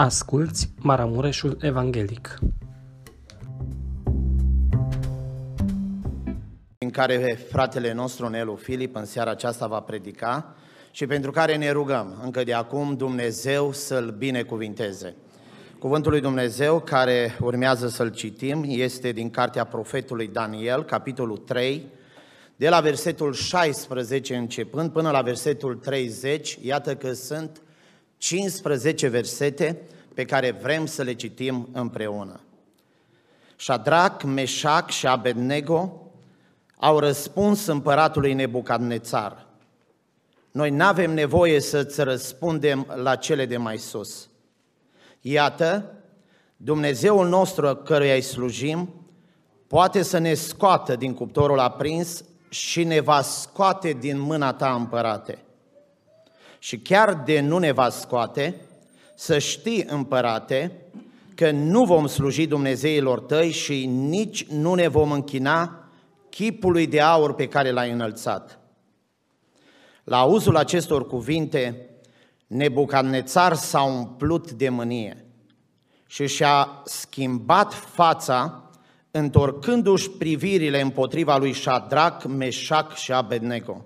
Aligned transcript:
Asculți 0.00 0.72
Maramureșul 0.80 1.56
Evanghelic. 1.60 2.38
în 6.78 6.90
care 6.90 7.38
fratele 7.50 7.92
nostru 7.92 8.28
Nelu 8.28 8.54
Filip 8.54 8.96
în 8.96 9.04
seara 9.04 9.30
aceasta 9.30 9.66
va 9.66 9.80
predica 9.80 10.54
și 10.90 11.06
pentru 11.06 11.30
care 11.30 11.56
ne 11.56 11.70
rugăm 11.70 12.20
încă 12.22 12.44
de 12.44 12.52
acum 12.52 12.96
Dumnezeu 12.96 13.72
să-l 13.72 14.14
binecuvinteze. 14.18 15.16
Cuvântul 15.78 16.10
lui 16.10 16.20
Dumnezeu 16.20 16.80
care 16.80 17.36
urmează 17.40 17.88
să-l 17.88 18.10
citim 18.10 18.64
este 18.66 19.12
din 19.12 19.30
cartea 19.30 19.64
profetului 19.64 20.26
Daniel, 20.26 20.84
capitolul 20.84 21.36
3, 21.36 21.86
de 22.56 22.68
la 22.68 22.80
versetul 22.80 23.32
16 23.32 24.36
începând 24.36 24.90
până 24.90 25.10
la 25.10 25.22
versetul 25.22 25.74
30, 25.74 26.58
iată 26.60 26.96
că 26.96 27.12
sunt 27.12 27.62
15 28.18 29.08
versete 29.08 29.82
pe 30.14 30.24
care 30.24 30.50
vrem 30.50 30.86
să 30.86 31.02
le 31.02 31.12
citim 31.12 31.68
împreună. 31.72 32.40
Shadrach, 33.56 34.22
Meșac 34.24 34.90
și 34.90 35.06
Abednego 35.06 36.10
au 36.76 36.98
răspuns 36.98 37.66
împăratului 37.66 38.34
Nebucadnețar. 38.34 39.46
Noi 40.50 40.70
nu 40.70 40.84
avem 40.84 41.14
nevoie 41.14 41.60
să-ți 41.60 42.02
răspundem 42.02 42.86
la 42.94 43.16
cele 43.16 43.46
de 43.46 43.56
mai 43.56 43.78
sus. 43.78 44.28
Iată, 45.20 45.92
Dumnezeul 46.56 47.28
nostru 47.28 47.76
căruia 47.76 48.14
îi 48.14 48.20
slujim 48.20 48.94
poate 49.66 50.02
să 50.02 50.18
ne 50.18 50.34
scoată 50.34 50.96
din 50.96 51.14
cuptorul 51.14 51.58
aprins 51.58 52.24
și 52.48 52.84
ne 52.84 53.00
va 53.00 53.20
scoate 53.22 53.92
din 53.92 54.20
mâna 54.20 54.52
ta 54.52 54.74
împărate. 54.74 55.38
Și 56.58 56.78
chiar 56.78 57.14
de 57.14 57.40
nu 57.40 57.58
ne 57.58 57.72
va 57.72 57.88
scoate, 57.88 58.54
să 59.14 59.38
știi, 59.38 59.84
împărate, 59.86 60.72
că 61.34 61.50
nu 61.50 61.84
vom 61.84 62.06
sluji 62.06 62.46
Dumnezeilor 62.46 63.20
tăi 63.20 63.50
și 63.50 63.86
nici 63.86 64.46
nu 64.46 64.74
ne 64.74 64.88
vom 64.88 65.12
închina 65.12 65.88
chipului 66.30 66.86
de 66.86 67.00
aur 67.00 67.34
pe 67.34 67.48
care 67.48 67.70
l-ai 67.70 67.90
înălțat. 67.90 68.58
La 70.04 70.18
auzul 70.18 70.56
acestor 70.56 71.06
cuvinte, 71.06 71.88
Nebucadnețar 72.46 73.54
s-a 73.54 73.82
umplut 73.82 74.50
de 74.52 74.68
mânie 74.68 75.26
și 76.06 76.26
și-a 76.26 76.82
schimbat 76.84 77.72
fața, 77.72 78.70
întorcându-și 79.10 80.10
privirile 80.10 80.80
împotriva 80.80 81.36
lui 81.36 81.52
Shadrach, 81.52 82.24
Meșac 82.24 82.94
și 82.94 83.12
Abednego. 83.12 83.84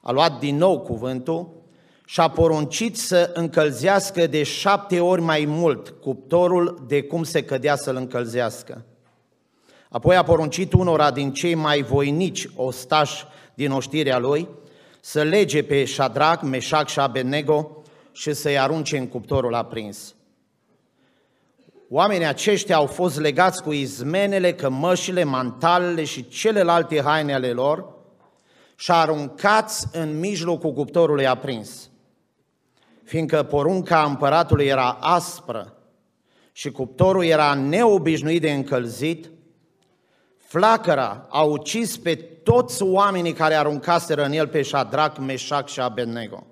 A 0.00 0.10
luat 0.10 0.38
din 0.38 0.56
nou 0.56 0.80
cuvântul 0.80 1.55
și 2.08 2.20
a 2.20 2.28
poruncit 2.28 2.96
să 2.96 3.30
încălzească 3.34 4.26
de 4.26 4.42
șapte 4.42 5.00
ori 5.00 5.20
mai 5.20 5.44
mult 5.44 5.88
cuptorul 5.88 6.84
de 6.88 7.02
cum 7.02 7.22
se 7.22 7.44
cădea 7.44 7.76
să-l 7.76 7.96
încălzească. 7.96 8.84
Apoi 9.90 10.16
a 10.16 10.22
poruncit 10.22 10.72
unora 10.72 11.10
din 11.10 11.32
cei 11.32 11.54
mai 11.54 11.82
voinici 11.82 12.48
ostași 12.56 13.24
din 13.54 13.70
oștirea 13.70 14.18
lui 14.18 14.48
să 15.00 15.22
lege 15.22 15.62
pe 15.62 15.84
Shadrach, 15.84 16.42
Meșac 16.42 16.88
și 16.88 17.00
Abednego 17.00 17.82
și 18.12 18.32
să-i 18.32 18.58
arunce 18.58 18.98
în 18.98 19.06
cuptorul 19.06 19.54
aprins. 19.54 20.14
Oamenii 21.90 22.26
aceștia 22.26 22.76
au 22.76 22.86
fost 22.86 23.18
legați 23.18 23.62
cu 23.62 23.72
izmenele, 23.72 24.54
cămășile, 24.54 25.24
mantalele 25.24 26.04
și 26.04 26.28
celelalte 26.28 27.02
haine 27.02 27.34
ale 27.34 27.50
lor 27.50 27.94
și 28.76 28.90
aruncați 28.90 29.86
în 29.92 30.18
mijlocul 30.18 30.72
cuptorului 30.72 31.26
aprins. 31.26 31.90
Fiindcă 33.06 33.42
porunca 33.42 34.04
împăratului 34.04 34.66
era 34.66 34.90
aspră 35.00 35.76
și 36.52 36.70
cuptorul 36.70 37.24
era 37.24 37.54
neobișnuit 37.54 38.40
de 38.40 38.52
încălzit, 38.52 39.30
Flacăra 40.36 41.26
a 41.30 41.42
ucis 41.42 41.96
pe 41.96 42.14
toți 42.14 42.82
oamenii 42.82 43.32
care 43.32 43.54
aruncaseră 43.54 44.24
în 44.24 44.32
el 44.32 44.48
pe 44.48 44.62
Shadrach, 44.62 45.18
Meșac 45.18 45.68
și 45.68 45.80
Abednego. 45.80 46.46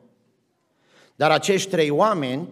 Dar 1.17 1.31
acești 1.31 1.71
trei 1.71 1.91
oameni, 1.91 2.49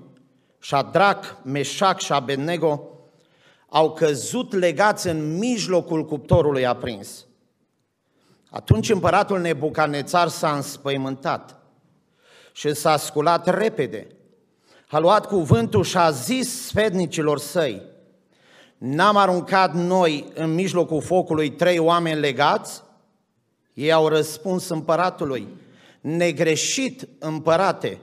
Shadrach, 0.58 1.28
Meșac 1.42 2.00
și 2.00 2.12
Abednego, 2.12 2.88
au 3.68 3.92
căzut 3.92 4.52
legați 4.52 5.08
în 5.08 5.38
mijlocul 5.38 6.04
cuptorului 6.04 6.66
aprins. 6.66 7.26
Atunci 8.50 8.90
împăratul 8.90 9.40
Nebucanețar 9.40 10.28
s-a 10.28 10.54
înspăimântat 10.54 11.61
și 12.52 12.74
s-a 12.74 12.96
sculat 12.96 13.58
repede. 13.58 14.06
A 14.88 14.98
luat 14.98 15.26
cuvântul 15.26 15.84
și 15.84 15.96
a 15.96 16.10
zis 16.10 16.66
sfednicilor 16.66 17.38
săi, 17.38 17.82
N-am 18.78 19.16
aruncat 19.16 19.74
noi 19.74 20.30
în 20.34 20.54
mijlocul 20.54 21.02
focului 21.02 21.50
trei 21.50 21.78
oameni 21.78 22.20
legați? 22.20 22.82
Ei 23.74 23.92
au 23.92 24.08
răspuns 24.08 24.68
împăratului, 24.68 25.48
negreșit 26.00 27.08
împărate. 27.18 28.00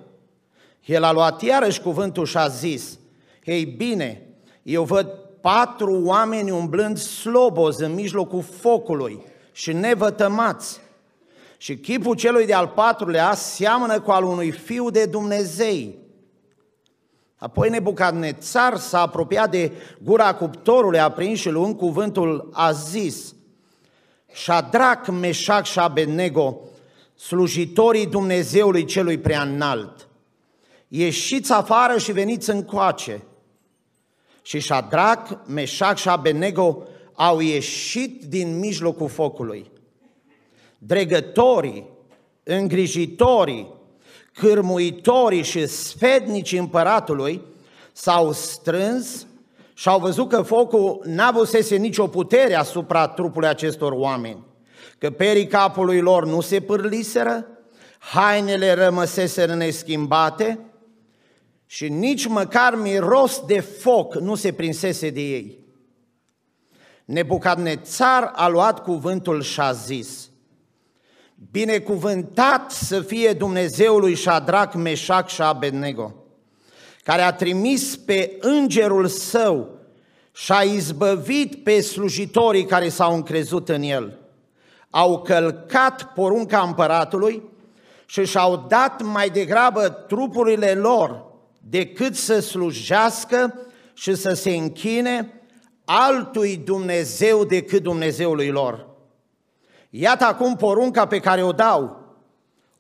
El 0.86 1.04
a 1.04 1.12
luat 1.12 1.42
iarăși 1.42 1.82
cuvântul 1.82 2.26
și 2.26 2.38
a 2.38 2.48
zis, 2.48 3.00
ei 3.44 3.66
bine, 3.66 4.28
eu 4.64 4.84
văd 4.84 5.08
patru 5.42 6.02
oameni 6.06 6.52
umblând 6.52 6.98
sloboz 6.98 7.80
în 7.80 7.94
mijlocul 7.94 8.42
focului 8.42 9.26
și 9.52 9.74
nevătămați. 9.74 10.80
Și 11.62 11.78
chipul 11.78 12.16
celui 12.16 12.46
de-al 12.46 12.68
patrulea 12.68 13.34
seamănă 13.34 14.02
cu 14.02 14.12
al 14.12 14.24
unui 14.24 14.52
fiu 14.52 14.90
de 14.90 15.06
Dumnezei. 15.06 15.98
Apoi 17.36 17.70
Nebucadnețar 17.70 18.78
s-a 18.78 19.02
apropiat 19.02 19.52
de 19.52 19.72
gura 20.04 20.36
cuptorului 20.36 21.00
aprins 21.00 21.40
și 21.40 21.50
luând 21.50 21.78
cuvântul 21.78 22.50
a 22.54 22.72
zis, 22.72 23.36
Shadrach, 24.34 25.08
Meșac 25.08 25.66
și 25.66 25.80
Abednego, 25.80 26.60
slujitorii 27.16 28.08
Dumnezeului 28.08 28.86
celui 28.86 29.18
prea 29.18 29.42
înalt, 29.42 30.08
ieșiți 30.88 31.52
afară 31.52 31.98
și 31.98 32.12
veniți 32.12 32.50
încoace. 32.50 33.24
Și 34.42 34.60
Shadrach, 34.60 35.32
Meșac 35.46 35.98
și 35.98 36.10
Abednego 36.10 36.84
au 37.14 37.40
ieșit 37.40 38.24
din 38.24 38.60
mijlocul 38.60 39.10
focului. 39.10 39.72
Dregătorii, 40.82 41.90
îngrijitorii, 42.44 43.74
cârmuitorii 44.34 45.44
și 45.44 45.68
sfednicii 45.68 46.58
împăratului 46.58 47.42
s-au 47.92 48.32
strâns 48.32 49.28
și 49.74 49.90
au 49.90 50.00
văzut 50.00 50.30
că 50.30 50.42
focul 50.42 51.02
n-avusese 51.06 51.76
nicio 51.76 52.08
putere 52.08 52.54
asupra 52.54 53.08
trupului 53.08 53.48
acestor 53.48 53.92
oameni, 53.92 54.46
că 54.98 55.10
perii 55.10 55.48
capului 55.48 56.02
lor 56.02 56.26
nu 56.26 56.42
se 56.42 56.60
pârliseră, 56.60 57.48
hainele 58.00 58.74
rămăseseră 58.74 59.54
neschimbate 59.54 60.60
și 61.66 61.90
nici 61.90 62.28
măcar 62.28 62.76
miros 62.76 63.42
de 63.46 63.60
foc 63.60 64.16
nu 64.16 64.36
se 64.36 64.54
prinsese 64.54 65.10
de 65.10 65.22
ei. 65.22 65.60
Nebucadnețar 67.06 68.32
a 68.36 68.48
luat 68.48 68.84
cuvântul 68.84 69.42
și 69.42 69.60
a 69.60 69.72
zis– 69.72 70.24
Binecuvântat 71.52 72.72
să 72.72 73.02
fie 73.02 73.34
Dumnezeul 73.34 74.00
lui 74.00 74.16
Shadrach, 74.16 74.74
Meșac 74.76 75.28
și 75.28 75.42
Abednego, 75.42 76.16
care 77.04 77.22
a 77.22 77.34
trimis 77.34 77.96
pe 77.96 78.38
îngerul 78.40 79.08
său 79.08 79.70
și 80.32 80.52
a 80.52 80.62
izbăvit 80.62 81.64
pe 81.64 81.82
slujitorii 81.82 82.66
care 82.66 82.90
s-au 82.90 83.16
încrezut 83.16 83.70
în 83.70 83.82
el. 83.82 84.18
Au 84.90 85.22
călcat 85.22 86.14
porunca 86.14 86.62
împăratului 86.62 87.44
și 88.06 88.26
și-au 88.26 88.66
dat 88.68 89.02
mai 89.02 89.30
degrabă 89.30 89.90
trupurile 89.90 90.72
lor 90.72 91.26
decât 91.70 92.16
să 92.16 92.40
slujească 92.40 93.60
și 93.94 94.16
să 94.16 94.34
se 94.34 94.50
închine 94.50 95.42
altui 95.86 96.58
Dumnezeu 96.58 97.44
decât 97.44 97.84
Dumnezeului 97.84 98.50
lor. 98.50 98.89
Iată 99.90 100.26
acum 100.26 100.56
porunca 100.56 101.06
pe 101.06 101.20
care 101.20 101.44
o 101.44 101.52
dau. 101.52 101.98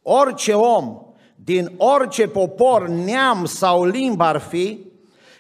Orice 0.02 0.54
om 0.54 1.02
din 1.36 1.72
orice 1.78 2.28
popor, 2.28 2.88
neam 2.88 3.46
sau 3.46 3.86
limbă 3.86 4.24
ar 4.24 4.38
fi, 4.38 4.86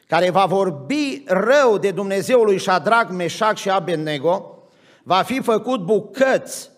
care 0.07 0.29
va 0.29 0.45
vorbi 0.45 1.23
rău 1.25 1.77
de 1.77 1.91
Dumnezeul 1.91 2.45
lui 2.45 2.59
Shadrach, 2.59 3.11
Meșac 3.11 3.57
și 3.57 3.69
Abednego, 3.69 4.63
va 5.03 5.21
fi 5.21 5.41
făcut 5.41 5.85
bucăți 5.85 6.69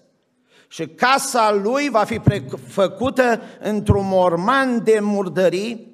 și 0.68 0.88
casa 0.88 1.60
lui 1.64 1.90
va 1.90 2.04
fi 2.04 2.22
făcută 2.68 3.42
într-un 3.60 4.08
morman 4.08 4.84
de 4.84 5.00
murdării, 5.02 5.90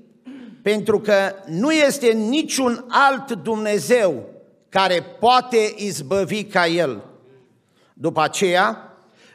pentru 0.61 0.99
că 0.99 1.13
nu 1.45 1.71
este 1.71 2.11
niciun 2.11 2.85
alt 2.87 3.31
Dumnezeu 3.31 4.23
care 4.69 5.03
poate 5.19 5.73
izbăvi 5.75 6.43
ca 6.43 6.67
el. 6.67 7.03
După 7.99 8.21
aceea, 8.21 8.81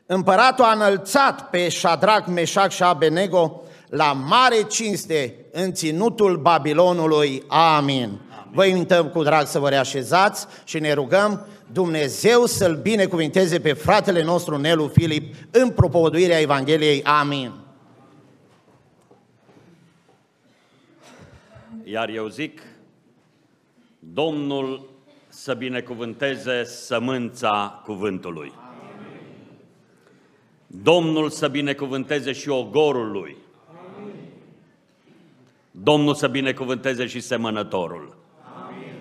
Împăratul 0.06 0.64
a 0.64 0.72
înălțat 0.72 1.50
pe 1.50 1.68
Shadrach, 1.68 2.26
Meșac 2.26 2.70
și 2.70 2.82
Abednego 2.82 3.62
la 3.88 4.12
mare 4.12 4.62
cinste 4.62 5.36
în 5.52 5.72
ținutul 5.72 6.36
Babilonului. 6.36 7.42
Amin. 7.46 7.94
Amin. 7.94 8.20
Vă 8.52 8.64
invităm 8.64 9.08
cu 9.08 9.22
drag 9.22 9.46
să 9.46 9.58
vă 9.58 9.68
reașezați 9.68 10.46
și 10.64 10.78
ne 10.78 10.92
rugăm 10.92 11.46
Dumnezeu 11.72 12.46
să-l 12.46 12.76
binecuvinteze 12.82 13.60
pe 13.60 13.72
fratele 13.72 14.22
nostru 14.22 14.56
Nelu 14.56 14.88
Filip 14.88 15.34
în 15.50 15.70
propovăduirea 15.70 16.40
Evangheliei. 16.40 17.02
Amin. 17.02 17.52
Iar 21.84 22.08
eu 22.08 22.28
zic, 22.28 22.62
Domnul 23.98 24.91
să 25.32 25.54
binecuvânteze 25.54 26.64
sămânța 26.64 27.82
cuvântului. 27.84 28.52
Domnul 30.66 31.30
să 31.30 31.48
binecuvânteze 31.48 32.32
și 32.32 32.48
ogorul 32.48 33.10
lui. 33.10 33.36
Domnul 35.70 36.14
să 36.14 36.28
binecuvânteze 36.28 37.06
și 37.06 37.20
semănătorul. 37.20 38.16
Amin. 38.66 38.94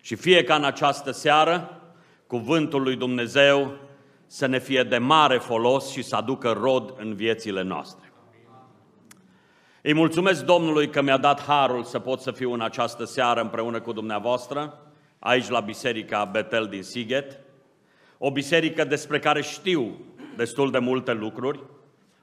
Și 0.00 0.14
fie 0.14 0.44
ca 0.44 0.54
în 0.54 0.64
această 0.64 1.10
seară, 1.10 1.82
cuvântul 2.26 2.82
lui 2.82 2.96
Dumnezeu 2.96 3.76
să 4.26 4.46
ne 4.46 4.58
fie 4.58 4.82
de 4.82 4.98
mare 4.98 5.38
folos 5.38 5.90
și 5.90 6.02
să 6.02 6.16
aducă 6.16 6.50
rod 6.50 6.94
în 6.98 7.14
viețile 7.14 7.62
noastre. 7.62 8.12
Îi 9.82 9.94
mulțumesc 9.94 10.44
Domnului 10.44 10.90
că 10.90 11.02
mi-a 11.02 11.16
dat 11.16 11.42
harul 11.42 11.84
să 11.84 11.98
pot 11.98 12.20
să 12.20 12.30
fiu 12.30 12.52
în 12.52 12.60
această 12.60 13.04
seară 13.04 13.40
împreună 13.40 13.80
cu 13.80 13.92
dumneavoastră, 13.92 14.82
aici 15.18 15.48
la 15.48 15.60
Biserica 15.60 16.24
Betel 16.24 16.66
din 16.66 16.82
Sighet, 16.82 17.38
o 18.18 18.30
biserică 18.30 18.84
despre 18.84 19.18
care 19.18 19.42
știu 19.42 19.98
destul 20.36 20.70
de 20.70 20.78
multe 20.78 21.12
lucruri, 21.12 21.60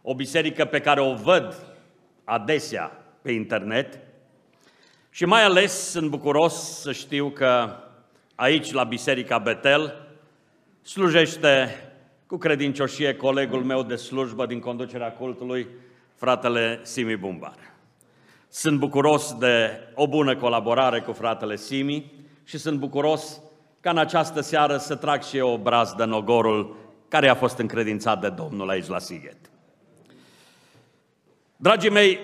o 0.02 0.16
biserică 0.16 0.66
pe 0.66 0.80
care 0.80 1.00
o 1.02 1.14
văd 1.14 1.76
adesea 2.24 3.06
pe 3.22 3.32
internet. 3.32 4.00
Și 5.10 5.26
mai 5.26 5.44
ales 5.44 5.90
sunt 5.90 6.10
bucuros 6.10 6.80
să 6.80 6.92
știu 6.92 7.30
că 7.30 7.76
aici 8.36 8.72
la 8.72 8.84
Biserica 8.84 9.38
Betel 9.38 10.08
slujește 10.82 11.70
cu 12.28 12.38
credincioșie 12.38 13.16
colegul 13.16 13.64
meu 13.64 13.84
de 13.84 13.96
slujbă 13.96 14.46
din 14.46 14.60
conducerea 14.60 15.12
cultului, 15.12 15.68
fratele 16.16 16.80
Simi 16.84 17.16
Bumbar. 17.16 17.58
Sunt 18.50 18.80
bucuros 18.80 19.36
de 19.38 19.80
o 19.94 20.08
bună 20.08 20.36
colaborare 20.36 21.00
cu 21.00 21.12
fratele 21.12 21.56
Simi 21.56 22.12
și 22.46 22.58
sunt 22.58 22.80
bucuros 22.80 23.42
ca 23.80 23.90
în 23.90 23.98
această 23.98 24.42
seară 24.42 24.78
să 24.78 24.96
trag 24.96 25.24
și 25.24 25.38
eu 25.38 25.50
obraz 25.50 25.94
de 25.94 26.04
nogorul 26.04 26.76
care 27.08 27.28
a 27.28 27.36
fost 27.36 27.58
încredințat 27.58 28.22
de 28.22 28.30
Domnul 28.30 28.70
aici 28.70 28.88
la 28.88 29.00
Sighet. 29.00 29.38
Dragii 31.56 31.90
mei, 31.90 32.20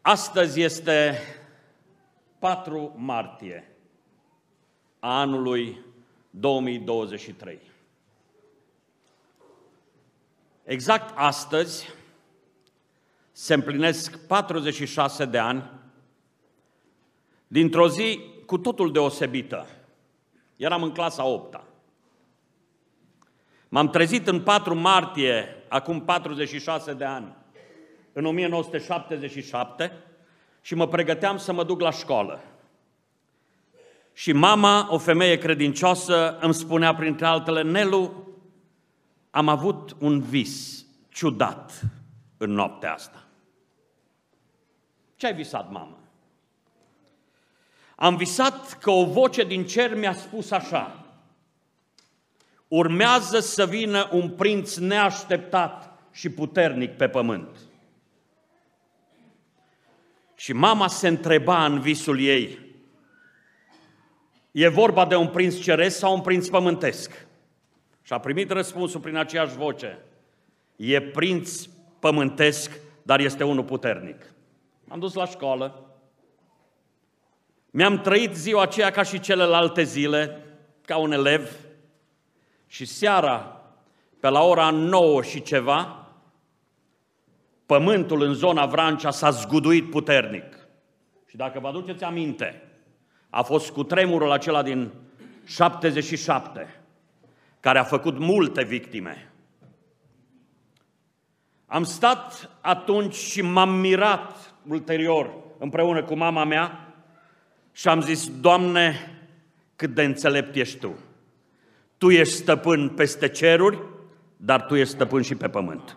astăzi 0.00 0.60
este 0.60 1.18
4 2.38 2.94
martie 2.96 3.76
a 4.98 5.20
anului 5.20 5.80
2023. 6.30 7.60
Exact 10.64 11.12
astăzi 11.16 11.88
se 13.32 13.54
împlinesc 13.54 14.26
46 14.26 15.24
de 15.24 15.38
ani 15.38 15.70
dintr-o 17.52 17.88
zi 17.88 18.20
cu 18.46 18.58
totul 18.58 18.92
deosebită. 18.92 19.66
Eram 20.56 20.82
în 20.82 20.90
clasa 20.90 21.24
8 21.24 21.54
-a. 21.54 21.64
M-am 23.68 23.88
trezit 23.88 24.26
în 24.26 24.40
4 24.40 24.74
martie, 24.74 25.64
acum 25.68 26.04
46 26.04 26.92
de 26.92 27.04
ani, 27.04 27.36
în 28.12 28.24
1977, 28.24 29.92
și 30.60 30.74
mă 30.74 30.88
pregăteam 30.88 31.36
să 31.36 31.52
mă 31.52 31.64
duc 31.64 31.80
la 31.80 31.90
școală. 31.90 32.40
Și 34.12 34.32
mama, 34.32 34.88
o 34.90 34.98
femeie 34.98 35.38
credincioasă, 35.38 36.38
îmi 36.40 36.54
spunea 36.54 36.94
printre 36.94 37.26
altele, 37.26 37.62
Nelu, 37.62 38.26
am 39.30 39.48
avut 39.48 39.96
un 39.98 40.20
vis 40.20 40.86
ciudat 41.08 41.82
în 42.36 42.50
noaptea 42.50 42.92
asta. 42.92 43.26
Ce 45.16 45.26
ai 45.26 45.34
visat, 45.34 45.70
mamă? 45.70 46.01
Am 48.02 48.16
visat 48.16 48.78
că 48.78 48.90
o 48.90 49.04
voce 49.04 49.44
din 49.44 49.66
cer 49.66 49.94
mi-a 49.94 50.12
spus 50.12 50.50
așa, 50.50 51.06
urmează 52.68 53.40
să 53.40 53.66
vină 53.66 54.08
un 54.12 54.30
prinț 54.30 54.76
neașteptat 54.76 55.98
și 56.12 56.30
puternic 56.30 56.96
pe 56.96 57.08
pământ. 57.08 57.56
Și 60.34 60.52
mama 60.52 60.88
se 60.88 61.08
întreba 61.08 61.64
în 61.64 61.80
visul 61.80 62.20
ei, 62.20 62.58
e 64.50 64.68
vorba 64.68 65.06
de 65.06 65.16
un 65.16 65.28
prinț 65.28 65.58
ceresc 65.58 65.98
sau 65.98 66.14
un 66.14 66.20
prinț 66.20 66.48
pământesc? 66.48 67.26
Și 68.02 68.12
a 68.12 68.18
primit 68.18 68.50
răspunsul 68.50 69.00
prin 69.00 69.16
aceeași 69.16 69.56
voce, 69.56 69.98
e 70.76 71.00
prinț 71.00 71.64
pământesc, 71.98 72.80
dar 73.02 73.20
este 73.20 73.44
unul 73.44 73.64
puternic. 73.64 74.34
Am 74.88 74.98
dus 74.98 75.14
la 75.14 75.26
școală, 75.26 75.91
mi-am 77.74 78.00
trăit 78.00 78.34
ziua 78.34 78.62
aceea 78.62 78.90
ca 78.90 79.02
și 79.02 79.20
celelalte 79.20 79.82
zile, 79.82 80.44
ca 80.84 80.96
un 80.96 81.12
elev, 81.12 81.50
și 82.66 82.84
seara, 82.84 83.60
pe 84.20 84.28
la 84.28 84.42
ora 84.42 84.70
9 84.70 85.22
și 85.22 85.42
ceva, 85.42 86.06
pământul 87.66 88.22
în 88.22 88.34
zona 88.34 88.66
Vrancea 88.66 89.10
s-a 89.10 89.30
zguduit 89.30 89.90
puternic. 89.90 90.44
Și 91.26 91.36
dacă 91.36 91.60
vă 91.60 91.68
aduceți 91.68 92.04
aminte, 92.04 92.62
a 93.30 93.42
fost 93.42 93.70
cu 93.70 93.82
tremurul 93.82 94.30
acela 94.30 94.62
din 94.62 94.92
77, 95.44 96.82
care 97.60 97.78
a 97.78 97.84
făcut 97.84 98.18
multe 98.18 98.64
victime. 98.64 99.32
Am 101.66 101.84
stat 101.84 102.50
atunci 102.60 103.14
și 103.14 103.42
m-am 103.42 103.74
mirat 103.74 104.54
ulterior 104.68 105.34
împreună 105.58 106.02
cu 106.02 106.14
mama 106.14 106.44
mea 106.44 106.91
și 107.72 107.88
am 107.88 108.00
zis, 108.00 108.30
Doamne, 108.40 108.96
cât 109.76 109.94
de 109.94 110.02
înțelept 110.02 110.54
ești 110.54 110.78
Tu. 110.78 110.94
Tu 111.98 112.10
ești 112.10 112.34
stăpân 112.34 112.88
peste 112.88 113.28
ceruri, 113.28 113.78
dar 114.36 114.62
Tu 114.62 114.74
ești 114.74 114.94
stăpân 114.94 115.22
și 115.22 115.34
pe 115.34 115.48
pământ. 115.48 115.96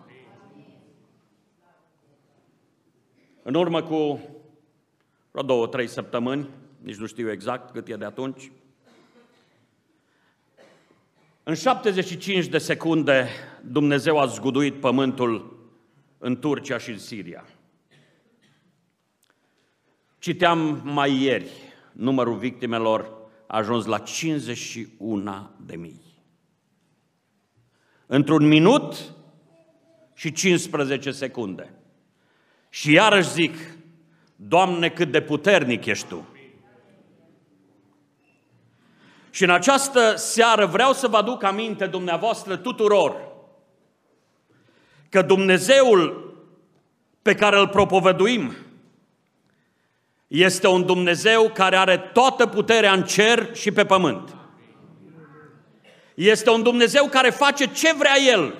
În 3.42 3.54
urmă 3.54 3.82
cu 3.82 4.20
vreo 5.30 5.42
două, 5.42 5.66
trei 5.66 5.86
săptămâni, 5.86 6.48
nici 6.78 6.96
nu 6.96 7.06
știu 7.06 7.30
exact 7.30 7.72
cât 7.72 7.88
e 7.88 7.96
de 7.96 8.04
atunci, 8.04 8.50
în 11.42 11.54
75 11.54 12.46
de 12.46 12.58
secunde 12.58 13.28
Dumnezeu 13.62 14.18
a 14.18 14.26
zguduit 14.26 14.74
pământul 14.74 15.58
în 16.18 16.38
Turcia 16.38 16.78
și 16.78 16.90
în 16.90 16.98
Siria. 16.98 17.44
Citeam 20.18 20.80
mai 20.84 21.22
ieri 21.22 21.50
numărul 21.96 22.36
victimelor 22.36 23.12
a 23.46 23.56
ajuns 23.56 23.84
la 23.84 23.98
51 23.98 25.50
de 25.66 25.76
mii. 25.76 26.00
Într-un 28.06 28.46
minut 28.46 29.14
și 30.14 30.32
15 30.32 31.10
secunde. 31.10 31.74
Și 32.68 32.92
iarăși 32.92 33.30
zic, 33.30 33.54
Doamne, 34.36 34.88
cât 34.88 35.10
de 35.10 35.20
puternic 35.20 35.84
ești 35.84 36.06
Tu! 36.06 36.26
Și 39.30 39.42
în 39.42 39.50
această 39.50 40.14
seară 40.16 40.66
vreau 40.66 40.92
să 40.92 41.08
vă 41.08 41.16
aduc 41.16 41.42
aminte 41.42 41.86
dumneavoastră 41.86 42.56
tuturor 42.56 43.16
că 45.08 45.22
Dumnezeul 45.22 46.34
pe 47.22 47.34
care 47.34 47.58
îl 47.58 47.68
propovăduim 47.68 48.52
este 50.26 50.68
un 50.68 50.86
Dumnezeu 50.86 51.50
care 51.54 51.76
are 51.76 51.96
toată 51.96 52.46
puterea 52.46 52.92
în 52.92 53.04
cer 53.04 53.54
și 53.54 53.72
pe 53.72 53.84
pământ. 53.84 54.36
Este 56.14 56.50
un 56.50 56.62
Dumnezeu 56.62 57.04
care 57.04 57.30
face 57.30 57.66
ce 57.66 57.94
vrea 57.94 58.14
El. 58.32 58.54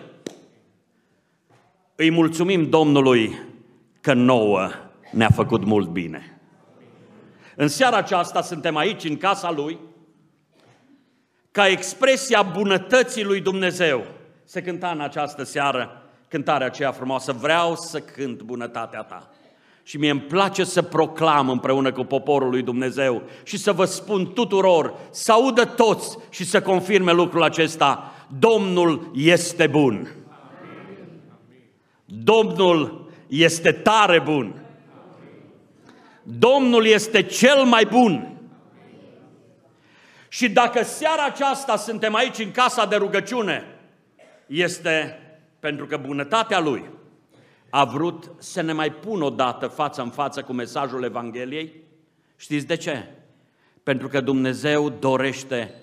Îi 1.94 2.11
mulțumim 2.11 2.68
Domnului 2.68 3.38
că 4.00 4.12
nouă 4.12 4.70
ne-a 5.11 5.30
făcut 5.35 5.64
mult 5.64 5.88
bine. 5.88 6.40
În 7.56 7.68
seara 7.68 7.96
aceasta 7.96 8.42
suntem 8.42 8.76
aici, 8.76 9.04
în 9.04 9.16
casa 9.16 9.50
Lui, 9.50 9.78
ca 11.50 11.68
expresia 11.68 12.42
bunătății 12.42 13.25
lui 13.25 13.40
Dumnezeu. 13.40 14.04
Se 14.44 14.62
cânta 14.62 14.90
în 14.90 15.00
această 15.00 15.42
seară 15.42 16.02
cântarea 16.28 16.66
aceea 16.66 16.92
frumoasă, 16.92 17.32
vreau 17.32 17.76
să 17.76 18.00
cânt 18.00 18.42
bunătatea 18.42 19.02
ta. 19.02 19.30
Și 19.87 19.97
mie 19.97 20.11
îmi 20.11 20.21
place 20.21 20.64
să 20.64 20.83
proclam 20.83 21.49
împreună 21.49 21.93
cu 21.93 22.05
poporul 22.05 22.50
lui 22.50 22.62
Dumnezeu 22.62 23.23
și 23.43 23.59
să 23.59 23.73
vă 23.73 23.85
spun 23.85 24.33
tuturor, 24.33 24.95
să 25.11 25.33
audă 25.33 25.64
toți 25.64 26.19
și 26.31 26.45
să 26.45 26.62
confirme 26.62 27.12
lucrul 27.12 27.43
acesta, 27.43 28.12
Domnul 28.38 29.11
este 29.14 29.66
bun. 29.66 30.09
Domnul 32.05 33.11
este 33.26 33.73
tare 33.73 34.21
bun. 34.21 34.62
Domnul 36.23 36.87
este 36.87 37.23
cel 37.23 37.64
mai 37.64 37.85
bun. 37.85 38.38
Și 40.28 40.49
dacă 40.49 40.85
seara 40.85 41.25
aceasta 41.25 41.76
suntem 41.76 42.14
aici 42.14 42.38
în 42.38 42.50
casa 42.50 42.87
de 42.87 42.97
rugăciune, 42.97 43.78
este 44.47 45.21
pentru 45.61 45.87
că 45.87 45.97
bunătatea 45.97 46.61
Lui 46.61 46.95
a 47.76 47.85
vrut 47.85 48.30
să 48.38 48.61
ne 48.61 48.73
mai 48.73 48.92
pună 48.92 49.25
o 49.25 49.30
dată 49.30 49.66
față 49.66 50.02
în 50.02 50.11
față 50.11 50.42
cu 50.42 50.52
mesajul 50.52 51.02
Evangheliei. 51.02 51.83
Știți 52.37 52.66
de 52.66 52.76
ce? 52.76 53.09
Pentru 53.83 54.09
că 54.09 54.21
Dumnezeu 54.21 54.88
dorește 54.88 55.75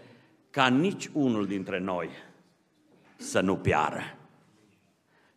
ca 0.50 0.67
nici 0.67 1.09
unul 1.12 1.45
dintre 1.45 1.79
noi 1.79 2.09
să 3.15 3.39
nu 3.39 3.55
piară, 3.55 4.01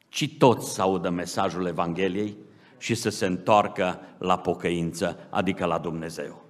ci 0.09 0.37
toți 0.39 0.75
să 0.75 0.83
audă 0.83 1.11
mesajul 1.11 1.67
Evangheliei 1.67 2.37
și 2.79 2.95
să 2.95 3.11
se 3.11 3.27
întoarcă 3.27 4.01
la 4.19 4.39
pocăință, 4.39 5.27
adică 5.31 5.65
la 5.65 5.79
Dumnezeu. 5.79 6.45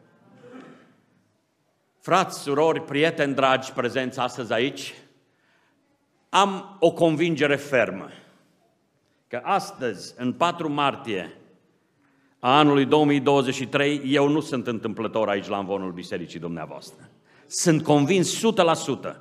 Frați, 1.99 2.41
surori, 2.41 2.83
prieteni 2.83 3.35
dragi, 3.35 3.73
prezenți 3.73 4.19
astăzi 4.19 4.53
aici, 4.53 4.95
am 6.29 6.77
o 6.81 6.93
convingere 6.93 7.57
fermă 7.57 8.09
că 9.29 9.41
astăzi, 9.43 10.15
în 10.17 10.33
4 10.33 10.73
martie 10.73 11.37
a 12.39 12.59
anului 12.59 12.85
2023, 12.85 14.03
eu 14.05 14.29
nu 14.29 14.41
sunt 14.41 14.67
întâmplător 14.67 15.29
aici 15.29 15.47
la 15.47 15.59
învonul 15.59 15.93
bisericii 15.93 16.39
dumneavoastră. 16.39 17.09
Sunt 17.47 17.83
convins 17.83 18.41
100%. 19.13 19.17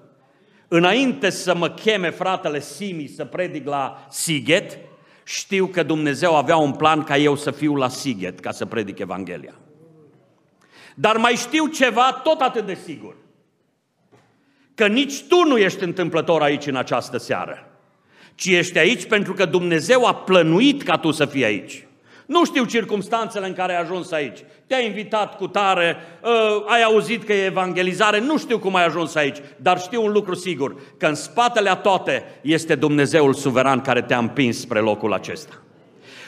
Înainte 0.67 1.29
să 1.29 1.55
mă 1.55 1.69
cheme 1.69 2.09
fratele 2.09 2.59
Simi 2.59 3.07
să 3.07 3.25
predic 3.25 3.67
la 3.67 4.05
Siget, 4.09 4.77
știu 5.23 5.65
că 5.67 5.83
Dumnezeu 5.83 6.35
avea 6.35 6.57
un 6.57 6.71
plan 6.71 7.03
ca 7.03 7.17
eu 7.17 7.35
să 7.35 7.51
fiu 7.51 7.75
la 7.75 7.89
Siget, 7.89 8.39
ca 8.39 8.51
să 8.51 8.65
predic 8.65 8.99
Evanghelia. 8.99 9.55
Dar 10.95 11.17
mai 11.17 11.33
știu 11.33 11.67
ceva 11.67 12.21
tot 12.23 12.41
atât 12.41 12.65
de 12.65 12.73
sigur. 12.73 13.15
Că 14.75 14.87
nici 14.87 15.23
tu 15.23 15.43
nu 15.47 15.57
ești 15.57 15.83
întâmplător 15.83 16.41
aici 16.41 16.67
în 16.67 16.75
această 16.75 17.17
seară, 17.17 17.74
ci 18.35 18.45
ești 18.45 18.77
aici 18.77 19.05
pentru 19.05 19.33
că 19.33 19.45
Dumnezeu 19.45 20.05
a 20.05 20.15
plănuit 20.15 20.83
ca 20.83 20.97
tu 20.97 21.11
să 21.11 21.25
fii 21.25 21.45
aici. 21.45 21.87
Nu 22.25 22.45
știu 22.45 22.65
circumstanțele 22.65 23.47
în 23.47 23.53
care 23.53 23.75
ai 23.75 23.81
ajuns 23.81 24.11
aici. 24.11 24.39
Te-a 24.67 24.79
invitat 24.79 25.37
cu 25.37 25.47
tare, 25.47 25.97
uh, 26.23 26.63
ai 26.67 26.81
auzit 26.83 27.23
că 27.23 27.33
e 27.33 27.45
evangelizare, 27.45 28.19
nu 28.19 28.37
știu 28.37 28.59
cum 28.59 28.75
ai 28.75 28.85
ajuns 28.85 29.15
aici, 29.15 29.37
dar 29.57 29.79
știu 29.79 30.03
un 30.03 30.11
lucru 30.11 30.35
sigur, 30.35 30.75
că 30.97 31.07
în 31.07 31.15
spatele 31.15 31.69
a 31.69 31.75
toate 31.75 32.23
este 32.41 32.75
Dumnezeul 32.75 33.33
suveran 33.33 33.81
care 33.81 34.01
te-a 34.01 34.17
împins 34.17 34.59
spre 34.59 34.79
locul 34.79 35.13
acesta. 35.13 35.61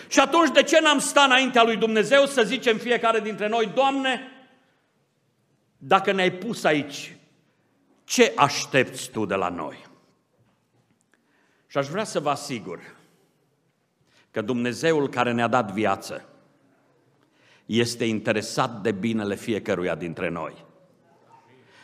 Și 0.08 0.20
atunci 0.20 0.52
de 0.54 0.64
ce 0.64 0.80
n-am 0.82 1.00
stat 1.00 1.26
înaintea 1.26 1.64
lui 1.64 1.76
Dumnezeu 1.76 2.26
să 2.26 2.42
zicem 2.42 2.78
fiecare 2.78 3.20
dintre 3.20 3.48
noi, 3.48 3.72
Doamne, 3.76 4.32
dacă 5.78 6.12
ne-ai 6.12 6.32
pus 6.32 6.64
aici, 6.64 7.16
ce 8.04 8.32
aștepți 8.36 9.10
Tu 9.10 9.26
de 9.26 9.36
la 9.36 9.50
noi? 9.50 9.87
Și 11.78 11.84
aș 11.84 11.90
vrea 11.90 12.04
să 12.04 12.20
vă 12.20 12.30
asigur 12.30 12.80
că 14.32 14.42
Dumnezeul 14.42 15.10
care 15.10 15.32
ne-a 15.32 15.48
dat 15.48 15.72
viață 15.72 16.26
este 17.66 18.06
interesat 18.06 18.82
de 18.82 18.92
binele 18.92 19.36
fiecăruia 19.36 19.96
dintre 19.96 20.30
noi. 20.30 20.66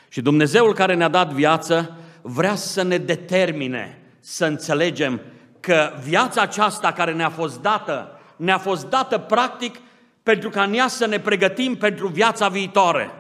Și 0.08 0.22
Dumnezeul 0.22 0.74
care 0.74 0.96
ne-a 0.96 1.08
dat 1.08 1.32
viață 1.32 1.98
vrea 2.22 2.56
să 2.56 2.82
ne 2.82 2.98
determine 2.98 4.02
să 4.20 4.46
înțelegem 4.46 5.22
că 5.60 5.94
viața 6.04 6.42
aceasta 6.42 6.94
care 6.94 7.14
ne-a 7.14 7.30
fost 7.30 7.62
dată, 7.62 8.20
ne-a 8.36 8.58
fost 8.58 8.86
dată 8.86 9.18
practic 9.18 9.80
pentru 10.24 10.50
ca 10.50 10.64
în 10.64 10.74
ea 10.74 10.88
să 10.88 11.06
ne 11.06 11.20
pregătim 11.20 11.76
pentru 11.78 12.08
viața 12.08 12.48
viitoare. 12.48 13.12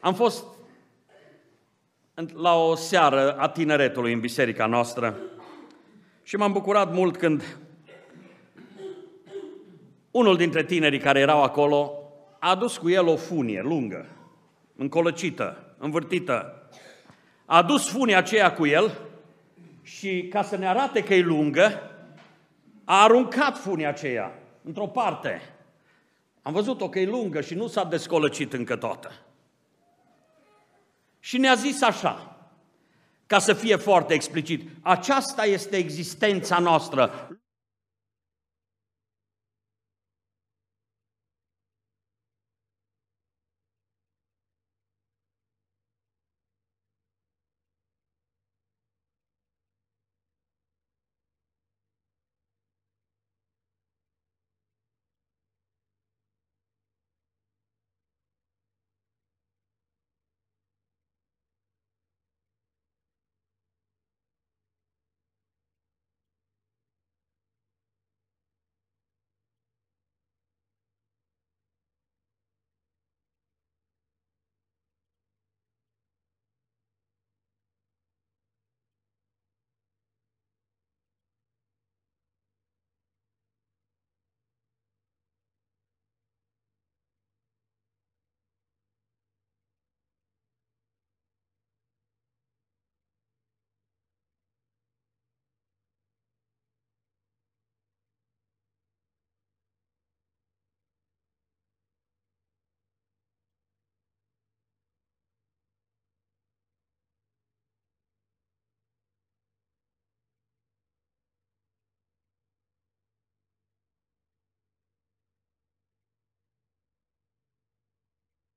Am 0.00 0.14
fost 0.14 0.44
la 2.30 2.54
o 2.54 2.74
seară 2.74 3.36
a 3.38 3.48
tineretului 3.48 4.12
în 4.12 4.20
biserica 4.20 4.66
noastră 4.66 5.16
și 6.22 6.36
m-am 6.36 6.52
bucurat 6.52 6.92
mult 6.92 7.16
când 7.16 7.56
unul 10.10 10.36
dintre 10.36 10.64
tinerii 10.64 10.98
care 10.98 11.20
erau 11.20 11.42
acolo 11.42 11.92
a 12.38 12.50
adus 12.50 12.76
cu 12.76 12.88
el 12.88 13.06
o 13.06 13.16
funie 13.16 13.62
lungă, 13.62 14.06
încolăcită, 14.76 15.74
învârtită. 15.78 16.68
A 17.44 17.56
adus 17.56 17.88
funia 17.88 18.18
aceea 18.18 18.52
cu 18.52 18.66
el 18.66 18.98
și 19.82 20.28
ca 20.30 20.42
să 20.42 20.56
ne 20.56 20.68
arate 20.68 21.02
că 21.02 21.14
e 21.14 21.22
lungă, 21.22 21.90
a 22.84 23.02
aruncat 23.02 23.58
funia 23.58 23.88
aceea 23.88 24.32
într-o 24.64 24.86
parte. 24.86 25.40
Am 26.42 26.52
văzut-o 26.52 26.88
că 26.88 26.98
e 26.98 27.06
lungă 27.06 27.40
și 27.40 27.54
nu 27.54 27.66
s-a 27.66 27.84
descolăcit 27.84 28.52
încă 28.52 28.76
toată. 28.76 29.10
Și 31.24 31.38
ne-a 31.38 31.54
zis 31.54 31.82
așa, 31.82 32.36
ca 33.26 33.38
să 33.38 33.52
fie 33.52 33.76
foarte 33.76 34.14
explicit. 34.14 34.68
Aceasta 34.80 35.44
este 35.44 35.76
existența 35.76 36.58
noastră. 36.58 37.28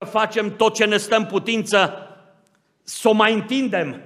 Facem 0.06 0.56
tot 0.56 0.74
ce 0.74 0.86
ne 0.86 0.98
stă 0.98 1.16
în 1.16 1.26
putință 1.26 1.94
să 2.84 3.10
o 3.10 3.12
mai 3.12 3.34
întindem. 3.34 4.02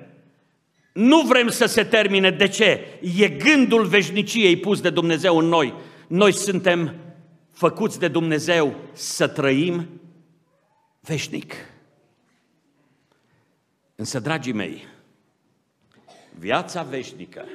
Nu 0.94 1.22
vrem 1.22 1.50
să 1.50 1.66
se 1.66 1.84
termine. 1.84 2.32
De 2.32 2.48
ce? 2.48 3.00
E 3.18 3.28
gândul 3.28 3.86
veșniciei 3.86 4.58
pus 4.58 4.82
de 4.82 4.90
Dumnezeu 4.90 5.38
în 5.38 5.46
noi. 5.46 5.74
Noi 6.08 6.32
suntem 6.32 6.96
făcuți 7.52 8.00
de 8.00 8.08
Dumnezeu 8.08 8.76
să 8.94 9.28
trăim 9.28 9.88
veșnic. 11.00 11.54
Însă, 13.96 14.20
dragii 14.20 14.54
mei, 14.54 14.88
viața 16.38 16.84
veșnică, 16.84 17.46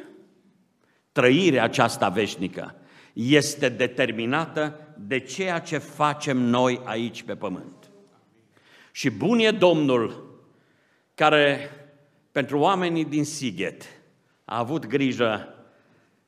trăirea 1.12 1.62
aceasta 1.62 2.08
veșnică, 2.08 2.74
este 3.12 3.68
determinată 3.68 4.78
de 4.98 5.18
ceea 5.18 5.58
ce 5.58 5.78
facem 5.78 6.36
noi 6.36 6.80
aici 6.84 7.22
pe 7.22 7.36
pământ. 7.36 7.83
Și 8.96 9.10
bun 9.10 9.38
e 9.38 9.50
Domnul 9.50 10.34
care 11.14 11.70
pentru 12.32 12.58
oamenii 12.58 13.04
din 13.04 13.24
Sighet 13.24 13.82
a 14.44 14.58
avut 14.58 14.86
grijă 14.86 15.54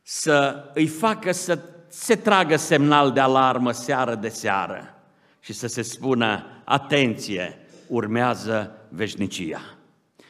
să 0.02 0.64
îi 0.74 0.86
facă 0.86 1.32
să 1.32 1.58
se 1.88 2.16
tragă 2.16 2.56
semnal 2.56 3.12
de 3.12 3.20
alarmă 3.20 3.72
seară 3.72 4.14
de 4.14 4.28
seară 4.28 4.94
și 5.40 5.52
să 5.52 5.66
se 5.66 5.82
spună, 5.82 6.46
atenție, 6.64 7.58
urmează 7.86 8.86
veșnicia. 8.88 9.60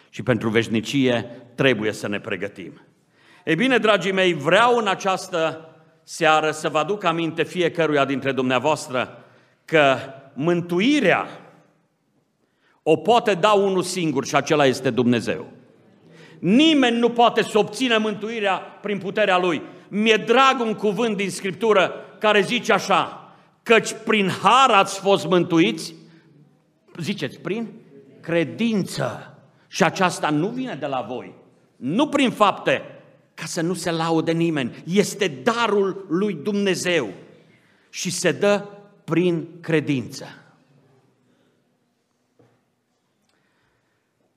Și 0.09 0.23
pentru 0.23 0.49
veșnicie 0.49 1.23
trebuie 1.55 1.93
să 1.93 2.09
ne 2.09 2.21
pregătim. 2.21 2.81
Ei 3.45 3.55
bine, 3.55 3.79
dragii 3.79 4.13
mei, 4.13 4.35
vreau 4.35 4.77
în 4.77 4.89
această 4.89 5.69
seară 6.03 6.51
să 6.51 6.69
vă 6.69 6.79
aduc 6.79 7.05
aminte 7.05 7.43
fiecăruia 7.43 8.05
dintre 8.05 8.33
dumneavoastră 8.33 9.25
că 9.65 9.97
mântuirea 10.35 11.46
o 12.89 12.97
poate 12.97 13.35
da 13.35 13.53
unul 13.53 13.83
singur 13.83 14.27
și 14.27 14.35
acela 14.35 14.67
este 14.67 14.91
Dumnezeu. 14.91 15.47
Nimeni 16.39 16.99
nu 16.99 17.11
poate 17.11 17.43
să 17.43 17.59
obțină 17.59 17.99
mântuirea 17.99 18.57
prin 18.57 18.99
puterea 18.99 19.39
Lui. 19.39 19.63
Mi-e 19.89 20.17
drag 20.17 20.61
un 20.61 20.75
cuvânt 20.75 21.17
din 21.17 21.31
Scriptură 21.31 21.93
care 22.19 22.41
zice 22.41 22.73
așa, 22.73 23.31
căci 23.63 23.95
prin 24.05 24.29
har 24.43 24.71
ați 24.71 25.01
fost 25.01 25.27
mântuiți, 25.27 25.95
ziceți, 27.01 27.39
prin 27.39 27.69
credință. 28.21 29.37
Și 29.69 29.85
aceasta 29.85 30.31
nu 30.31 30.49
vine 30.49 30.77
de 30.81 30.87
la 30.87 31.05
voi, 31.09 31.35
nu 31.77 32.09
prin 32.09 32.31
fapte, 32.31 32.83
ca 33.35 33.45
să 33.47 33.61
nu 33.61 33.75
se 33.75 33.91
laude 33.91 34.33
nimeni. 34.33 34.83
Este 34.85 35.29
darul 35.29 36.07
lui 36.09 36.39
Dumnezeu 36.43 37.09
și 37.91 38.11
se 38.11 38.33
dă 38.33 38.65
prin 39.05 39.47
credință. 39.61 40.27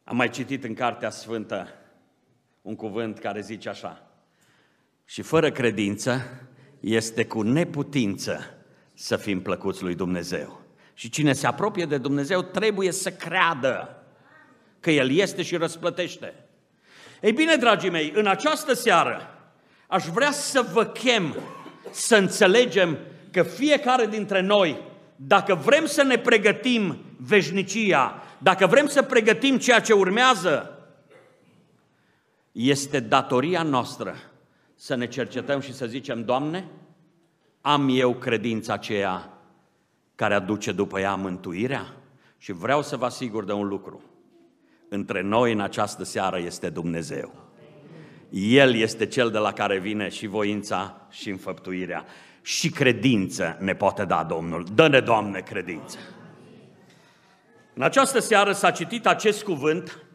Am 0.09 0.15
mai 0.15 0.29
citit 0.29 0.63
în 0.63 0.73
Cartea 0.73 1.09
Sfântă 1.09 1.67
un 2.61 2.75
cuvânt 2.75 3.19
care 3.19 3.41
zice 3.41 3.69
așa. 3.69 4.11
Și 5.05 5.21
fără 5.21 5.51
credință 5.51 6.21
este 6.79 7.25
cu 7.25 7.41
neputință 7.41 8.57
să 8.93 9.17
fim 9.17 9.41
plăcuți 9.41 9.83
lui 9.83 9.95
Dumnezeu. 9.95 10.61
Și 10.93 11.09
cine 11.09 11.33
se 11.33 11.47
apropie 11.47 11.85
de 11.85 11.97
Dumnezeu 11.97 12.41
trebuie 12.41 12.91
să 12.91 13.11
creadă 13.11 14.03
că 14.79 14.91
El 14.91 15.11
este 15.11 15.41
și 15.41 15.55
răsplătește. 15.55 16.33
Ei 17.21 17.31
bine, 17.31 17.55
dragii 17.55 17.89
mei, 17.89 18.11
în 18.15 18.27
această 18.27 18.73
seară 18.73 19.39
aș 19.87 20.05
vrea 20.05 20.31
să 20.31 20.61
vă 20.73 20.85
chem 20.85 21.35
să 21.91 22.15
înțelegem 22.15 22.97
că 23.31 23.43
fiecare 23.43 24.05
dintre 24.05 24.41
noi, 24.41 24.81
dacă 25.15 25.55
vrem 25.55 25.85
să 25.85 26.03
ne 26.03 26.17
pregătim 26.17 26.97
veșnicia, 27.17 28.23
dacă 28.39 28.67
vrem 28.67 28.88
să 28.88 29.01
pregătim 29.01 29.58
ceea 29.58 29.81
ce 29.81 29.93
urmează, 29.93 30.74
este 32.51 33.00
datoria 33.00 33.63
noastră 33.63 34.15
să 34.75 34.96
ne 34.96 35.08
cercetăm 35.08 35.60
și 35.60 35.74
să 35.74 35.86
zicem, 35.86 36.24
Doamne, 36.24 36.65
am 37.62 37.88
eu 37.91 38.13
credința 38.13 38.74
aceea 38.74 39.34
care 40.15 40.34
aduce 40.34 40.72
după 40.72 41.00
ea 41.00 41.15
mântuirea? 41.15 41.93
Și 42.38 42.51
vreau 42.51 42.81
să 42.81 42.98
vă 42.98 43.05
asigur 43.05 43.43
de 43.43 43.51
un 43.51 43.67
lucru. 43.67 44.01
Între 44.89 45.22
noi 45.22 45.51
în 45.51 45.60
această 45.60 46.03
seară 46.03 46.39
este 46.39 46.69
Dumnezeu. 46.69 47.34
El 48.29 48.75
este 48.75 49.05
cel 49.05 49.29
de 49.29 49.38
la 49.38 49.53
care 49.53 49.79
vine 49.79 50.10
și 50.10 50.27
voința 50.27 51.08
și 51.10 51.29
înfăptuirea. 51.29 52.05
Și 52.41 52.69
credință 52.69 53.58
ne 53.60 53.75
poate 53.75 54.05
da 54.05 54.24
Domnul. 54.24 54.65
Dă-ne, 54.74 55.00
Doamne, 55.00 55.39
credință. 55.39 55.98
În 57.79 57.86
această 57.86 58.19
seară 58.19 58.51
s-a 58.51 58.71
citit 58.71 59.07
acest 59.07 59.43
cuvânt 59.43 60.05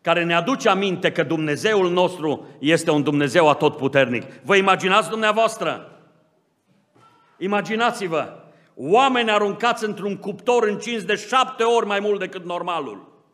care 0.00 0.24
ne 0.24 0.34
aduce 0.34 0.68
aminte 0.68 1.12
că 1.12 1.22
Dumnezeul 1.22 1.90
nostru 1.90 2.46
este 2.58 2.90
un 2.90 3.02
Dumnezeu 3.02 3.48
atotputernic. 3.48 4.24
Vă 4.42 4.56
imaginați 4.56 5.08
dumneavoastră? 5.08 6.00
Imaginați-vă, 7.38 8.42
oameni 8.74 9.30
aruncați 9.30 9.84
într-un 9.84 10.16
cuptor 10.16 10.68
încins 10.68 11.04
de 11.04 11.14
șapte 11.14 11.62
ori 11.62 11.86
mai 11.86 12.00
mult 12.00 12.18
decât 12.18 12.44
normalul. 12.44 13.24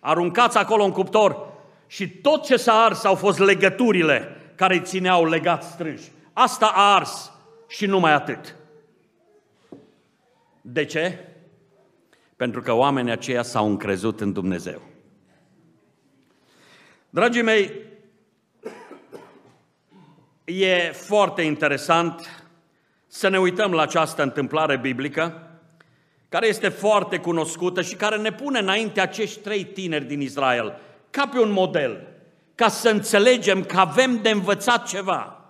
Aruncați 0.00 0.58
acolo 0.58 0.84
în 0.84 0.92
cuptor 0.92 1.52
și 1.86 2.08
tot 2.08 2.44
ce 2.44 2.56
s-a 2.56 2.72
ars 2.72 3.04
au 3.04 3.14
fost 3.14 3.38
legăturile 3.38 4.36
care 4.54 4.74
îi 4.74 4.82
țineau 4.82 5.26
legați 5.26 5.70
strânși. 5.70 6.12
Asta 6.32 6.66
a 6.74 6.94
ars 6.94 7.32
și 7.68 7.86
numai 7.86 8.12
atât. 8.12 8.56
De 10.60 10.84
ce? 10.84 11.28
Pentru 12.44 12.62
că 12.62 12.72
oamenii 12.72 13.12
aceia 13.12 13.42
s-au 13.42 13.66
încrezut 13.66 14.20
în 14.20 14.32
Dumnezeu. 14.32 14.80
Dragii 17.10 17.42
mei, 17.42 17.72
e 20.44 20.92
foarte 20.92 21.42
interesant 21.42 22.44
să 23.06 23.28
ne 23.28 23.38
uităm 23.38 23.72
la 23.72 23.82
această 23.82 24.22
întâmplare 24.22 24.76
biblică, 24.76 25.50
care 26.28 26.46
este 26.46 26.68
foarte 26.68 27.18
cunoscută 27.18 27.82
și 27.82 27.94
care 27.94 28.16
ne 28.16 28.32
pune 28.32 28.58
înainte 28.58 29.00
acești 29.00 29.40
trei 29.40 29.64
tineri 29.64 30.04
din 30.04 30.20
Israel, 30.20 30.78
ca 31.10 31.26
pe 31.26 31.38
un 31.38 31.50
model, 31.50 32.06
ca 32.54 32.68
să 32.68 32.88
înțelegem 32.88 33.62
că 33.62 33.78
avem 33.78 34.22
de 34.22 34.30
învățat 34.30 34.86
ceva. 34.86 35.44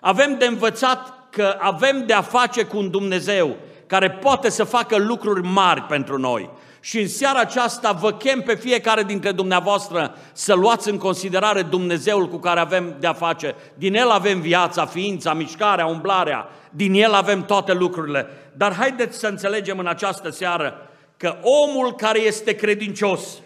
Avem 0.00 0.38
de 0.38 0.46
învățat 0.46 1.28
că 1.30 1.56
avem 1.60 2.06
de 2.06 2.12
a 2.12 2.22
face 2.22 2.64
cu 2.64 2.76
un 2.76 2.90
Dumnezeu 2.90 3.56
care 3.88 4.10
poate 4.10 4.48
să 4.48 4.64
facă 4.64 4.96
lucruri 4.96 5.42
mari 5.42 5.82
pentru 5.82 6.18
noi. 6.18 6.50
Și 6.80 7.00
în 7.00 7.08
seara 7.08 7.40
aceasta 7.40 7.92
vă 7.92 8.12
chem 8.12 8.40
pe 8.40 8.54
fiecare 8.54 9.02
dintre 9.02 9.32
dumneavoastră 9.32 10.14
să 10.32 10.54
luați 10.54 10.88
în 10.88 10.98
considerare 10.98 11.62
Dumnezeul 11.62 12.28
cu 12.28 12.36
care 12.36 12.60
avem 12.60 12.96
de-a 13.00 13.12
face. 13.12 13.54
Din 13.74 13.94
El 13.94 14.10
avem 14.10 14.40
viața, 14.40 14.86
ființa, 14.86 15.34
mișcarea, 15.34 15.86
umblarea, 15.86 16.48
din 16.70 16.94
El 16.94 17.12
avem 17.12 17.44
toate 17.44 17.72
lucrurile. 17.72 18.26
Dar 18.56 18.74
haideți 18.74 19.18
să 19.18 19.26
înțelegem 19.26 19.78
în 19.78 19.86
această 19.86 20.30
seară 20.30 20.90
că 21.16 21.36
omul 21.42 21.94
care 21.94 22.20
este 22.20 22.52
credincios, 22.52 23.38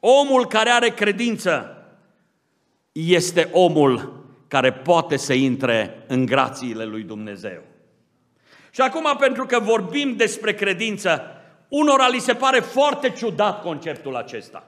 omul 0.00 0.46
care 0.46 0.70
are 0.70 0.88
credință, 0.88 1.76
este 2.92 3.48
omul 3.52 4.24
care 4.48 4.72
poate 4.72 5.16
să 5.16 5.32
intre 5.32 6.04
în 6.06 6.26
grațiile 6.26 6.84
lui 6.84 7.02
Dumnezeu. 7.02 7.67
Și 8.70 8.80
acum, 8.80 9.16
pentru 9.18 9.46
că 9.46 9.58
vorbim 9.58 10.16
despre 10.16 10.54
credință, 10.54 11.22
unora 11.68 12.08
li 12.08 12.18
se 12.18 12.34
pare 12.34 12.60
foarte 12.60 13.10
ciudat 13.10 13.62
conceptul 13.62 14.16
acesta. 14.16 14.64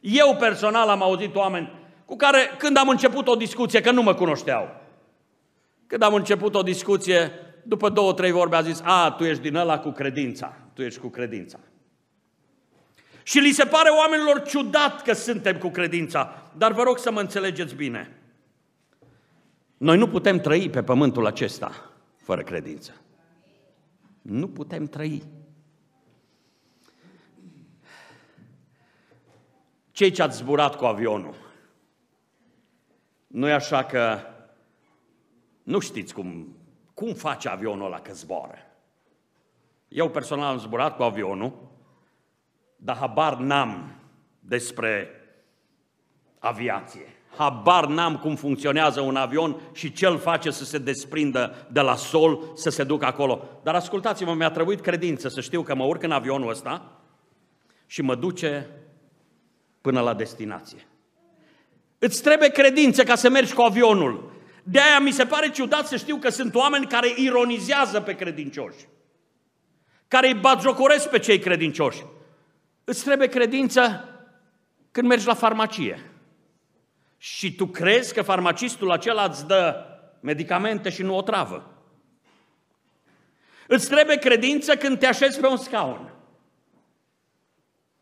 Eu 0.00 0.36
personal 0.38 0.88
am 0.88 1.02
auzit 1.02 1.34
oameni 1.34 1.72
cu 2.04 2.16
care, 2.16 2.38
când 2.58 2.76
am 2.76 2.88
început 2.88 3.28
o 3.28 3.34
discuție, 3.34 3.80
că 3.80 3.90
nu 3.90 4.02
mă 4.02 4.14
cunoșteau, 4.14 4.80
când 5.86 6.02
am 6.02 6.14
început 6.14 6.54
o 6.54 6.62
discuție, 6.62 7.32
după 7.62 7.88
două, 7.88 8.12
trei 8.12 8.30
vorbe 8.30 8.56
a 8.56 8.62
zis, 8.62 8.80
a, 8.84 9.10
tu 9.10 9.24
ești 9.24 9.42
din 9.42 9.56
ăla 9.56 9.78
cu 9.78 9.90
credința, 9.90 10.56
tu 10.72 10.82
ești 10.82 11.00
cu 11.00 11.08
credința. 11.08 11.58
Și 13.22 13.38
li 13.38 13.50
se 13.50 13.64
pare 13.64 13.88
oamenilor 13.88 14.42
ciudat 14.42 15.02
că 15.02 15.12
suntem 15.12 15.58
cu 15.58 15.68
credința, 15.68 16.50
dar 16.56 16.72
vă 16.72 16.82
rog 16.82 16.98
să 16.98 17.10
mă 17.10 17.20
înțelegeți 17.20 17.74
bine. 17.74 18.18
Noi 19.76 19.96
nu 19.96 20.08
putem 20.08 20.40
trăi 20.40 20.70
pe 20.70 20.82
pământul 20.82 21.26
acesta 21.26 21.90
fără 22.16 22.42
credință. 22.42 22.92
Nu 24.24 24.48
putem 24.48 24.86
trăi. 24.86 25.22
Cei 29.90 30.10
ce 30.10 30.22
ați 30.22 30.36
zburat 30.36 30.76
cu 30.76 30.84
avionul, 30.84 31.34
nu 33.26 33.48
e 33.48 33.52
așa 33.52 33.84
că 33.84 34.20
nu 35.62 35.78
știți 35.78 36.14
cum, 36.14 36.56
cum 36.94 37.14
face 37.14 37.48
avionul 37.48 37.86
ăla 37.86 38.00
că 38.00 38.12
zboară. 38.12 38.58
Eu 39.88 40.10
personal 40.10 40.52
am 40.52 40.58
zburat 40.58 40.96
cu 40.96 41.02
avionul, 41.02 41.70
dar 42.76 42.96
habar 42.96 43.36
n-am 43.36 44.00
despre 44.40 45.08
aviație. 46.38 47.13
Habar 47.36 47.86
n-am 47.86 48.16
cum 48.16 48.36
funcționează 48.36 49.00
un 49.00 49.16
avion 49.16 49.56
și 49.72 49.92
ce 49.92 50.06
îl 50.06 50.18
face 50.18 50.50
să 50.50 50.64
se 50.64 50.78
desprindă 50.78 51.66
de 51.70 51.80
la 51.80 51.96
sol, 51.96 52.52
să 52.54 52.70
se 52.70 52.84
ducă 52.84 53.04
acolo. 53.04 53.48
Dar 53.62 53.74
ascultați-mă, 53.74 54.34
mi-a 54.34 54.50
trebuit 54.50 54.80
credință 54.80 55.28
să 55.28 55.40
știu 55.40 55.62
că 55.62 55.74
mă 55.74 55.84
urc 55.84 56.02
în 56.02 56.10
avionul 56.10 56.50
ăsta 56.50 57.00
și 57.86 58.02
mă 58.02 58.14
duce 58.14 58.70
până 59.80 60.00
la 60.00 60.14
destinație. 60.14 60.86
Îți 61.98 62.22
trebuie 62.22 62.48
credință 62.48 63.02
ca 63.02 63.14
să 63.14 63.30
mergi 63.30 63.54
cu 63.54 63.62
avionul. 63.62 64.32
De 64.62 64.80
aia 64.80 64.98
mi 64.98 65.10
se 65.10 65.24
pare 65.24 65.50
ciudat 65.50 65.86
să 65.86 65.96
știu 65.96 66.16
că 66.16 66.30
sunt 66.30 66.54
oameni 66.54 66.86
care 66.86 67.08
ironizează 67.16 68.00
pe 68.00 68.14
credincioși, 68.14 68.88
care 70.08 70.26
îi 70.26 70.40
batjocoresc 70.40 71.08
pe 71.08 71.18
cei 71.18 71.38
credincioși. 71.38 72.04
Îți 72.84 73.04
trebuie 73.04 73.28
credință 73.28 74.08
când 74.90 75.08
mergi 75.08 75.26
la 75.26 75.34
farmacie. 75.34 76.13
Și 77.24 77.54
tu 77.54 77.66
crezi 77.66 78.14
că 78.14 78.22
farmacistul 78.22 78.90
acela 78.90 79.24
îți 79.24 79.46
dă 79.46 79.86
medicamente 80.20 80.90
și 80.90 81.02
nu 81.02 81.16
o 81.16 81.22
travă. 81.22 81.84
Îți 83.66 83.88
trebuie 83.88 84.16
credință 84.16 84.76
când 84.76 84.98
te 84.98 85.06
așezi 85.06 85.40
pe 85.40 85.46
un 85.46 85.56
scaun. 85.56 86.12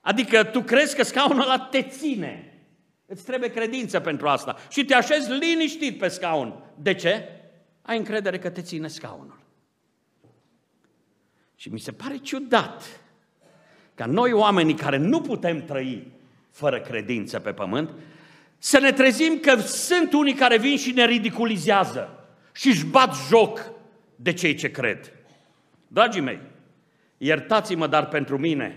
Adică 0.01 0.45
tu 0.45 0.61
crezi 0.61 0.97
că 0.97 1.03
scaunul 1.03 1.43
ăla 1.43 1.59
te 1.59 1.83
ține. 1.83 2.63
Îți 3.07 3.25
trebuie 3.25 3.51
credință 3.51 4.01
pentru 4.01 4.29
asta. 4.29 4.57
Și 4.71 4.85
te 4.85 4.95
așezi 4.95 5.31
liniștit 5.31 5.99
pe 5.99 6.09
scaun. 6.09 6.65
De 6.79 6.95
ce? 6.95 7.29
Ai 7.83 7.97
încredere 7.97 8.39
că 8.39 8.51
te 8.51 8.63
ține 8.63 8.89
scaunul. 8.89 9.41
Și 11.57 11.69
mi 11.69 11.81
se 11.81 11.93
pare 11.93 12.17
ciudat 12.17 13.01
ca 13.95 14.07
noi 14.07 14.33
oamenii 14.33 14.75
care 14.75 14.97
nu 14.97 15.21
putem 15.21 15.65
trăi 15.65 16.13
fără 16.51 16.81
credință 16.81 17.41
pe 17.41 17.53
pământ, 17.53 17.91
să 18.65 18.79
ne 18.79 18.93
trezim 18.93 19.39
că 19.39 19.57
sunt 19.57 20.13
unii 20.13 20.35
care 20.35 20.59
vin 20.59 20.77
și 20.77 20.91
ne 20.91 21.05
ridiculizează 21.05 22.27
și 22.53 22.69
își 22.69 22.87
bat 22.87 23.15
joc 23.29 23.73
de 24.17 24.33
cei 24.33 24.55
ce 24.55 24.71
cred. 24.71 25.13
Dragii 25.87 26.21
mei, 26.21 26.41
iertați-mă, 27.17 27.87
dar 27.87 28.09
pentru 28.09 28.39
mine 28.39 28.77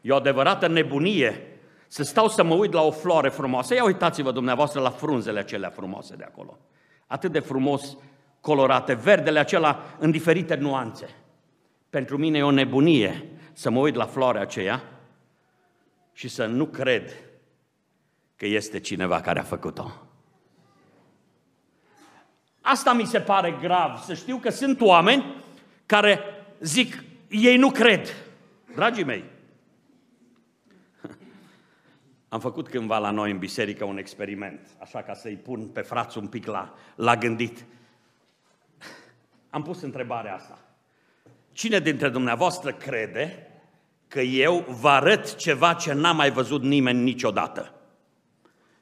e 0.00 0.12
o 0.12 0.16
adevărată 0.16 0.68
nebunie 0.68 1.42
să 1.86 2.02
stau 2.02 2.28
să 2.28 2.44
mă 2.44 2.54
uit 2.54 2.72
la 2.72 2.82
o 2.82 2.90
floare 2.90 3.28
frumoasă. 3.28 3.74
Ia 3.74 3.84
uitați-vă 3.84 4.32
dumneavoastră 4.32 4.80
la 4.80 4.90
frunzele 4.90 5.38
acelea 5.38 5.70
frumoase 5.70 6.16
de 6.16 6.24
acolo. 6.24 6.58
Atât 7.06 7.32
de 7.32 7.40
frumos 7.40 7.96
colorate, 8.40 8.94
verdele 8.94 9.38
acela 9.38 9.96
în 9.98 10.10
diferite 10.10 10.54
nuanțe. 10.54 11.08
Pentru 11.90 12.16
mine 12.16 12.38
e 12.38 12.42
o 12.42 12.50
nebunie 12.50 13.24
să 13.52 13.70
mă 13.70 13.78
uit 13.78 13.94
la 13.94 14.06
floarea 14.06 14.40
aceea 14.40 14.82
și 16.12 16.28
să 16.28 16.46
nu 16.46 16.66
cred 16.66 17.10
că 18.36 18.46
este 18.46 18.80
cineva 18.80 19.20
care 19.20 19.38
a 19.38 19.42
făcut-o. 19.42 19.92
Asta 22.60 22.92
mi 22.92 23.06
se 23.06 23.20
pare 23.20 23.58
grav, 23.60 23.98
să 23.98 24.14
știu 24.14 24.36
că 24.36 24.50
sunt 24.50 24.80
oameni 24.80 25.34
care 25.86 26.20
zic, 26.60 27.04
ei 27.28 27.56
nu 27.56 27.70
cred. 27.70 28.14
Dragii 28.74 29.04
mei, 29.04 29.24
am 32.28 32.40
făcut 32.40 32.68
cândva 32.68 32.98
la 32.98 33.10
noi 33.10 33.30
în 33.30 33.38
biserică 33.38 33.84
un 33.84 33.98
experiment, 33.98 34.60
așa 34.80 35.02
ca 35.02 35.14
să-i 35.14 35.36
pun 35.36 35.68
pe 35.68 35.80
frați 35.80 36.18
un 36.18 36.26
pic 36.26 36.46
la, 36.46 36.74
la 36.94 37.16
gândit. 37.16 37.64
Am 39.50 39.62
pus 39.62 39.82
întrebarea 39.82 40.34
asta. 40.34 40.58
Cine 41.52 41.78
dintre 41.78 42.08
dumneavoastră 42.08 42.72
crede 42.72 43.50
că 44.08 44.20
eu 44.20 44.64
vă 44.80 44.88
arăt 44.88 45.34
ceva 45.34 45.74
ce 45.74 45.92
n-a 45.92 46.12
mai 46.12 46.30
văzut 46.30 46.62
nimeni 46.62 47.02
niciodată? 47.02 47.75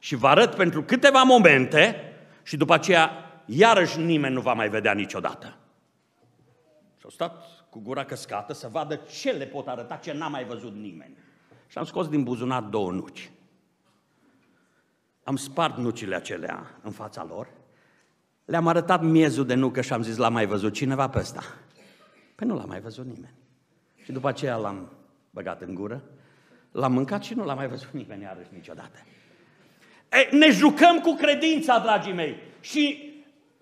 Și 0.05 0.15
vă 0.15 0.29
arăt 0.29 0.55
pentru 0.55 0.83
câteva 0.83 1.23
momente 1.23 2.13
și 2.43 2.57
după 2.57 2.75
aceea 2.75 3.11
iarăși 3.47 4.01
nimeni 4.01 4.35
nu 4.35 4.41
va 4.41 4.53
mai 4.53 4.69
vedea 4.69 4.93
niciodată. 4.93 5.57
Și 6.97 7.05
au 7.05 7.11
stat 7.11 7.45
cu 7.71 7.79
gura 7.79 8.05
căscată 8.05 8.53
să 8.53 8.69
vadă 8.69 8.95
ce 8.95 9.31
le 9.31 9.45
pot 9.45 9.69
arăta 9.69 9.97
ce 9.97 10.13
n-a 10.13 10.29
mai 10.29 10.45
văzut 10.45 10.75
nimeni. 10.75 11.17
Și 11.67 11.79
am 11.79 11.85
scos 11.85 12.09
din 12.09 12.23
buzunar 12.23 12.63
două 12.63 12.91
nuci. 12.91 13.31
Am 15.23 15.37
spart 15.37 15.77
nucile 15.77 16.15
acelea 16.15 16.79
în 16.83 16.91
fața 16.91 17.27
lor, 17.29 17.49
le-am 18.45 18.67
arătat 18.67 19.03
miezul 19.03 19.47
de 19.47 19.55
nucă 19.55 19.81
și 19.81 19.93
am 19.93 20.03
zis, 20.03 20.17
l-a 20.17 20.29
mai 20.29 20.47
văzut 20.47 20.73
cineva 20.73 21.09
pe 21.09 21.19
ăsta? 21.19 21.43
Păi 22.35 22.47
nu 22.47 22.57
l-a 22.57 22.65
mai 22.65 22.81
văzut 22.81 23.07
nimeni. 23.07 23.35
Și 24.03 24.13
după 24.13 24.29
aceea 24.29 24.57
l-am 24.57 24.93
băgat 25.31 25.63
în 25.63 25.75
gură, 25.75 26.03
l-am 26.71 26.93
mâncat 26.93 27.23
și 27.23 27.35
nu 27.35 27.45
l-a 27.45 27.55
mai 27.55 27.69
văzut 27.69 27.91
nimeni 28.01 28.23
iarăși 28.23 28.49
niciodată. 28.53 28.99
E, 30.15 30.37
ne 30.37 30.51
jucăm 30.51 31.01
cu 31.01 31.15
credința, 31.15 31.79
dragii 31.79 32.13
mei, 32.13 32.37
și 32.61 33.13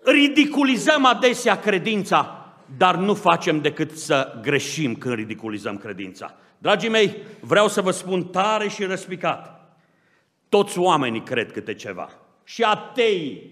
ridiculizăm 0.03 1.05
adesea 1.05 1.59
credința, 1.59 2.47
dar 2.77 2.95
nu 2.95 3.13
facem 3.13 3.61
decât 3.61 3.97
să 3.97 4.39
greșim 4.41 4.95
când 4.95 5.15
ridiculizăm 5.15 5.77
credința. 5.77 6.35
Dragii 6.57 6.89
mei, 6.89 7.17
vreau 7.39 7.67
să 7.67 7.81
vă 7.81 7.91
spun 7.91 8.23
tare 8.23 8.67
și 8.67 8.83
răspicat. 8.83 9.73
Toți 10.49 10.79
oamenii 10.79 11.23
cred 11.23 11.51
câte 11.51 11.73
ceva. 11.73 12.09
Și 12.43 12.63
atei. 12.63 13.51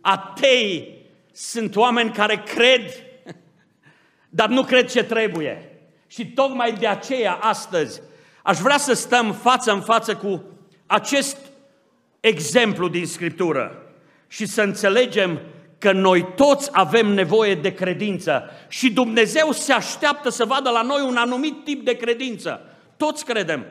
Atei 0.00 0.98
sunt 1.32 1.76
oameni 1.76 2.10
care 2.10 2.42
cred, 2.54 3.04
dar 4.38 4.48
nu 4.48 4.62
cred 4.62 4.90
ce 4.90 5.04
trebuie. 5.04 5.70
Și 6.06 6.26
tocmai 6.26 6.72
de 6.72 6.86
aceea 6.86 7.32
astăzi 7.32 8.00
aș 8.42 8.58
vrea 8.58 8.78
să 8.78 8.92
stăm 8.92 9.32
față 9.32 9.72
în 9.72 9.80
față 9.80 10.16
cu 10.16 10.44
acest 10.86 11.45
exemplu 12.26 12.88
din 12.88 13.06
Scriptură 13.06 13.82
și 14.26 14.46
să 14.46 14.62
înțelegem 14.62 15.40
că 15.78 15.92
noi 15.92 16.26
toți 16.36 16.68
avem 16.72 17.06
nevoie 17.06 17.54
de 17.54 17.74
credință 17.74 18.50
și 18.68 18.92
Dumnezeu 18.92 19.52
se 19.52 19.72
așteaptă 19.72 20.28
să 20.28 20.44
vadă 20.44 20.70
la 20.70 20.82
noi 20.82 21.02
un 21.08 21.16
anumit 21.16 21.64
tip 21.64 21.84
de 21.84 21.96
credință. 21.96 22.60
Toți 22.96 23.24
credem. 23.24 23.64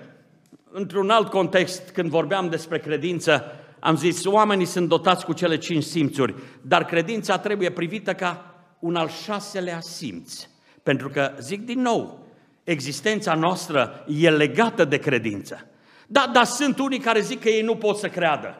Într-un 0.71 1.09
alt 1.09 1.29
context, 1.29 1.89
când 1.89 2.09
vorbeam 2.09 2.49
despre 2.49 2.79
credință, 2.79 3.43
am 3.79 3.97
zis, 3.97 4.25
oamenii 4.25 4.65
sunt 4.65 4.89
dotați 4.89 5.25
cu 5.25 5.33
cele 5.33 5.57
cinci 5.57 5.83
simțuri, 5.83 6.35
dar 6.61 6.85
credința 6.85 7.37
trebuie 7.37 7.69
privită 7.71 8.13
ca 8.13 8.55
un 8.79 8.95
al 8.95 9.09
șaselea 9.23 9.79
simț. 9.79 10.47
Pentru 10.83 11.09
că, 11.09 11.31
zic 11.39 11.65
din 11.65 11.81
nou, 11.81 12.27
existența 12.63 13.33
noastră 13.33 14.05
e 14.07 14.29
legată 14.29 14.85
de 14.85 14.97
credință. 14.97 15.67
Da, 16.07 16.29
dar 16.33 16.45
sunt 16.45 16.79
unii 16.79 16.99
care 16.99 17.19
zic 17.19 17.41
că 17.41 17.49
ei 17.49 17.61
nu 17.61 17.75
pot 17.75 17.97
să 17.97 18.09
creadă. 18.09 18.57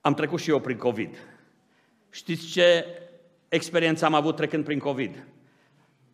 Am 0.00 0.14
trecut 0.14 0.40
și 0.40 0.50
eu 0.50 0.60
prin 0.60 0.76
COVID. 0.76 1.16
Știți 2.10 2.46
ce 2.46 2.84
experiență 3.48 4.04
am 4.04 4.14
avut 4.14 4.36
trecând 4.36 4.64
prin 4.64 4.78
COVID? 4.78 5.26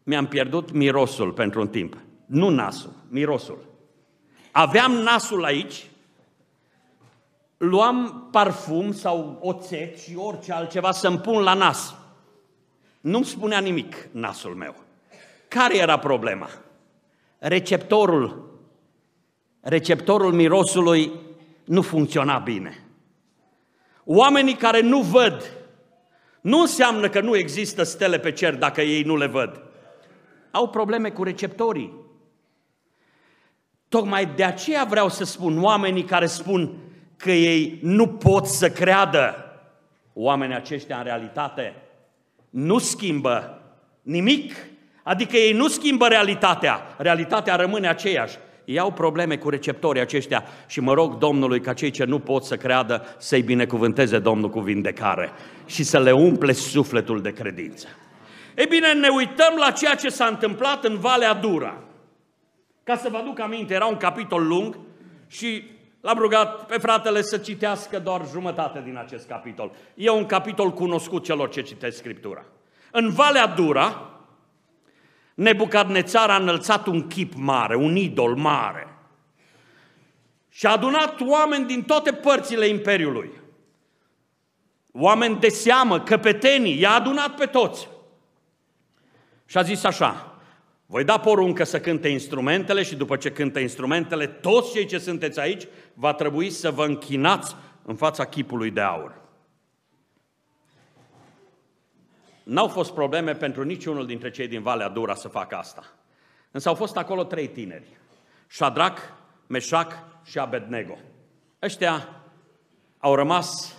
Mi-am 0.03 0.27
pierdut 0.27 0.73
mirosul 0.73 1.33
pentru 1.33 1.61
un 1.61 1.69
timp. 1.69 1.99
Nu 2.27 2.49
nasul, 2.49 2.93
mirosul. 3.09 3.65
Aveam 4.51 4.93
nasul 4.93 5.45
aici, 5.45 5.87
luam 7.57 8.29
parfum 8.31 8.93
sau 8.93 9.39
oțet 9.41 9.99
și 9.99 10.17
orice 10.17 10.53
altceva 10.53 10.93
să-mi 10.93 11.19
pun 11.19 11.43
la 11.43 11.55
nas. 11.55 11.95
Nu-mi 13.01 13.25
spunea 13.25 13.59
nimic 13.59 14.09
nasul 14.11 14.55
meu. 14.55 14.75
Care 15.49 15.77
era 15.77 15.99
problema? 15.99 16.49
Receptorul, 17.45 18.51
receptorul 19.61 20.33
mirosului 20.33 21.13
nu 21.65 21.83
funcționa 21.83 22.39
bine. 22.39 22.85
Oamenii 24.05 24.55
care 24.55 24.81
nu 24.81 25.01
văd, 25.01 25.53
nu 26.41 26.61
înseamnă 26.61 27.09
că 27.09 27.21
nu 27.21 27.37
există 27.37 27.83
stele 27.83 28.19
pe 28.19 28.33
cer 28.33 28.57
dacă 28.57 28.81
ei 28.81 29.03
nu 29.03 29.17
le 29.17 29.27
văd. 29.27 29.63
Au 30.51 30.69
probleme 30.69 31.11
cu 31.11 31.23
receptorii. 31.23 31.93
Tocmai 33.89 34.27
de 34.27 34.45
aceea 34.45 34.85
vreau 34.85 35.09
să 35.09 35.25
spun 35.25 35.63
oamenii 35.63 36.05
care 36.05 36.27
spun 36.27 36.75
că 37.17 37.31
ei 37.31 37.79
nu 37.83 38.09
pot 38.09 38.47
să 38.47 38.71
creadă. 38.71 39.35
Oamenii 40.13 40.57
aceștia 40.57 40.97
în 40.97 41.05
realitate 41.05 41.75
nu 42.51 42.79
schimbă 42.79 43.63
nimic, 44.03 44.55
adică 45.03 45.37
ei 45.37 45.53
nu 45.53 45.69
schimbă 45.69 46.07
realitatea, 46.09 46.95
realitatea 46.97 47.57
rămâne 47.57 47.89
aceeași. 47.89 48.39
Ei 48.65 48.79
au 48.79 48.93
probleme 48.93 49.37
cu 49.37 49.49
receptorii 49.49 50.01
aceștia 50.01 50.45
și 50.67 50.81
mă 50.81 50.93
rog 50.93 51.19
Domnului 51.19 51.61
ca 51.61 51.73
cei 51.73 51.91
ce 51.91 52.05
nu 52.05 52.19
pot 52.19 52.45
să 52.45 52.57
creadă 52.57 53.05
să-i 53.19 53.43
binecuvânteze 53.43 54.19
Domnul 54.19 54.51
cu 54.51 54.61
vindecare 54.61 55.31
și 55.67 55.83
să 55.83 56.01
le 56.01 56.13
umple 56.13 56.53
sufletul 56.53 57.23
de 57.23 57.33
credință. 57.33 57.87
Ei 58.57 58.67
bine, 58.67 58.93
ne 58.93 59.09
uităm 59.09 59.55
la 59.59 59.71
ceea 59.71 59.95
ce 59.95 60.09
s-a 60.09 60.27
întâmplat 60.27 60.85
în 60.85 60.99
Valea 60.99 61.35
Dura. 61.35 61.83
Ca 62.85 62.97
să 62.97 63.09
vă 63.11 63.17
aduc 63.17 63.41
aminte, 63.41 63.75
era 63.75 63.87
un 63.87 63.97
capitol 63.97 64.47
lung 64.47 64.79
și 65.27 65.63
l-am 66.01 66.19
rugat 66.19 66.67
pe 66.67 66.79
fratele 66.79 67.23
să 67.23 67.37
citească 67.37 67.99
doar 67.99 68.21
jumătate 68.31 68.83
din 68.85 68.97
acest 68.97 69.27
capitol. 69.27 69.73
E 69.95 70.11
un 70.11 70.27
capitol 70.27 70.71
cunoscut 70.71 71.25
celor 71.25 71.49
ce 71.49 71.63
citesc 71.63 71.97
Scriptura. 71.97 72.45
În 72.91 73.11
Valea 73.11 73.47
Dura, 73.47 74.12
Nebucadnețar 75.35 76.31
a 76.31 76.37
înălțat 76.37 76.87
un 76.87 77.07
chip 77.07 77.33
mare, 77.35 77.77
un 77.77 77.97
idol 77.97 78.37
mare. 78.37 78.87
Și 80.49 80.67
a 80.67 80.73
adunat 80.73 81.21
oameni 81.21 81.67
din 81.67 81.83
toate 81.83 82.13
părțile 82.13 82.67
Imperiului. 82.67 83.31
Oameni 84.93 85.41
de 85.41 85.49
seamă, 85.49 86.01
căpetenii, 86.01 86.81
i-a 86.81 86.93
adunat 86.93 87.35
pe 87.35 87.47
toți. 87.47 87.89
Și 89.47 89.59
a 89.59 89.63
zis 89.63 89.85
așa, 89.85 90.37
voi 90.87 91.05
da 91.05 91.19
poruncă 91.19 91.65
să 91.65 91.81
cânte 91.81 92.09
instrumentele 92.09 92.83
și 92.83 92.97
după 92.97 93.17
ce 93.17 93.33
cântă 93.33 93.59
instrumentele, 93.59 94.27
toți 94.27 94.73
cei 94.73 94.87
ce 94.87 94.99
sunteți 94.99 95.41
aici, 95.41 95.63
va 95.95 96.13
trebui 96.13 96.51
să 96.51 96.71
vă 96.71 96.85
închinați 96.85 97.57
în 97.83 97.97
fața 97.97 98.25
chipului 98.25 98.71
de 98.71 98.81
aur. 98.81 99.22
N-au 102.43 102.69
fost 102.69 102.93
probleme 102.93 103.35
pentru 103.35 103.63
niciunul 103.63 104.07
dintre 104.07 104.31
cei 104.31 104.49
din 104.49 104.63
Valea 104.63 104.89
Dura 104.89 105.15
să 105.15 105.29
facă 105.29 105.57
asta. 105.57 105.85
Însă 106.51 106.69
au 106.69 106.75
fost 106.75 106.97
acolo 106.97 107.25
trei 107.25 107.49
tineri. 107.49 107.99
Shadrach, 108.47 109.01
Meșac 109.47 109.93
și 110.25 110.39
Abednego. 110.39 110.99
Ăștia 111.63 112.09
au 112.99 113.15
rămas 113.15 113.77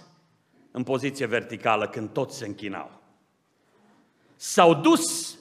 în 0.71 0.84
poziție 0.84 1.26
verticală 1.26 1.88
când 1.88 2.10
toți 2.10 2.38
se 2.38 2.45
închinau. 2.45 3.02
S-au 4.36 4.73
dus 4.73 5.38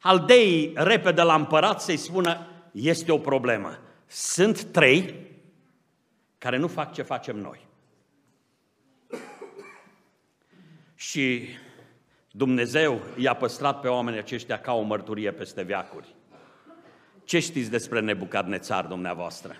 aldeii 0.00 0.72
repede 0.74 1.22
la 1.22 1.34
împărat 1.34 1.80
să-i 1.80 1.96
spună, 1.96 2.46
este 2.72 3.12
o 3.12 3.18
problemă. 3.18 3.78
Sunt 4.06 4.62
trei 4.62 5.14
care 6.38 6.56
nu 6.56 6.68
fac 6.68 6.92
ce 6.92 7.02
facem 7.02 7.36
noi. 7.36 7.66
Și 10.94 11.48
Dumnezeu 12.36 13.00
i-a 13.16 13.34
păstrat 13.34 13.80
pe 13.80 13.88
oamenii 13.88 14.18
aceștia 14.18 14.58
ca 14.58 14.72
o 14.72 14.82
mărturie 14.82 15.30
peste 15.30 15.62
veacuri. 15.62 16.14
Ce 17.24 17.38
știți 17.38 17.70
despre 17.70 18.00
Nebucadnețar, 18.00 18.84
dumneavoastră? 18.84 19.56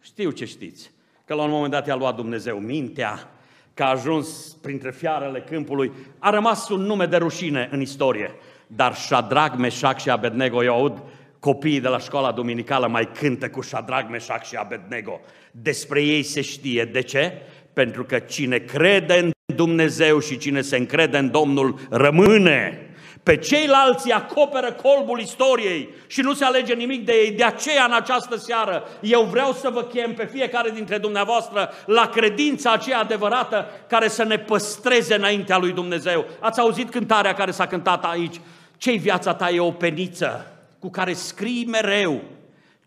Știu 0.00 0.30
ce 0.30 0.44
știți. 0.44 0.90
că 1.24 1.34
la 1.34 1.42
un 1.42 1.50
moment 1.50 1.72
dat 1.72 1.86
i-a 1.86 1.94
luat 1.94 2.14
Dumnezeu 2.14 2.58
mintea, 2.58 3.30
că 3.74 3.82
a 3.82 3.88
ajuns 3.88 4.56
printre 4.62 4.90
fiarele 4.90 5.40
câmpului, 5.40 5.92
a 6.18 6.30
rămas 6.30 6.68
un 6.68 6.80
nume 6.80 7.06
de 7.06 7.16
rușine 7.16 7.68
în 7.72 7.80
istorie. 7.80 8.34
Dar 8.66 8.94
Shadrach, 8.94 9.56
Meșac 9.56 9.98
și 9.98 10.10
Abednego, 10.10 10.64
eu 10.64 10.74
aud 10.74 11.02
copiii 11.38 11.80
de 11.80 11.88
la 11.88 11.98
școala 11.98 12.32
duminicală 12.32 12.86
mai 12.86 13.12
cântă 13.12 13.50
cu 13.50 13.60
Shadrach, 13.60 14.10
Meșac 14.10 14.44
și 14.44 14.56
Abednego. 14.56 15.20
Despre 15.50 16.02
ei 16.02 16.22
se 16.22 16.40
știe. 16.40 16.84
De 16.84 17.00
ce? 17.00 17.42
Pentru 17.74 18.04
că 18.04 18.18
cine 18.18 18.58
crede 18.58 19.18
în 19.18 19.30
Dumnezeu 19.54 20.18
și 20.18 20.38
cine 20.38 20.60
se 20.60 20.76
încrede 20.76 21.18
în 21.18 21.30
Domnul 21.30 21.78
rămâne. 21.90 22.88
Pe 23.22 23.36
ceilalți 23.36 24.10
acoperă 24.10 24.72
colbul 24.72 25.20
istoriei 25.20 25.88
și 26.06 26.20
nu 26.20 26.34
se 26.34 26.44
alege 26.44 26.74
nimic 26.74 27.04
de 27.04 27.12
ei. 27.12 27.30
De 27.30 27.44
aceea, 27.44 27.84
în 27.84 27.92
această 27.92 28.36
seară, 28.36 28.88
eu 29.00 29.22
vreau 29.22 29.52
să 29.52 29.70
vă 29.72 29.82
chem 29.82 30.14
pe 30.14 30.28
fiecare 30.32 30.70
dintre 30.70 30.98
dumneavoastră 30.98 31.70
la 31.86 32.08
credința 32.08 32.72
aceea 32.72 32.98
adevărată 32.98 33.70
care 33.88 34.08
să 34.08 34.24
ne 34.24 34.38
păstreze 34.38 35.14
înaintea 35.14 35.58
lui 35.58 35.72
Dumnezeu. 35.72 36.24
Ați 36.40 36.60
auzit 36.60 36.90
cântarea 36.90 37.34
care 37.34 37.50
s-a 37.50 37.66
cântat 37.66 38.04
aici? 38.04 38.40
Ce-i 38.76 38.98
viața 38.98 39.34
ta 39.34 39.50
e 39.50 39.60
o 39.60 39.70
peniță 39.70 40.46
cu 40.78 40.90
care 40.90 41.12
scrii 41.12 41.66
mereu. 41.70 42.20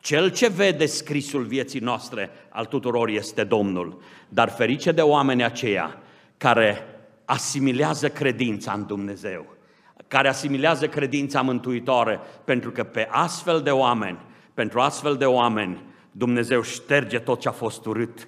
Cel 0.08 0.30
ce 0.30 0.48
vede 0.48 0.86
scrisul 0.86 1.43
vieții 1.43 1.80
noastre 1.80 2.30
al 2.50 2.65
tuturor 2.65 3.10
este 3.10 3.43
Domnul. 3.43 4.02
Dar 4.30 4.50
ferice 4.50 4.91
de 4.91 5.02
oameni 5.02 5.43
aceia 5.43 6.02
care 6.38 6.86
asimilează 7.26 8.10
credința 8.10 8.72
în 8.72 8.86
Dumnezeu 8.86 9.56
care 10.08 10.28
asimilează 10.28 10.88
credința 10.88 11.41
mântuitoare, 11.41 12.20
pentru 12.43 12.72
că 12.72 12.84
pe 12.84 13.08
astfel 13.12 13.62
de 13.62 13.72
oameni, 13.72 14.17
pentru 14.54 14.80
astfel 14.80 15.15
de 15.15 15.26
oameni, 15.26 15.84
Dumnezeu 16.12 16.62
șterge 16.62 17.20
tot 17.20 17.39
ce 17.39 17.48
a 17.48 17.52
fost 17.52 17.86
urât 17.86 18.28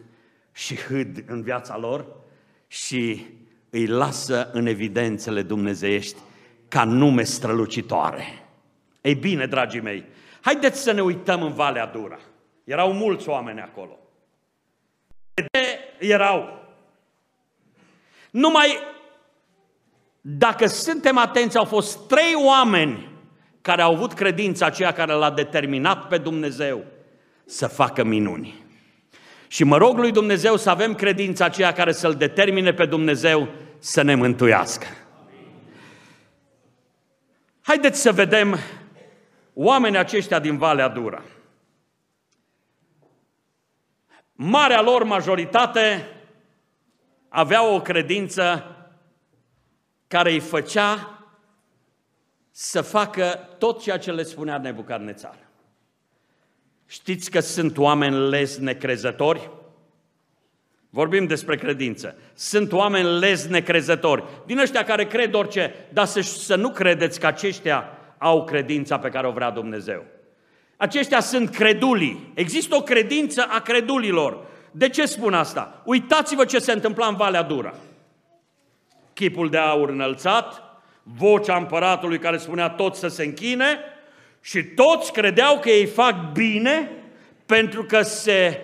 și 0.52 0.76
hâd 0.76 1.24
în 1.28 1.42
viața 1.42 1.78
lor 1.78 2.06
și 2.68 3.26
îi 3.70 3.86
lasă 3.86 4.50
în 4.54 4.66
evidențele 4.66 5.42
dumnezeiești 5.42 6.18
ca 6.68 6.84
nume 6.84 7.24
strălucitoare. 7.24 8.24
Ei 9.02 9.16
bine, 9.16 9.46
dragii 9.46 9.82
mei, 9.82 10.06
haideți 10.42 10.82
să 10.82 10.92
ne 10.92 11.02
uităm 11.02 11.42
în 11.42 11.54
Valea 11.54 11.86
Dura. 11.86 12.20
Erau 12.64 12.94
mulți 12.94 13.30
oameni 13.30 13.62
acolo. 13.62 14.00
De 15.34 15.80
erau. 16.00 16.68
Numai 18.32 18.78
dacă 20.22 20.68
suntem 20.68 21.18
atenți, 21.18 21.58
au 21.58 21.66
fost 21.66 22.08
trei 22.08 22.34
oameni 22.46 23.10
care 23.62 23.82
au 23.82 23.94
avut 23.94 24.14
credința 24.14 24.66
aceea 24.66 24.92
care 24.92 25.14
l-a 25.14 25.32
determinat 25.32 26.08
pe 26.08 26.18
Dumnezeu 26.18 26.84
să 27.46 27.68
facă 27.68 28.04
minuni. 28.04 28.64
Și 29.48 29.64
mă 29.64 29.78
rog 29.78 29.98
lui 29.98 30.12
Dumnezeu 30.12 30.58
să 30.58 30.70
avem 30.70 30.96
credința 30.96 31.46
aceea 31.46 31.74
care 31.74 31.92
să-L 31.92 32.14
determine 32.14 32.74
pe 32.74 32.86
Dumnezeu 32.86 33.48
să 33.80 34.02
ne 34.02 34.16
mântuiască. 34.16 34.88
Haideți 37.62 38.02
să 38.02 38.12
vedem 38.12 38.58
oamenii 39.54 39.98
aceștia 39.98 40.40
din 40.40 40.58
Valea 40.58 40.88
Dura. 40.88 41.24
Marea 44.32 44.82
lor 44.82 45.04
majoritate 45.04 46.08
avea 47.30 47.74
o 47.74 47.82
credință 47.82 48.76
care 50.08 50.32
îi 50.32 50.40
făcea 50.40 51.20
să 52.52 52.82
facă 52.82 53.50
tot 53.58 53.82
ceea 53.82 53.98
ce 53.98 54.12
le 54.12 54.24
spunea 54.24 54.58
Nebucadnețar. 54.58 55.38
Știți 56.86 57.32
că 57.32 57.40
sunt 57.40 57.78
oameni 57.78 58.30
les 58.30 58.58
necrezători? 58.58 59.50
Vorbim 60.90 61.26
despre 61.26 61.56
credință. 61.56 62.16
Sunt 62.34 62.72
oameni 62.72 63.20
les 63.20 63.48
necrezători, 63.48 64.24
din 64.46 64.60
ăștia 64.60 64.84
care 64.84 65.08
cred 65.08 65.34
orice, 65.34 65.74
dar 65.94 66.06
să, 66.06 66.22
să 66.22 66.56
nu 66.56 66.70
credeți 66.70 67.20
că 67.20 67.28
aceștia 67.28 67.99
au 68.20 68.44
credința 68.44 69.00
pe 69.00 69.10
care 69.10 69.28
o 69.28 69.32
vrea 69.32 69.50
Dumnezeu. 69.50 70.04
Aceștia 70.78 71.20
sunt 71.20 71.50
credulii. 71.50 72.32
Există 72.34 72.76
o 72.76 72.82
credință 72.82 73.46
a 73.50 73.60
credulilor. 73.60 74.38
De 74.72 74.90
ce 74.90 75.06
spun 75.06 75.34
asta? 75.34 75.82
Uitați-vă 75.86 76.46
ce 76.46 76.60
se 76.60 76.72
întâmpla 76.72 77.08
în 77.08 77.16
Valea 77.16 77.42
Dura 77.42 77.74
chipul 79.20 79.50
de 79.50 79.58
aur 79.58 79.90
înălțat, 79.90 80.64
vocea 81.04 81.56
împăratului 81.56 82.20
care 82.20 82.38
spunea 82.38 82.70
toți 82.70 83.00
să 83.00 83.08
se 83.08 83.24
închine 83.24 83.80
și 84.42 84.64
toți 84.64 85.12
credeau 85.12 85.60
că 85.60 85.70
ei 85.70 85.86
fac 85.86 86.32
bine 86.32 86.92
pentru 87.46 87.84
că 87.84 88.02
se 88.02 88.62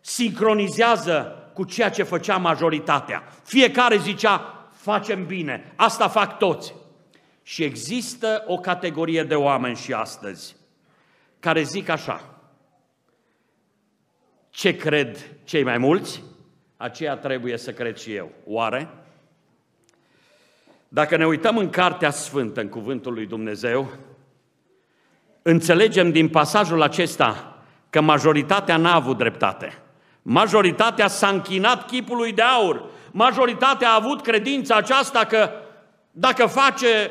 sincronizează 0.00 1.48
cu 1.54 1.64
ceea 1.64 1.90
ce 1.90 2.02
făcea 2.02 2.36
majoritatea. 2.36 3.22
Fiecare 3.44 3.96
zicea, 3.96 4.68
facem 4.72 5.26
bine, 5.26 5.72
asta 5.76 6.08
fac 6.08 6.38
toți. 6.38 6.74
Și 7.46 7.62
există 7.62 8.44
o 8.46 8.56
categorie 8.56 9.22
de 9.22 9.34
oameni 9.34 9.76
și 9.76 9.92
astăzi 9.92 10.56
care 11.40 11.62
zic 11.62 11.88
așa, 11.88 12.34
ce 14.50 14.76
cred 14.76 15.30
cei 15.44 15.62
mai 15.62 15.78
mulți, 15.78 16.22
aceea 16.76 17.16
trebuie 17.16 17.56
să 17.56 17.72
cred 17.72 17.96
și 17.96 18.14
eu. 18.14 18.30
Oare? 18.46 18.88
Dacă 20.88 21.16
ne 21.16 21.26
uităm 21.26 21.56
în 21.58 21.70
Cartea 21.70 22.10
Sfântă, 22.10 22.60
în 22.60 22.68
Cuvântul 22.68 23.12
lui 23.12 23.26
Dumnezeu, 23.26 23.90
înțelegem 25.42 26.12
din 26.12 26.28
pasajul 26.28 26.82
acesta 26.82 27.58
că 27.90 28.00
majoritatea 28.00 28.76
n-a 28.76 28.94
avut 28.94 29.16
dreptate. 29.16 29.78
Majoritatea 30.22 31.08
s-a 31.08 31.28
închinat 31.28 31.86
chipului 31.86 32.32
de 32.32 32.42
aur. 32.42 32.84
Majoritatea 33.10 33.88
a 33.90 33.94
avut 33.94 34.22
credința 34.22 34.76
aceasta 34.76 35.24
că 35.24 35.50
dacă 36.10 36.46
face 36.46 37.10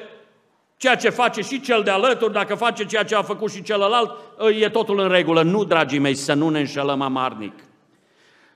ceea 0.84 0.96
ce 0.96 1.10
face 1.10 1.42
și 1.42 1.62
cel 1.62 1.84
de 1.84 1.90
alături, 1.90 2.34
dacă 2.34 2.56
face 2.56 2.86
ceea 2.86 3.04
ce 3.04 3.16
a 3.16 3.22
făcut 3.22 3.52
și 3.52 3.62
celălalt, 3.62 4.18
e 4.60 4.70
totul 4.70 5.00
în 5.00 5.10
regulă. 5.10 5.42
Nu, 5.42 5.64
dragii 5.64 6.00
mei, 6.00 6.16
să 6.16 6.34
nu 6.34 6.50
ne 6.50 6.60
înșelăm 6.60 7.02
amarnic. 7.02 7.54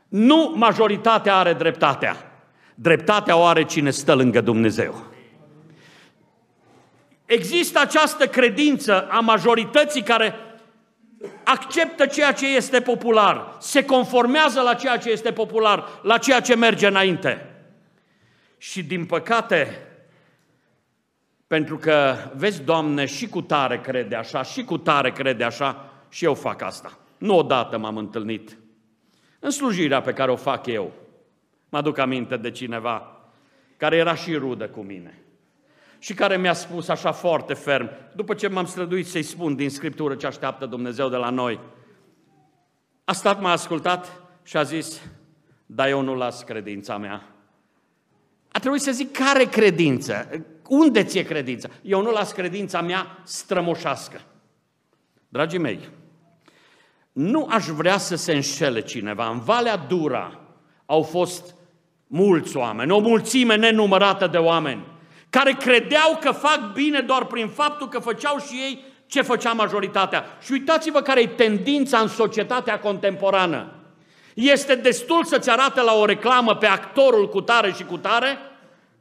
Nu 0.08 0.54
majoritatea 0.56 1.36
are 1.36 1.54
dreptatea. 1.54 2.32
Dreptatea 2.76 3.38
o 3.38 3.44
are 3.44 3.64
cine 3.64 3.90
stă 3.90 4.14
lângă 4.14 4.42
Dumnezeu. 4.42 5.04
Există 7.26 7.80
această 7.80 8.28
credință 8.28 9.08
a 9.10 9.20
majorității 9.20 10.02
care 10.02 10.36
acceptă 11.44 12.06
ceea 12.06 12.32
ce 12.32 12.56
este 12.56 12.82
popular, 12.82 13.56
se 13.60 13.86
conformează 13.86 14.62
la 14.62 14.74
ceea 14.74 14.98
ce 14.98 15.10
este 15.10 15.32
popular, 15.32 15.88
la 16.02 16.18
ceea 16.18 16.40
ce 16.40 16.56
merge 16.56 16.88
înainte. 16.88 17.46
Și 18.58 18.84
din 18.84 19.06
păcate, 19.06 19.87
pentru 21.48 21.78
că, 21.78 22.16
vezi, 22.36 22.64
Doamne, 22.64 23.06
și 23.06 23.28
cu 23.28 23.42
tare 23.42 23.82
crede 23.82 24.16
așa, 24.16 24.44
și 24.44 24.64
cu 24.64 24.78
tare 24.78 25.12
crede 25.12 25.44
așa, 25.44 25.90
și 26.10 26.26
eu 26.26 26.34
fac 26.34 26.62
asta. 26.62 26.98
Nu 27.18 27.38
odată 27.38 27.78
m-am 27.78 27.98
întâlnit 27.98 28.58
în 29.40 29.50
slujirea 29.50 30.02
pe 30.02 30.14
care 30.14 30.32
o 30.32 30.36
fac 30.36 30.66
eu. 30.66 30.92
Mă 31.70 31.78
aduc 31.78 31.98
aminte 31.98 32.38
de 32.38 32.52
cineva 32.52 33.22
care 33.78 33.96
era 33.96 34.16
și 34.16 34.36
rudă 34.36 34.68
cu 34.68 34.80
mine 34.80 35.22
și 36.00 36.14
care 36.14 36.38
mi-a 36.38 36.54
spus 36.54 36.88
așa 36.88 37.12
foarte 37.12 37.54
ferm, 37.54 37.90
după 38.16 38.34
ce 38.34 38.48
m-am 38.48 38.66
străduit 38.66 39.08
să-i 39.08 39.24
spun 39.24 39.56
din 39.56 39.70
Scriptură 39.70 40.16
ce 40.16 40.28
așteaptă 40.28 40.66
Dumnezeu 40.66 41.10
de 41.10 41.16
la 41.16 41.30
noi, 41.30 41.60
a 43.04 43.14
stat, 43.14 43.42
m-a 43.42 43.52
ascultat 43.52 44.22
și 44.44 44.58
a 44.58 44.64
zis, 44.64 45.02
dar 45.66 45.88
eu 45.88 46.02
nu 46.02 46.16
las 46.16 46.44
credința 46.44 46.98
mea. 46.98 47.28
A 48.52 48.60
trebuit 48.60 48.82
să 48.82 48.92
zic, 48.92 49.12
care 49.12 49.44
credință? 49.44 50.30
Unde 50.68 51.04
ți-e 51.04 51.24
credința? 51.24 51.70
Eu 51.82 52.02
nu 52.02 52.12
las 52.12 52.32
credința 52.32 52.82
mea 52.82 53.18
strămoșească. 53.24 54.22
Dragii 55.30 55.60
mei, 55.60 55.80
nu 57.12 57.48
aș 57.52 57.66
vrea 57.66 57.98
să 57.98 58.16
se 58.16 58.34
înșele 58.34 58.82
cineva. 58.82 59.30
În 59.30 59.40
Valea 59.40 59.78
Dura 59.78 60.40
au 60.86 61.02
fost 61.02 61.56
mulți 62.08 62.58
oameni, 62.58 62.92
o 62.92 63.00
mulțime 63.00 63.56
nenumărată 63.56 64.28
de 64.28 64.38
oameni 64.38 64.86
care 65.30 65.52
credeau 65.52 66.18
că 66.22 66.32
fac 66.32 66.74
bine 66.74 67.00
doar 67.00 67.26
prin 67.26 67.48
faptul 67.48 67.90
că 67.90 68.00
făceau 68.00 68.38
și 68.40 68.56
ei 68.56 68.84
ce 69.08 69.22
făcea 69.22 69.52
majoritatea. 69.52 70.26
Și 70.42 70.52
uitați-vă 70.52 71.02
care 71.02 71.22
e 71.22 71.28
tendința 71.28 71.98
în 71.98 72.08
societatea 72.08 72.80
contemporană. 72.80 73.72
Este 74.34 74.76
destul 74.76 75.24
să-ți 75.24 75.50
arate 75.50 75.82
la 75.82 75.94
o 75.94 76.06
reclamă 76.06 76.56
pe 76.56 76.66
actorul 76.66 77.30
cu 77.30 77.42
tare 77.42 77.72
și 77.72 77.84
cu 77.84 77.98
tare 77.98 78.38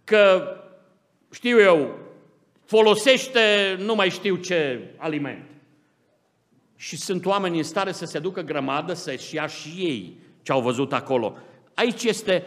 că, 0.05 0.43
știu 1.37 1.61
eu, 1.61 1.99
folosește 2.65 3.77
nu 3.79 3.95
mai 3.95 4.11
știu 4.11 4.37
ce 4.37 4.81
aliment. 4.97 5.45
Și 6.77 6.97
sunt 6.97 7.27
oameni 7.27 7.57
în 7.57 7.63
stare 7.63 7.93
să 7.93 8.05
se 8.05 8.19
ducă 8.19 8.41
grămadă, 8.41 8.93
să-și 8.93 9.35
ia 9.35 9.47
și 9.47 9.69
ei 9.69 10.17
ce 10.43 10.53
au 10.53 10.61
văzut 10.61 10.93
acolo. 10.93 11.37
Aici 11.75 12.05
este 12.05 12.45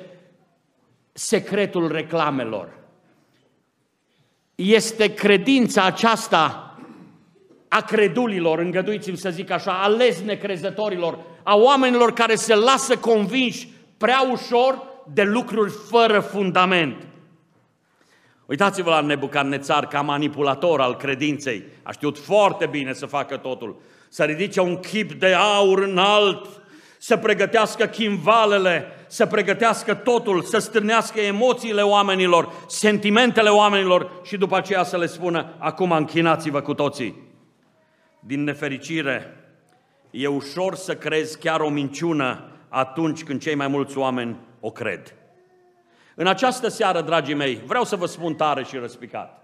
secretul 1.13 1.91
reclamelor 1.91 2.77
este 4.55 5.13
credința 5.13 5.83
aceasta 5.83 6.77
a 7.67 7.81
credulilor, 7.81 8.59
îngăduiți-mi 8.59 9.17
să 9.17 9.29
zic 9.29 9.49
așa, 9.49 9.81
ales 9.83 10.21
necrezătorilor, 10.21 11.19
a 11.43 11.55
oamenilor 11.55 12.13
care 12.13 12.35
se 12.35 12.55
lasă 12.55 12.97
convinși 12.97 13.67
prea 13.97 14.27
ușor 14.31 14.83
de 15.13 15.23
lucruri 15.23 15.71
fără 15.89 16.19
fundament. 16.19 17.08
Uitați-vă 18.49 18.89
la 18.89 19.01
Nebucadnețar 19.01 19.87
ca 19.87 20.01
manipulator 20.01 20.81
al 20.81 20.95
credinței. 20.95 21.63
A 21.83 21.91
știut 21.91 22.17
foarte 22.17 22.65
bine 22.65 22.93
să 22.93 23.05
facă 23.05 23.37
totul. 23.37 23.81
Să 24.07 24.23
ridice 24.23 24.61
un 24.61 24.77
chip 24.77 25.13
de 25.13 25.33
aur 25.33 25.79
înalt, 25.79 26.47
să 26.97 27.17
pregătească 27.17 27.85
chimvalele, 27.85 28.85
să 29.07 29.25
pregătească 29.25 29.93
totul, 29.93 30.41
să 30.41 30.57
stârnească 30.57 31.19
emoțiile 31.19 31.81
oamenilor, 31.81 32.53
sentimentele 32.67 33.49
oamenilor 33.49 34.11
și 34.23 34.37
după 34.37 34.57
aceea 34.57 34.83
să 34.83 34.97
le 34.97 35.05
spună, 35.05 35.53
acum 35.57 35.91
închinați-vă 35.91 36.61
cu 36.61 36.73
toții. 36.73 37.15
Din 38.19 38.43
nefericire, 38.43 39.37
e 40.11 40.27
ușor 40.27 40.75
să 40.75 40.95
crezi 40.95 41.39
chiar 41.39 41.59
o 41.59 41.69
minciună 41.69 42.43
atunci 42.69 43.23
când 43.23 43.41
cei 43.41 43.55
mai 43.55 43.67
mulți 43.67 43.97
oameni 43.97 44.37
o 44.59 44.71
cred. 44.71 45.18
În 46.21 46.27
această 46.27 46.67
seară, 46.67 47.01
dragii 47.01 47.33
mei, 47.33 47.61
vreau 47.65 47.83
să 47.83 47.95
vă 47.95 48.05
spun 48.05 48.35
tare 48.35 48.63
și 48.63 48.77
răspicat. 48.77 49.43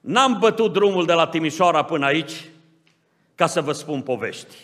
N-am 0.00 0.36
bătut 0.40 0.72
drumul 0.72 1.06
de 1.06 1.12
la 1.12 1.26
Timișoara 1.26 1.82
până 1.82 2.06
aici 2.06 2.32
ca 3.34 3.46
să 3.46 3.60
vă 3.60 3.72
spun 3.72 4.00
povești. 4.00 4.54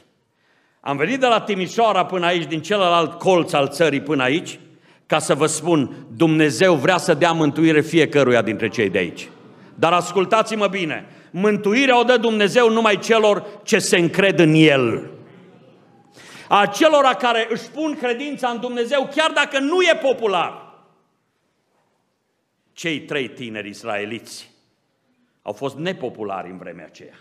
Am 0.80 0.96
venit 0.96 1.20
de 1.20 1.26
la 1.26 1.40
Timișoara 1.40 2.04
până 2.04 2.26
aici, 2.26 2.48
din 2.48 2.60
celălalt 2.60 3.18
colț 3.18 3.52
al 3.52 3.68
țării 3.68 4.00
până 4.00 4.22
aici, 4.22 4.58
ca 5.06 5.18
să 5.18 5.34
vă 5.34 5.46
spun, 5.46 6.06
Dumnezeu 6.16 6.74
vrea 6.74 6.96
să 6.96 7.14
dea 7.14 7.32
mântuire 7.32 7.80
fiecăruia 7.80 8.42
dintre 8.42 8.68
cei 8.68 8.90
de 8.90 8.98
aici. 8.98 9.28
Dar 9.74 9.92
ascultați-mă 9.92 10.66
bine, 10.66 11.06
mântuirea 11.30 12.00
o 12.00 12.02
dă 12.02 12.16
Dumnezeu 12.16 12.70
numai 12.70 12.98
celor 12.98 13.44
ce 13.62 13.78
se 13.78 13.98
încred 13.98 14.38
în 14.38 14.54
El. 14.54 15.10
Acelora 16.48 17.14
care 17.14 17.46
își 17.50 17.68
pun 17.74 17.96
credința 18.00 18.48
în 18.48 18.60
Dumnezeu, 18.60 19.10
chiar 19.14 19.30
dacă 19.30 19.58
nu 19.58 19.80
e 19.80 19.98
popular. 20.02 20.61
Cei 22.82 23.00
trei 23.00 23.28
tineri 23.28 23.68
israeliți 23.68 24.50
au 25.42 25.52
fost 25.52 25.76
nepopulari 25.76 26.50
în 26.50 26.56
vremea 26.56 26.84
aceea. 26.84 27.14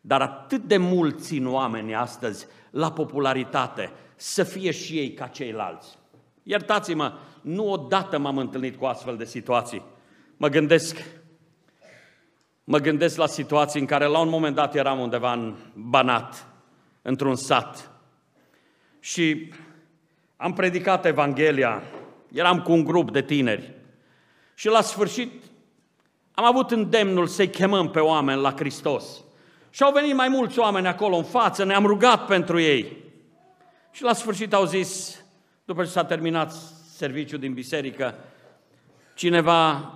Dar 0.00 0.20
atât 0.20 0.62
de 0.62 0.76
mulți 0.76 1.24
țin 1.24 1.46
oamenii 1.46 1.94
astăzi 1.94 2.46
la 2.70 2.92
popularitate, 2.92 3.90
să 4.16 4.42
fie 4.42 4.70
și 4.70 4.98
ei 4.98 5.12
ca 5.12 5.26
ceilalți. 5.26 5.98
Iertați-mă, 6.42 7.12
nu 7.40 7.70
odată 7.70 8.18
m-am 8.18 8.38
întâlnit 8.38 8.76
cu 8.76 8.84
astfel 8.84 9.16
de 9.16 9.24
situații. 9.24 9.82
Mă 10.36 10.48
gândesc, 10.48 11.04
mă 12.64 12.78
gândesc 12.78 13.16
la 13.16 13.26
situații 13.26 13.80
în 13.80 13.86
care 13.86 14.04
la 14.04 14.18
un 14.18 14.28
moment 14.28 14.54
dat 14.54 14.74
eram 14.74 14.98
undeva 14.98 15.32
în 15.32 15.54
Banat, 15.74 16.46
într-un 17.02 17.36
sat, 17.36 17.90
și 19.00 19.52
am 20.36 20.52
predicat 20.52 21.06
Evanghelia, 21.06 21.82
eram 22.32 22.62
cu 22.62 22.72
un 22.72 22.84
grup 22.84 23.10
de 23.10 23.22
tineri 23.22 23.82
și 24.54 24.68
la 24.68 24.80
sfârșit 24.80 25.42
am 26.34 26.44
avut 26.44 26.70
îndemnul 26.70 27.26
să-i 27.26 27.50
chemăm 27.50 27.90
pe 27.90 28.00
oameni 28.00 28.40
la 28.40 28.52
Hristos. 28.52 29.04
Și 29.70 29.82
au 29.82 29.92
venit 29.92 30.14
mai 30.14 30.28
mulți 30.28 30.58
oameni 30.58 30.86
acolo 30.86 31.16
în 31.16 31.24
față, 31.24 31.64
ne-am 31.64 31.86
rugat 31.86 32.26
pentru 32.26 32.60
ei. 32.60 32.96
Și 33.90 34.02
la 34.02 34.12
sfârșit 34.12 34.52
au 34.52 34.64
zis, 34.64 35.22
după 35.64 35.84
ce 35.84 35.90
s-a 35.90 36.04
terminat 36.04 36.52
serviciul 36.96 37.38
din 37.38 37.52
biserică, 37.52 38.14
cineva 39.14 39.92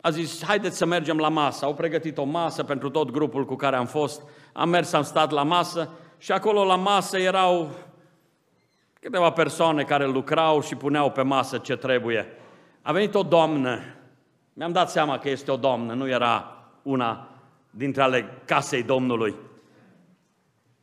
a 0.00 0.10
zis, 0.10 0.44
haideți 0.44 0.76
să 0.76 0.86
mergem 0.86 1.18
la 1.18 1.28
masă. 1.28 1.64
Au 1.64 1.74
pregătit 1.74 2.18
o 2.18 2.24
masă 2.24 2.64
pentru 2.64 2.90
tot 2.90 3.10
grupul 3.10 3.44
cu 3.44 3.56
care 3.56 3.76
am 3.76 3.86
fost. 3.86 4.22
Am 4.52 4.68
mers, 4.68 4.92
am 4.92 5.02
stat 5.02 5.30
la 5.30 5.42
masă 5.42 5.90
și 6.18 6.32
acolo 6.32 6.64
la 6.64 6.76
masă 6.76 7.18
erau 7.18 7.70
câteva 9.00 9.30
persoane 9.30 9.82
care 9.82 10.06
lucrau 10.06 10.62
și 10.62 10.74
puneau 10.74 11.10
pe 11.10 11.22
masă 11.22 11.58
ce 11.58 11.76
trebuie. 11.76 12.26
A 12.82 12.92
venit 12.92 13.14
o 13.14 13.22
doamnă, 13.22 13.80
mi-am 14.52 14.72
dat 14.72 14.90
seama 14.90 15.18
că 15.18 15.28
este 15.28 15.50
o 15.50 15.56
doamnă, 15.56 15.94
nu 15.94 16.08
era 16.08 16.64
una 16.82 17.28
dintre 17.70 18.02
ale 18.02 18.42
casei 18.44 18.82
Domnului. 18.82 19.34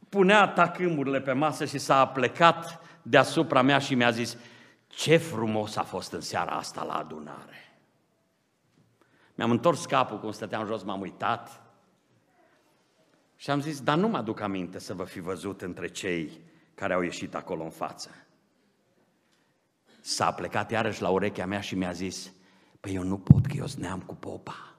Punea 0.09 0.47
tacâmurile 0.47 1.21
pe 1.21 1.31
masă 1.31 1.65
și 1.65 1.77
s-a 1.77 2.07
plecat 2.07 2.81
deasupra 3.01 3.61
mea 3.61 3.79
și 3.79 3.95
mi-a 3.95 4.11
zis, 4.11 4.37
ce 4.87 5.17
frumos 5.17 5.75
a 5.75 5.83
fost 5.83 6.11
în 6.11 6.21
seara 6.21 6.51
asta 6.51 6.83
la 6.83 6.93
adunare. 6.93 7.79
Mi-am 9.35 9.51
întors 9.51 9.85
capul 9.85 10.19
cum 10.19 10.31
stăteam 10.31 10.65
jos, 10.65 10.83
m-am 10.83 11.01
uitat 11.01 11.61
și 13.35 13.49
am 13.49 13.61
zis, 13.61 13.81
dar 13.81 13.97
nu 13.97 14.07
mă 14.07 14.17
aduc 14.17 14.39
aminte 14.39 14.79
să 14.79 14.93
vă 14.93 15.03
fi 15.03 15.19
văzut 15.19 15.61
între 15.61 15.87
cei 15.87 16.41
care 16.75 16.93
au 16.93 17.01
ieșit 17.01 17.35
acolo 17.35 17.63
în 17.63 17.69
față. 17.69 18.09
S-a 20.07 20.31
plecat 20.31 20.71
iarăși 20.71 21.01
la 21.01 21.09
urechea 21.09 21.45
mea 21.45 21.59
și 21.59 21.75
mi-a 21.75 21.91
zis, 21.91 22.31
păi 22.79 22.93
eu 22.95 23.03
nu 23.03 23.17
pot 23.17 23.45
că 23.45 23.53
eu 23.57 23.65
neam 23.77 24.03
cu 24.05 24.15
popa. 24.15 24.73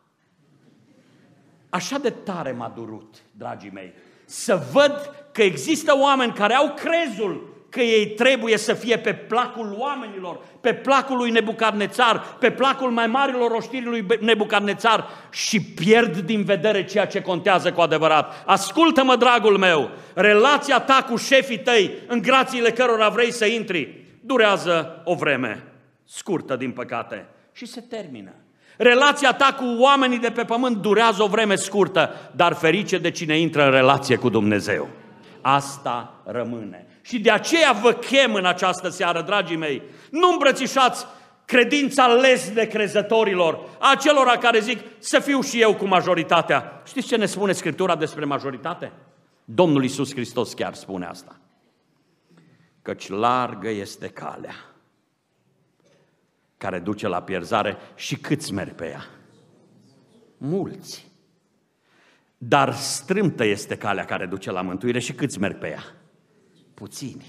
Așa 1.68 1.98
de 1.98 2.10
tare 2.10 2.52
m-a 2.52 2.72
durut, 2.74 3.14
dragii 3.32 3.70
mei, 3.70 3.92
să 4.24 4.66
văd 4.72 5.14
că 5.32 5.42
există 5.42 5.96
oameni 5.98 6.32
care 6.32 6.54
au 6.54 6.74
crezul 6.74 7.56
că 7.68 7.80
ei 7.80 8.06
trebuie 8.06 8.56
să 8.56 8.72
fie 8.72 8.98
pe 8.98 9.14
placul 9.14 9.74
oamenilor, 9.78 10.40
pe 10.60 10.74
placul 10.74 11.16
lui 11.16 11.30
Nebucadnețar, 11.30 12.36
pe 12.38 12.50
placul 12.50 12.90
mai 12.90 13.06
marilor 13.06 13.50
oștiri 13.50 13.84
lui 13.84 14.06
Nebucadnețar 14.20 15.08
și 15.30 15.62
pierd 15.62 16.18
din 16.18 16.44
vedere 16.44 16.84
ceea 16.84 17.06
ce 17.06 17.20
contează 17.20 17.72
cu 17.72 17.80
adevărat. 17.80 18.44
Ascultă-mă, 18.46 19.16
dragul 19.16 19.58
meu, 19.58 19.90
relația 20.14 20.80
ta 20.80 21.06
cu 21.08 21.16
șefii 21.16 21.58
tăi, 21.58 21.90
în 22.06 22.22
grațiile 22.22 22.70
cărora 22.70 23.08
vrei 23.08 23.32
să 23.32 23.46
intri, 23.46 24.06
durează 24.24 25.02
o 25.04 25.14
vreme 25.14 25.64
scurtă, 26.04 26.56
din 26.56 26.70
păcate, 26.70 27.26
și 27.52 27.66
se 27.66 27.80
termină. 27.80 28.32
Relația 28.76 29.32
ta 29.32 29.54
cu 29.58 29.64
oamenii 29.78 30.18
de 30.18 30.30
pe 30.30 30.44
pământ 30.44 30.76
durează 30.76 31.22
o 31.22 31.26
vreme 31.26 31.54
scurtă, 31.54 32.30
dar 32.36 32.52
ferice 32.52 32.98
de 32.98 33.10
cine 33.10 33.38
intră 33.38 33.64
în 33.64 33.70
relație 33.70 34.16
cu 34.16 34.28
Dumnezeu. 34.28 34.88
Asta 35.40 36.14
rămâne. 36.24 36.86
Și 37.02 37.18
de 37.18 37.30
aceea 37.30 37.72
vă 37.72 37.92
chem 37.92 38.34
în 38.34 38.44
această 38.44 38.88
seară, 38.88 39.22
dragii 39.22 39.56
mei, 39.56 39.82
nu 40.10 40.30
îmbrățișați 40.30 41.06
credința 41.44 42.06
les 42.06 42.50
de 42.52 42.66
crezătorilor, 42.66 43.60
acelora 43.78 44.36
care 44.36 44.60
zic 44.60 44.78
să 44.98 45.18
fiu 45.18 45.40
și 45.40 45.60
eu 45.60 45.74
cu 45.74 45.86
majoritatea. 45.86 46.82
Știți 46.86 47.06
ce 47.06 47.16
ne 47.16 47.26
spune 47.26 47.52
Scriptura 47.52 47.96
despre 47.96 48.24
majoritate? 48.24 48.92
Domnul 49.44 49.82
Iisus 49.82 50.12
Hristos 50.12 50.52
chiar 50.52 50.74
spune 50.74 51.06
asta. 51.06 51.36
Căci 52.88 53.08
largă 53.08 53.68
este 53.68 54.08
calea 54.08 54.54
care 56.56 56.78
duce 56.78 57.08
la 57.08 57.22
pierzare 57.22 57.76
și 57.94 58.16
câți 58.16 58.52
merg 58.52 58.74
pe 58.74 58.88
ea? 58.88 59.04
Mulți. 60.38 61.06
Dar 62.38 62.74
strâmtă 62.74 63.44
este 63.44 63.76
calea 63.76 64.04
care 64.04 64.26
duce 64.26 64.50
la 64.50 64.62
mântuire 64.62 64.98
și 64.98 65.12
câți 65.12 65.38
merg 65.38 65.58
pe 65.58 65.68
ea? 65.68 65.82
Puțini. 66.74 67.24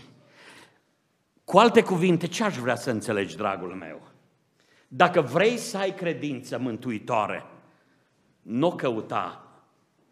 Cu 1.43 1.57
alte 1.57 1.83
cuvinte, 1.83 2.27
ce 2.27 2.43
aș 2.43 2.57
vrea 2.57 2.75
să 2.75 2.91
înțelegi, 2.91 3.35
dragul 3.35 3.73
meu? 3.73 4.01
Dacă 4.87 5.21
vrei 5.21 5.57
să 5.57 5.77
ai 5.77 5.93
credință 5.93 6.57
mântuitoare, 6.57 7.45
nu 8.41 8.75
căuta 8.75 9.51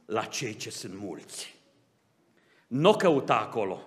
la 0.06 0.24
cei 0.24 0.56
ce 0.56 0.70
sunt 0.70 0.94
mulți. 1.00 1.56
Nu 2.68 2.96
căuta 2.96 3.40
acolo. 3.40 3.82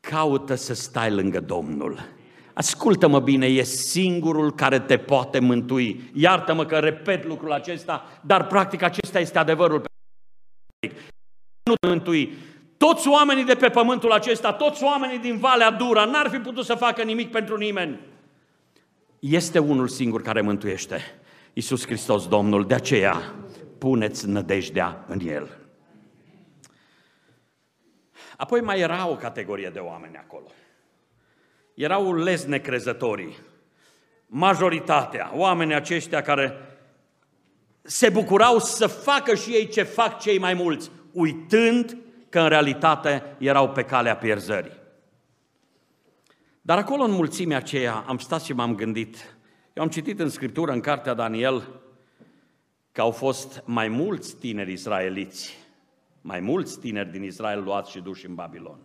Caută 0.00 0.54
să 0.54 0.74
stai 0.74 1.10
lângă 1.10 1.40
Domnul. 1.40 2.16
Ascultă-mă 2.52 3.20
bine, 3.20 3.46
e 3.46 3.62
singurul 3.62 4.54
care 4.54 4.80
te 4.80 4.96
poate 4.96 5.38
mântui. 5.38 6.10
Iartă-mă 6.14 6.64
că 6.66 6.78
repet 6.78 7.24
lucrul 7.24 7.52
acesta, 7.52 8.20
dar 8.20 8.46
practic 8.46 8.82
acesta 8.82 9.20
este 9.20 9.38
adevărul. 9.38 9.82
Nu 11.64 11.74
te 11.80 11.86
mântui. 11.86 12.32
Toți 12.76 13.08
oamenii 13.08 13.44
de 13.44 13.54
pe 13.54 13.68
pământul 13.68 14.12
acesta, 14.12 14.52
toți 14.52 14.82
oamenii 14.82 15.18
din 15.18 15.36
Valea 15.36 15.70
Dura, 15.70 16.04
n-ar 16.04 16.28
fi 16.28 16.36
putut 16.36 16.64
să 16.64 16.74
facă 16.74 17.02
nimic 17.02 17.30
pentru 17.30 17.56
nimeni. 17.56 17.98
Este 19.18 19.58
unul 19.58 19.88
singur 19.88 20.22
care 20.22 20.40
mântuiește, 20.40 21.00
Iisus 21.52 21.86
Hristos 21.86 22.28
Domnul, 22.28 22.66
de 22.66 22.74
aceea 22.74 23.34
puneți 23.78 24.28
nădejdea 24.28 25.04
în 25.08 25.20
El. 25.26 25.57
Apoi 28.38 28.60
mai 28.60 28.80
era 28.80 29.08
o 29.08 29.16
categorie 29.16 29.70
de 29.70 29.78
oameni 29.78 30.16
acolo. 30.16 30.46
Erau 31.74 32.14
les 32.14 32.44
necrezătorii, 32.44 33.36
majoritatea, 34.26 35.30
oamenii 35.34 35.74
aceștia 35.74 36.22
care 36.22 36.52
se 37.82 38.08
bucurau 38.08 38.58
să 38.58 38.86
facă 38.86 39.34
și 39.34 39.50
ei 39.50 39.68
ce 39.68 39.82
fac 39.82 40.20
cei 40.20 40.38
mai 40.38 40.54
mulți, 40.54 40.90
uitând 41.12 41.96
că 42.28 42.40
în 42.40 42.48
realitate 42.48 43.22
erau 43.38 43.70
pe 43.70 43.84
calea 43.84 44.16
pierzării. 44.16 44.76
Dar 46.60 46.78
acolo 46.78 47.02
în 47.02 47.10
mulțimea 47.10 47.56
aceea 47.56 48.04
am 48.06 48.18
stat 48.18 48.42
și 48.42 48.52
m-am 48.52 48.74
gândit. 48.74 49.36
Eu 49.72 49.82
am 49.82 49.88
citit 49.88 50.20
în 50.20 50.28
Scriptură, 50.28 50.72
în 50.72 50.80
cartea 50.80 51.14
Daniel, 51.14 51.80
că 52.92 53.00
au 53.00 53.10
fost 53.10 53.62
mai 53.64 53.88
mulți 53.88 54.36
tineri 54.36 54.72
israeliți, 54.72 55.56
mai 56.28 56.40
mulți 56.40 56.80
tineri 56.80 57.10
din 57.10 57.22
Israel 57.22 57.62
luați 57.62 57.90
și 57.90 58.00
duși 58.00 58.26
în 58.26 58.34
Babilon. 58.34 58.78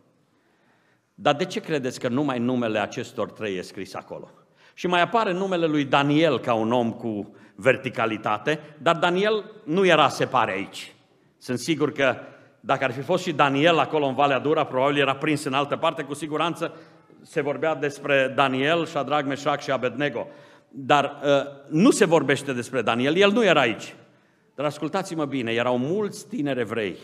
Dar 1.14 1.36
de 1.36 1.46
ce 1.46 1.60
credeți 1.60 2.00
că 2.00 2.08
numai 2.08 2.40
numele 2.40 2.80
acestor 2.80 3.32
trei 3.32 3.58
e 3.58 3.62
scris 3.62 3.94
acolo? 3.94 4.30
Și 4.74 4.88
mai 4.88 5.02
apare 5.02 5.34
numele 5.34 5.66
lui 5.66 5.86
Daniel 5.86 6.40
ca 6.40 6.54
un 6.54 6.72
om 6.72 6.92
cu 6.92 7.36
verticalitate, 7.56 8.60
dar 8.82 8.96
Daniel 8.96 9.52
nu 9.64 9.86
era, 9.86 10.10
se 10.10 10.26
pare, 10.26 10.52
aici. 10.52 10.94
Sunt 11.38 11.60
sigur 11.60 11.92
că 11.92 12.16
dacă 12.60 12.84
ar 12.84 12.92
fi 12.92 13.02
fost 13.02 13.24
și 13.24 13.32
Daniel 13.32 13.78
acolo 13.78 14.06
în 14.06 14.16
Valea 14.16 14.40
Dura, 14.40 14.66
probabil 14.66 14.98
era 14.98 15.16
prins 15.16 15.44
în 15.44 15.54
altă 15.54 15.76
parte, 15.76 16.04
cu 16.04 16.14
siguranță 16.14 16.74
se 17.22 17.42
vorbea 17.42 17.76
despre 17.76 18.34
Daniel, 18.36 18.86
Shadrach, 18.86 19.28
Meșac 19.28 19.62
și 19.62 19.72
Abednego. 19.72 20.28
Dar 20.70 21.22
uh, 21.24 21.30
nu 21.70 21.92
se 21.92 22.06
vorbește 22.06 22.54
despre 22.54 22.82
Daniel, 22.82 23.16
el 23.16 23.32
nu 23.32 23.44
era 23.44 23.60
aici. 23.60 23.96
Dar 24.56 24.66
ascultați-mă 24.66 25.26
bine, 25.26 25.52
erau 25.52 25.78
mulți 25.78 26.28
tineri 26.28 26.60
evrei, 26.60 26.98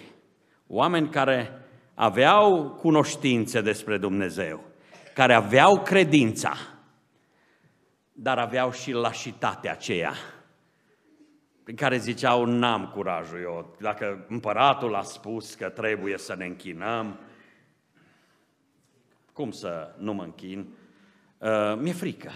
oameni 0.70 1.09
care 1.09 1.61
aveau 1.93 2.70
cunoștințe 2.70 3.61
despre 3.61 3.97
Dumnezeu, 3.97 4.63
care 5.13 5.34
aveau 5.34 5.82
credința, 5.82 6.53
dar 8.11 8.38
aveau 8.38 8.72
și 8.72 8.91
lașitatea 8.91 9.72
aceea 9.72 10.13
în 11.70 11.76
care 11.76 11.97
ziceau, 11.97 12.45
n-am 12.45 12.88
curajul 12.88 13.41
eu, 13.41 13.76
dacă 13.80 14.26
împăratul 14.30 14.95
a 14.95 15.01
spus 15.01 15.53
că 15.53 15.70
trebuie 15.70 16.17
să 16.17 16.36
ne 16.36 16.45
închinăm, 16.45 17.20
cum 19.34 19.51
să 19.51 19.95
nu 19.97 20.13
mă 20.13 20.24
închin? 20.24 20.59
Uh, 21.38 21.76
mi-e 21.78 21.93
frică. 21.93 22.32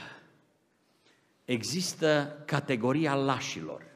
Există 1.46 2.38
categoria 2.46 3.16
lașilor. 3.16 3.93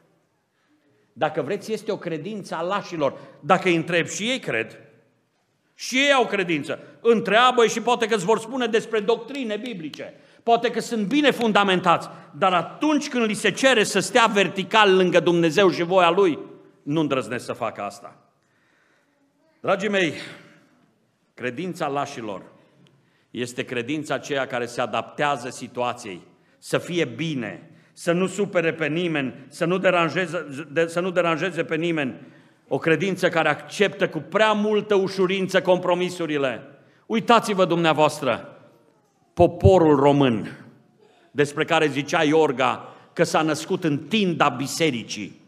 Dacă 1.18 1.42
vreți, 1.42 1.72
este 1.72 1.92
o 1.92 1.96
credință 1.96 2.54
a 2.54 2.62
lașilor. 2.62 3.18
Dacă 3.40 3.68
îi 3.68 3.76
întreb 3.76 4.06
și 4.06 4.30
ei 4.30 4.38
cred, 4.38 4.78
și 5.74 5.96
ei 5.96 6.12
au 6.12 6.26
credință. 6.26 6.78
întreabă 7.00 7.66
și 7.66 7.80
poate 7.80 8.06
că 8.06 8.14
îți 8.14 8.24
vor 8.24 8.38
spune 8.38 8.66
despre 8.66 9.00
doctrine 9.00 9.56
biblice. 9.56 10.14
Poate 10.42 10.70
că 10.70 10.80
sunt 10.80 11.06
bine 11.06 11.30
fundamentați, 11.30 12.08
dar 12.38 12.52
atunci 12.52 13.08
când 13.08 13.24
li 13.24 13.34
se 13.34 13.50
cere 13.50 13.84
să 13.84 14.00
stea 14.00 14.26
vertical 14.26 14.96
lângă 14.96 15.20
Dumnezeu 15.20 15.70
și 15.70 15.82
voia 15.82 16.10
Lui, 16.10 16.38
nu 16.82 17.00
îndrăznesc 17.00 17.44
să 17.44 17.52
facă 17.52 17.82
asta. 17.82 18.16
Dragii 19.60 19.88
mei, 19.88 20.12
credința 21.34 21.86
lașilor 21.86 22.42
este 23.30 23.64
credința 23.64 24.14
aceea 24.14 24.46
care 24.46 24.66
se 24.66 24.80
adaptează 24.80 25.48
situației, 25.48 26.22
să 26.58 26.78
fie 26.78 27.04
bine, 27.04 27.70
să 27.98 28.12
nu 28.12 28.26
supere 28.26 28.72
pe 28.72 28.86
nimeni, 28.86 29.34
să 29.48 29.64
nu 29.64 29.78
deranjeze, 29.78 30.46
să 30.86 31.00
nu 31.00 31.10
deranjeze 31.10 31.64
pe 31.64 31.76
nimeni. 31.76 32.14
O 32.68 32.78
credință 32.78 33.28
care 33.28 33.48
acceptă 33.48 34.08
cu 34.08 34.18
prea 34.18 34.52
multă 34.52 34.94
ușurință 34.94 35.62
compromisurile. 35.62 36.62
Uitați-vă 37.06 37.64
dumneavoastră, 37.64 38.58
poporul 39.34 39.96
român, 39.96 40.66
despre 41.30 41.64
care 41.64 41.86
zicea 41.86 42.22
Iorga 42.22 42.94
că 43.12 43.24
s-a 43.24 43.42
născut 43.42 43.84
în 43.84 43.98
tinda 43.98 44.48
bisericii. 44.48 45.40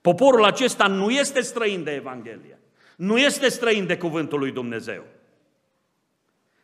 Poporul 0.00 0.44
acesta 0.44 0.86
nu 0.86 1.10
este 1.10 1.40
străin 1.40 1.84
de 1.84 1.90
Evanghelie, 1.90 2.58
nu 2.96 3.18
este 3.18 3.48
străin 3.48 3.86
de 3.86 3.96
cuvântul 3.96 4.38
lui 4.38 4.50
Dumnezeu. 4.50 5.04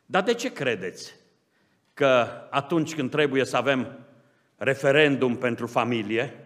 Dar 0.06 0.22
de 0.22 0.34
ce 0.34 0.52
credeți 0.52 1.14
că 1.92 2.26
atunci 2.50 2.94
când 2.94 3.10
trebuie 3.10 3.44
să 3.44 3.56
avem 3.56 4.03
referendum 4.56 5.36
pentru 5.36 5.66
familie 5.66 6.44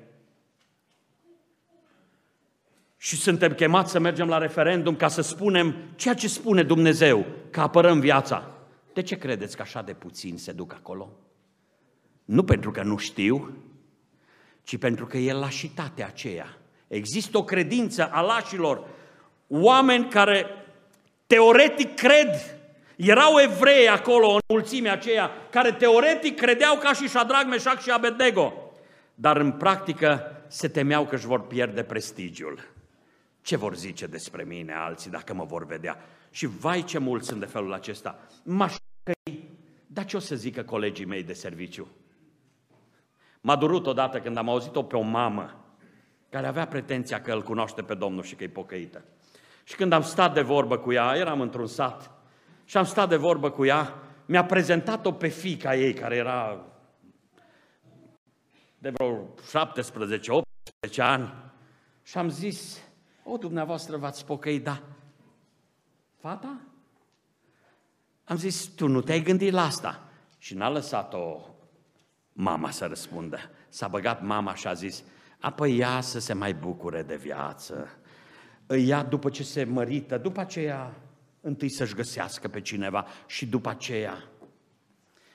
și 2.97 3.17
suntem 3.17 3.53
chemați 3.53 3.91
să 3.91 3.99
mergem 3.99 4.29
la 4.29 4.39
referendum 4.39 4.97
ca 4.97 5.09
să 5.09 5.21
spunem 5.21 5.75
ceea 5.97 6.15
ce 6.15 6.29
spune 6.29 6.63
Dumnezeu, 6.63 7.27
că 7.51 7.61
apărăm 7.61 8.01
viața, 8.01 8.51
de 8.93 9.03
ce 9.03 9.17
credeți 9.17 9.57
că 9.57 9.63
așa 9.63 9.83
de 9.83 9.93
puțin 9.93 10.37
se 10.37 10.53
duc 10.53 10.73
acolo? 10.73 11.13
Nu 12.25 12.45
pentru 12.45 12.71
că 12.71 12.83
nu 12.83 12.97
știu, 12.97 13.57
ci 14.63 14.79
pentru 14.79 15.07
că 15.07 15.17
e 15.17 15.33
lașitatea 15.33 16.07
aceea. 16.07 16.59
Există 16.89 17.39
o 17.39 17.45
credință 17.45 18.11
a 18.13 18.21
lașilor, 18.21 18.87
oameni 19.47 20.09
care 20.09 20.47
teoretic 21.27 21.95
cred 21.95 22.58
erau 22.99 23.41
evrei 23.41 23.89
acolo, 23.89 24.33
în 24.33 24.41
mulțimea 24.49 24.93
aceea, 24.93 25.31
care 25.51 25.73
teoretic 25.73 26.37
credeau 26.37 26.77
ca 26.77 26.93
și 26.93 27.09
Shadrach, 27.09 27.47
Meșac 27.49 27.81
și 27.81 27.91
Abednego, 27.91 28.73
dar 29.15 29.37
în 29.37 29.53
practică 29.53 30.43
se 30.49 30.69
temeau 30.69 31.07
că 31.07 31.15
își 31.15 31.27
vor 31.27 31.47
pierde 31.47 31.83
prestigiul. 31.83 32.61
Ce 33.43 33.57
vor 33.57 33.77
zice 33.77 34.07
despre 34.07 34.43
mine 34.43 34.73
alții 34.73 35.11
dacă 35.11 35.35
mă 35.35 35.45
vor 35.45 35.67
vedea? 35.67 36.05
Și 36.31 36.47
vai 36.47 36.85
ce 36.85 36.99
mulți 36.99 37.27
sunt 37.27 37.41
de 37.41 37.47
felul 37.47 37.73
acesta. 37.73 38.19
M-aș 38.43 38.75
dar 39.87 40.05
ce 40.05 40.17
o 40.17 40.21
să 40.21 40.35
zică 40.35 40.63
colegii 40.63 41.05
mei 41.05 41.23
de 41.23 41.33
serviciu? 41.33 41.89
M-a 43.41 43.57
durut 43.57 43.87
odată 43.87 44.21
când 44.21 44.37
am 44.37 44.49
auzit-o 44.49 44.83
pe 44.83 44.97
o 44.97 45.01
mamă 45.01 45.65
care 46.29 46.47
avea 46.47 46.67
pretenția 46.67 47.23
că 47.23 47.33
îl 47.33 47.43
cunoaște 47.43 47.83
pe 47.83 47.95
Domnul 47.95 48.23
și 48.23 48.35
că 48.35 48.45
e 48.45 48.49
pocăită. 48.49 49.05
Și 49.65 49.75
când 49.75 49.93
am 49.93 50.03
stat 50.03 50.35
de 50.35 50.41
vorbă 50.41 50.79
cu 50.79 50.93
ea, 50.93 51.15
eram 51.17 51.41
într-un 51.41 51.67
sat, 51.67 52.11
și 52.69 52.77
am 52.77 52.85
stat 52.85 53.09
de 53.09 53.17
vorbă 53.17 53.51
cu 53.51 53.65
ea, 53.65 53.95
mi-a 54.27 54.45
prezentat-o 54.45 55.13
pe 55.13 55.29
fica 55.29 55.77
ei, 55.77 55.95
care 55.95 56.17
era 56.17 56.67
de 58.79 58.91
vreo 58.91 59.35
17-18 60.93 60.97
ani, 60.97 61.35
și 62.03 62.19
am 62.19 62.29
zis, 62.29 62.83
o, 63.25 63.37
dumneavoastră 63.37 63.97
v-ați 63.97 64.25
pocăit, 64.25 64.65
da. 64.65 64.83
Fata? 66.17 66.61
Am 68.25 68.37
zis, 68.37 68.65
tu 68.65 68.87
nu 68.87 69.01
te-ai 69.01 69.23
gândit 69.23 69.53
la 69.53 69.63
asta. 69.63 70.09
Și 70.39 70.55
n-a 70.55 70.69
lăsat-o 70.69 71.41
mama 72.33 72.71
să 72.71 72.87
răspundă. 72.87 73.39
S-a 73.69 73.89
băgat 73.89 74.23
mama 74.23 74.55
și 74.55 74.67
a 74.67 74.73
zis, 74.73 75.05
apoi 75.41 75.79
ea 75.79 76.01
să 76.01 76.19
se 76.19 76.33
mai 76.33 76.55
bucure 76.55 77.03
de 77.03 77.17
viață. 77.17 77.89
Ea 78.69 79.03
după 79.03 79.31
ce 79.31 79.43
se 79.43 79.65
mărită, 79.65 80.19
după 80.19 80.41
aceea 80.41 80.93
întâi 81.41 81.69
să-și 81.69 81.95
găsească 81.95 82.49
pe 82.49 82.61
cineva 82.61 83.07
și 83.27 83.47
după 83.47 83.69
aceea. 83.69 84.25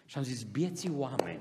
Și 0.06 0.18
am 0.18 0.24
zis, 0.24 0.44
bieții 0.44 0.92
oameni, 0.98 1.40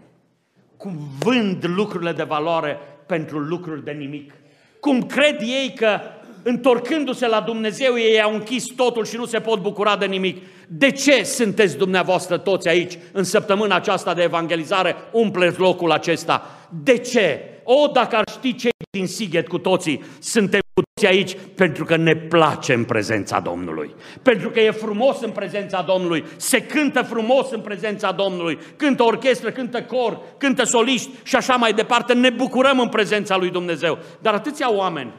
cum 0.77 0.99
vând 1.19 1.65
lucrurile 1.67 2.13
de 2.13 2.23
valoare 2.23 2.79
pentru 3.07 3.39
lucruri 3.39 3.85
de 3.85 3.93
nimic. 3.93 4.33
Cum 4.81 5.07
cred 5.07 5.41
ei 5.41 5.73
că 5.77 6.01
întorcându-se 6.43 7.27
la 7.27 7.41
Dumnezeu 7.41 7.99
ei 7.99 8.21
au 8.21 8.35
închis 8.35 8.67
totul 8.67 9.05
și 9.05 9.17
nu 9.17 9.27
se 9.27 9.41
pot 9.41 9.61
bucura 9.61 9.97
de 9.97 10.07
nimic. 10.07 10.47
De 10.69 10.91
ce 10.91 11.23
sunteți 11.23 11.77
dumneavoastră 11.77 12.39
toți 12.39 12.69
aici 12.69 12.99
în 13.13 13.25
săptămâna 13.25 13.75
aceasta 13.75 14.15
de 14.15 14.23
evangelizare, 14.23 14.95
umpleți 15.13 15.59
locul 15.59 15.93
acesta? 15.93 16.69
De 16.83 16.99
ce? 16.99 17.41
O, 17.65 17.87
dacă 17.87 18.17
ar 18.17 18.25
ști 18.31 18.55
cei 18.55 18.71
din 18.91 19.07
Sighet 19.07 19.49
cu 19.49 19.59
toții, 19.59 20.05
suntem 20.19 20.62
cu 20.75 20.83
toții 20.95 21.09
aici 21.09 21.37
pentru 21.55 21.85
că 21.85 21.97
ne 21.97 22.17
place 22.17 22.75
în 22.75 22.85
prezența 22.85 23.41
Domnului. 23.41 23.95
Pentru 24.23 24.51
că 24.51 24.61
e 24.61 24.71
frumos 24.71 25.21
în 25.21 25.31
prezența 25.31 25.83
Domnului, 25.83 26.25
se 26.37 26.63
cântă 26.63 27.03
frumos 27.03 27.51
în 27.51 27.61
prezența 27.61 28.13
Domnului, 28.13 28.59
cântă 28.77 29.03
orchestră, 29.03 29.51
cântă 29.51 29.83
cor, 29.83 30.21
cântă 30.39 30.65
soliști 30.65 31.11
și 31.23 31.37
așa 31.37 31.57
mai 31.57 31.73
departe, 31.73 32.13
ne 32.13 32.31
bucurăm 32.31 32.81
în 32.81 32.89
prezența 32.89 33.37
lui 33.37 33.51
Dumnezeu. 33.51 33.99
Dar 34.21 34.35
atâția 34.35 34.73
oameni 34.73 35.13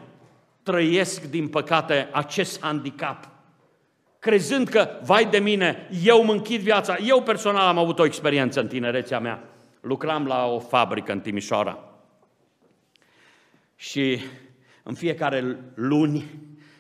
trăiesc, 0.64 1.24
din 1.24 1.48
păcate, 1.48 2.10
acest 2.12 2.62
handicap 2.62 3.32
crezând 4.24 4.68
că, 4.68 4.90
vai 5.02 5.26
de 5.26 5.38
mine, 5.38 5.90
eu 6.04 6.24
mă 6.24 6.32
închid 6.32 6.62
viața. 6.62 6.98
Eu 7.06 7.22
personal 7.22 7.68
am 7.68 7.78
avut 7.78 8.00
o 8.00 8.06
experiență 8.06 8.60
în 8.60 8.68
tinerețea 8.68 9.20
mea. 9.20 9.44
Lucram 9.82 10.26
la 10.26 10.46
o 10.46 10.60
fabrică 10.60 11.12
în 11.12 11.20
Timișoara. 11.20 11.80
Și 13.76 14.20
în 14.84 14.94
fiecare 14.94 15.60
luni 15.76 16.26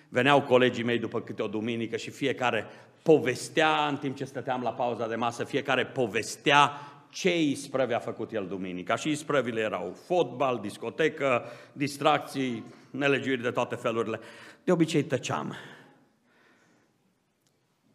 veneau 0.09 0.41
colegii 0.41 0.83
mei 0.83 0.99
după 0.99 1.21
câte 1.21 1.41
o 1.41 1.47
duminică 1.47 1.97
și 1.97 2.09
fiecare 2.09 2.65
povestea, 3.03 3.87
în 3.87 3.97
timp 3.97 4.15
ce 4.15 4.25
stăteam 4.25 4.61
la 4.61 4.73
pauza 4.73 5.07
de 5.07 5.15
masă, 5.15 5.43
fiecare 5.43 5.85
povestea 5.85 6.71
ce 7.09 7.41
isprăvi 7.41 7.93
a 7.93 7.99
făcut 7.99 8.31
el 8.31 8.47
duminica. 8.47 8.95
Și 8.95 9.09
isprăvile 9.09 9.61
erau 9.61 9.95
fotbal, 10.05 10.59
discotecă, 10.59 11.43
distracții, 11.73 12.63
nelegiuiri 12.91 13.41
de 13.41 13.51
toate 13.51 13.75
felurile. 13.75 14.19
De 14.63 14.71
obicei 14.71 15.03
tăceam. 15.03 15.55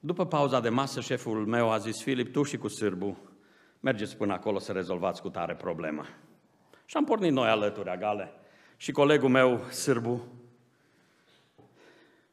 După 0.00 0.26
pauza 0.26 0.60
de 0.60 0.68
masă, 0.68 1.00
șeful 1.00 1.46
meu 1.46 1.70
a 1.70 1.78
zis, 1.78 2.02
Filip, 2.02 2.32
tu 2.32 2.42
și 2.42 2.56
cu 2.56 2.68
sârbu, 2.68 3.18
mergeți 3.80 4.16
până 4.16 4.32
acolo 4.32 4.58
să 4.58 4.72
rezolvați 4.72 5.22
cu 5.22 5.28
tare 5.28 5.54
problema. 5.54 6.06
Și 6.84 6.96
am 6.96 7.04
pornit 7.04 7.32
noi 7.32 7.48
alături 7.48 7.88
agale. 7.88 8.32
Și 8.80 8.92
colegul 8.92 9.28
meu, 9.28 9.64
sârbu, 9.70 10.26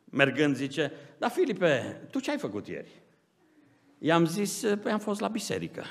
mergând, 0.06 0.56
zice, 0.56 0.92
da, 1.18 1.30
Filipe, 1.30 2.02
tu 2.12 2.20
ce 2.20 2.32
ai 2.32 2.38
făcut 2.38 2.68
ieri? 2.68 3.02
I-am 3.98 4.26
zis, 4.26 4.64
păi 4.82 4.92
am 4.92 5.00
fost 5.00 5.20
la 5.20 5.28
biserică. 5.28 5.84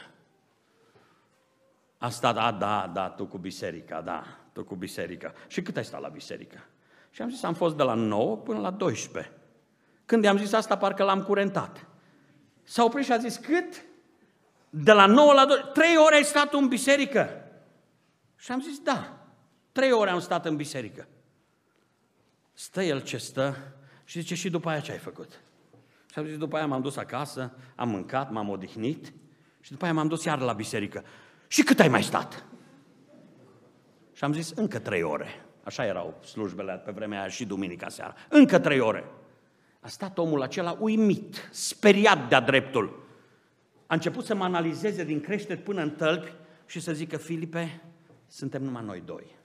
A 1.99 2.09
stat, 2.09 2.35
da, 2.35 2.53
da, 2.53 2.91
da, 2.95 3.09
tu 3.09 3.27
cu 3.27 3.39
biserica, 3.39 4.01
da, 4.01 4.39
tu 4.53 4.65
cu 4.65 4.75
biserica. 4.75 5.33
Și 5.47 5.63
cât 5.63 5.77
ai 5.77 5.85
stat 5.85 6.01
la 6.01 6.09
biserică? 6.09 6.67
Și 7.11 7.23
am 7.23 7.31
zis, 7.31 7.43
am 7.43 7.55
fost 7.55 7.77
de 7.77 7.83
la 7.83 7.95
9 7.95 8.37
până 8.37 8.59
la 8.59 8.71
12. 8.71 9.33
Când 10.05 10.25
i-am 10.25 10.39
zis 10.39 10.53
asta, 10.53 10.77
parcă 10.77 11.05
l-am 11.05 11.23
curentat. 11.23 11.87
S-a 12.63 12.85
oprit 12.85 13.05
și 13.05 13.13
a 13.13 13.19
zis, 13.19 13.37
cât? 13.37 13.85
De 14.71 14.93
la 14.93 15.07
9 15.07 15.33
la 15.33 15.47
2, 15.47 15.71
trei 15.73 15.97
ore 15.97 16.15
ai 16.15 16.25
stat 16.25 16.53
în 16.53 16.69
biserică. 16.69 17.45
Și 18.37 18.53
am 18.53 18.61
zis, 18.61 18.79
da, 18.79 19.24
trei 19.75 19.93
ore 19.93 20.11
am 20.11 20.21
stat 20.21 20.47
în 20.47 20.57
biserică. 20.57 21.07
Stă 22.53 22.83
el 22.83 23.03
ce 23.03 23.17
stă 23.17 23.57
și 24.05 24.21
zice, 24.21 24.35
și 24.35 24.51
după 24.51 24.69
aia 24.69 24.81
ce 24.81 24.93
ai 24.93 24.99
făcut? 24.99 25.41
Și 26.13 26.19
am 26.19 26.27
zis, 26.27 26.37
după 26.37 26.57
aia 26.57 26.67
m-am 26.67 26.83
dus 26.83 26.97
acasă, 26.97 27.53
am 27.75 27.89
mâncat, 27.89 28.31
m-am 28.31 28.49
odihnit 28.49 29.13
și 29.61 29.71
după 29.71 29.85
aia 29.85 29.93
m-am 29.93 30.09
dus 30.09 30.25
iar 30.25 30.41
la 30.41 30.53
biserică. 30.53 31.05
Și 31.47 31.63
cât 31.63 31.81
ai 31.81 31.89
mai 31.89 32.03
stat? 32.03 32.45
Și 34.13 34.25
am 34.25 34.33
zis, 34.33 34.51
încă 34.51 34.79
trei 34.79 35.03
ore. 35.03 35.45
Așa 35.65 35.87
erau 35.87 36.21
slujbele 36.25 36.83
pe 36.85 36.91
vremea 36.91 37.21
aia 37.21 37.29
și 37.29 37.45
duminica 37.45 37.89
seara. 37.89 38.15
Încă 38.29 38.59
trei 38.59 38.81
ore. 38.81 39.05
A 39.81 39.89
stat 39.89 40.19
omul 40.19 40.43
acela 40.43 40.77
uimit, 40.81 41.49
speriat 41.51 42.29
de-a 42.29 42.41
dreptul. 42.41 43.07
A 43.87 43.95
început 43.95 44.25
să 44.25 44.35
mă 44.35 44.45
analizeze 44.45 45.05
din 45.05 45.21
creștet 45.21 45.65
până 45.65 45.83
în 45.83 45.91
tălpi 45.91 46.33
și 46.67 46.81
să 46.81 46.93
zică, 46.93 47.17
Filipe, 47.17 47.83
suntem 48.27 48.63
numai 48.63 48.85
noi 48.85 49.03
doi. 49.05 49.37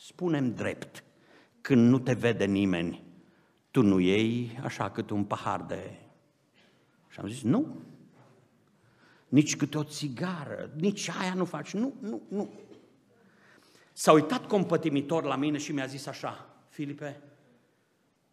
Spunem 0.00 0.54
drept, 0.54 1.04
când 1.60 1.88
nu 1.88 1.98
te 1.98 2.12
vede 2.12 2.44
nimeni, 2.44 3.02
tu 3.70 3.82
nu 3.82 3.98
iei 3.98 4.58
așa 4.62 4.90
cât 4.90 5.10
un 5.10 5.24
pahar 5.24 5.62
de... 5.62 5.94
Și 7.08 7.20
am 7.20 7.28
zis, 7.28 7.42
nu. 7.42 7.76
Nici 9.28 9.56
câte 9.56 9.78
o 9.78 9.84
țigară, 9.84 10.70
nici 10.76 11.08
aia 11.08 11.34
nu 11.34 11.44
faci, 11.44 11.72
nu, 11.72 11.94
nu, 12.00 12.22
nu. 12.28 12.50
S-a 13.92 14.12
uitat 14.12 14.46
compătimitor 14.46 15.24
la 15.24 15.36
mine 15.36 15.58
și 15.58 15.72
mi-a 15.72 15.86
zis 15.86 16.06
așa, 16.06 16.46
Filipe, 16.68 17.20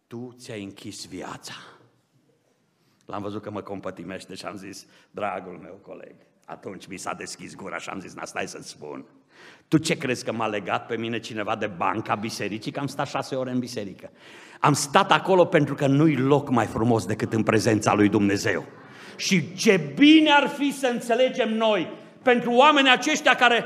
tu 0.06 0.34
ți-ai 0.38 0.62
închis 0.62 1.06
viața. 1.06 1.54
L-am 3.06 3.22
văzut 3.22 3.42
că 3.42 3.50
mă 3.50 3.62
compătimește 3.62 4.34
și 4.34 4.46
am 4.46 4.56
zis, 4.56 4.86
dragul 5.10 5.58
meu 5.58 5.74
coleg, 5.74 6.14
atunci 6.44 6.86
mi 6.86 6.96
s-a 6.96 7.14
deschis 7.14 7.54
gura 7.54 7.78
și 7.78 7.88
am 7.88 8.00
zis, 8.00 8.14
stai 8.24 8.48
să-ți 8.48 8.68
spun. 8.68 9.06
Tu 9.68 9.76
ce 9.76 9.96
crezi 9.96 10.24
că 10.24 10.32
m-a 10.32 10.46
legat 10.46 10.86
pe 10.86 10.96
mine 10.96 11.18
cineva 11.18 11.56
de 11.56 11.70
banca 11.76 12.14
bisericii? 12.14 12.72
Că 12.72 12.80
am 12.80 12.86
stat 12.86 13.08
șase 13.08 13.34
ore 13.34 13.50
în 13.50 13.58
biserică. 13.58 14.10
Am 14.60 14.72
stat 14.72 15.12
acolo 15.12 15.44
pentru 15.44 15.74
că 15.74 15.86
nu-i 15.86 16.16
loc 16.16 16.50
mai 16.50 16.66
frumos 16.66 17.06
decât 17.06 17.32
în 17.32 17.42
prezența 17.42 17.94
lui 17.94 18.08
Dumnezeu. 18.08 18.64
Și 19.16 19.54
ce 19.54 19.92
bine 19.94 20.30
ar 20.30 20.48
fi 20.48 20.72
să 20.72 20.86
înțelegem 20.92 21.56
noi 21.56 21.88
pentru 22.22 22.52
oamenii 22.52 22.90
aceștia 22.90 23.34
care 23.34 23.64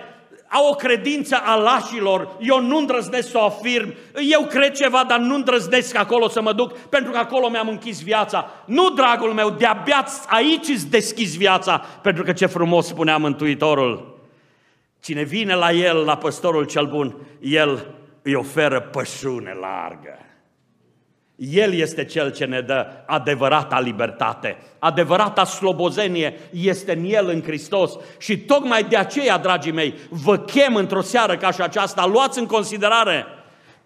au 0.49 0.69
o 0.71 0.75
credință 0.75 1.37
a 1.45 1.55
lașilor, 1.55 2.37
eu 2.41 2.61
nu 2.61 2.77
îndrăznesc 2.77 3.31
să 3.31 3.39
o 3.39 3.45
afirm, 3.45 3.95
eu 4.31 4.47
cred 4.47 4.73
ceva, 4.73 5.05
dar 5.09 5.19
nu 5.19 5.35
îndrăznesc 5.35 5.97
acolo 5.97 6.29
să 6.29 6.43
mă 6.43 6.53
duc, 6.53 6.77
pentru 6.77 7.13
că 7.13 7.19
acolo 7.19 7.49
mi-am 7.49 7.69
închis 7.69 8.03
viața. 8.03 8.51
Nu, 8.65 8.91
dragul 8.91 9.33
meu, 9.33 9.51
de-abia 9.51 10.07
aici 10.29 10.69
îți 10.69 10.91
deschizi 10.91 11.39
viața, 11.39 11.85
pentru 12.03 12.23
că 12.23 12.33
ce 12.33 12.47
frumos 12.47 12.87
spunea 12.87 13.17
Mântuitorul. 13.17 14.10
Cine 15.01 15.23
vine 15.23 15.55
la 15.55 15.73
el, 15.73 15.97
la 15.97 16.17
păstorul 16.17 16.65
cel 16.65 16.87
bun, 16.87 17.17
el 17.41 17.87
îi 18.23 18.35
oferă 18.35 18.81
pășune 18.81 19.57
largă. 19.61 20.19
El 21.37 21.73
este 21.73 22.05
Cel 22.05 22.33
ce 22.33 22.45
ne 22.45 22.61
dă 22.61 22.87
adevărata 23.07 23.81
libertate, 23.81 24.57
adevărata 24.79 25.45
slobozenie 25.45 26.39
este 26.51 26.93
în 26.93 27.05
El, 27.05 27.29
în 27.29 27.43
Hristos. 27.43 27.93
Și 28.19 28.39
tocmai 28.39 28.85
de 28.85 28.97
aceea, 28.97 29.39
dragii 29.39 29.73
mei, 29.73 29.95
vă 30.09 30.39
chem 30.39 30.75
într-o 30.75 31.01
seară 31.01 31.37
ca 31.37 31.51
și 31.51 31.61
aceasta, 31.61 32.07
luați 32.07 32.39
în 32.39 32.47
considerare 32.47 33.27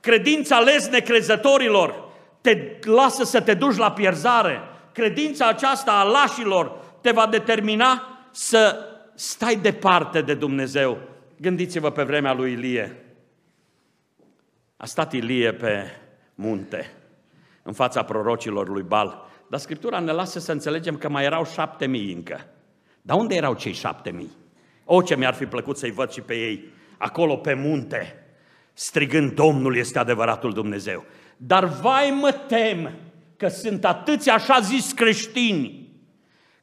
credința 0.05 0.61
les 0.61 0.89
necrezătorilor, 0.89 1.95
te 2.41 2.79
lasă 2.83 3.25
să 3.25 3.41
te 3.41 3.55
duci 3.55 3.77
la 3.77 3.93
pierzare. 3.93 4.61
Credința 4.93 5.47
aceasta 5.47 5.93
a 5.93 6.03
lașilor 6.03 6.73
te 7.01 7.11
va 7.11 7.27
determina 7.27 8.19
să 8.31 8.77
stai 9.15 9.57
departe 9.57 10.21
de 10.21 10.35
Dumnezeu. 10.35 10.99
Gândiți-vă 11.41 11.91
pe 11.91 12.03
vremea 12.03 12.33
lui 12.33 12.53
Ilie. 12.53 13.05
A 14.77 14.87
stat 14.87 15.12
Ilie 15.12 15.53
pe 15.53 15.85
munte 16.35 16.93
în 17.62 17.73
fața 17.73 18.03
prorocilor 18.03 18.69
lui 18.69 18.83
Bal. 18.83 19.31
Dar 19.51 19.61
Scriptura 19.61 19.99
ne 19.99 20.12
lasă 20.12 20.39
să 20.39 20.53
înțelegem 20.53 20.97
că 20.97 21.09
mai 21.09 21.25
erau 21.25 21.45
șapte 21.45 21.87
mii 21.87 22.12
încă. 22.12 22.47
Dar 23.03 23.19
unde 23.19 23.35
erau 23.35 23.55
cei 23.55 23.73
șapte 23.73 24.11
mii? 24.11 24.31
O, 24.85 25.03
ce 25.03 25.17
mi-ar 25.17 25.35
fi 25.35 25.47
plăcut 25.47 25.77
să-i 25.77 25.91
văd 25.91 26.11
și 26.11 26.21
pe 26.21 26.35
ei, 26.35 26.65
acolo 26.99 27.37
pe 27.37 27.55
munte, 27.55 28.27
strigând, 28.73 29.33
Domnul 29.33 29.77
este 29.77 29.99
adevăratul 29.99 30.53
Dumnezeu. 30.53 31.05
Dar 31.37 31.65
vai 31.65 32.19
mă 32.21 32.33
tem 32.33 32.91
că 33.37 33.49
sunt 33.49 33.85
atâți 33.85 34.31
așa 34.31 34.61
zis 34.61 34.93
creștini 34.93 35.93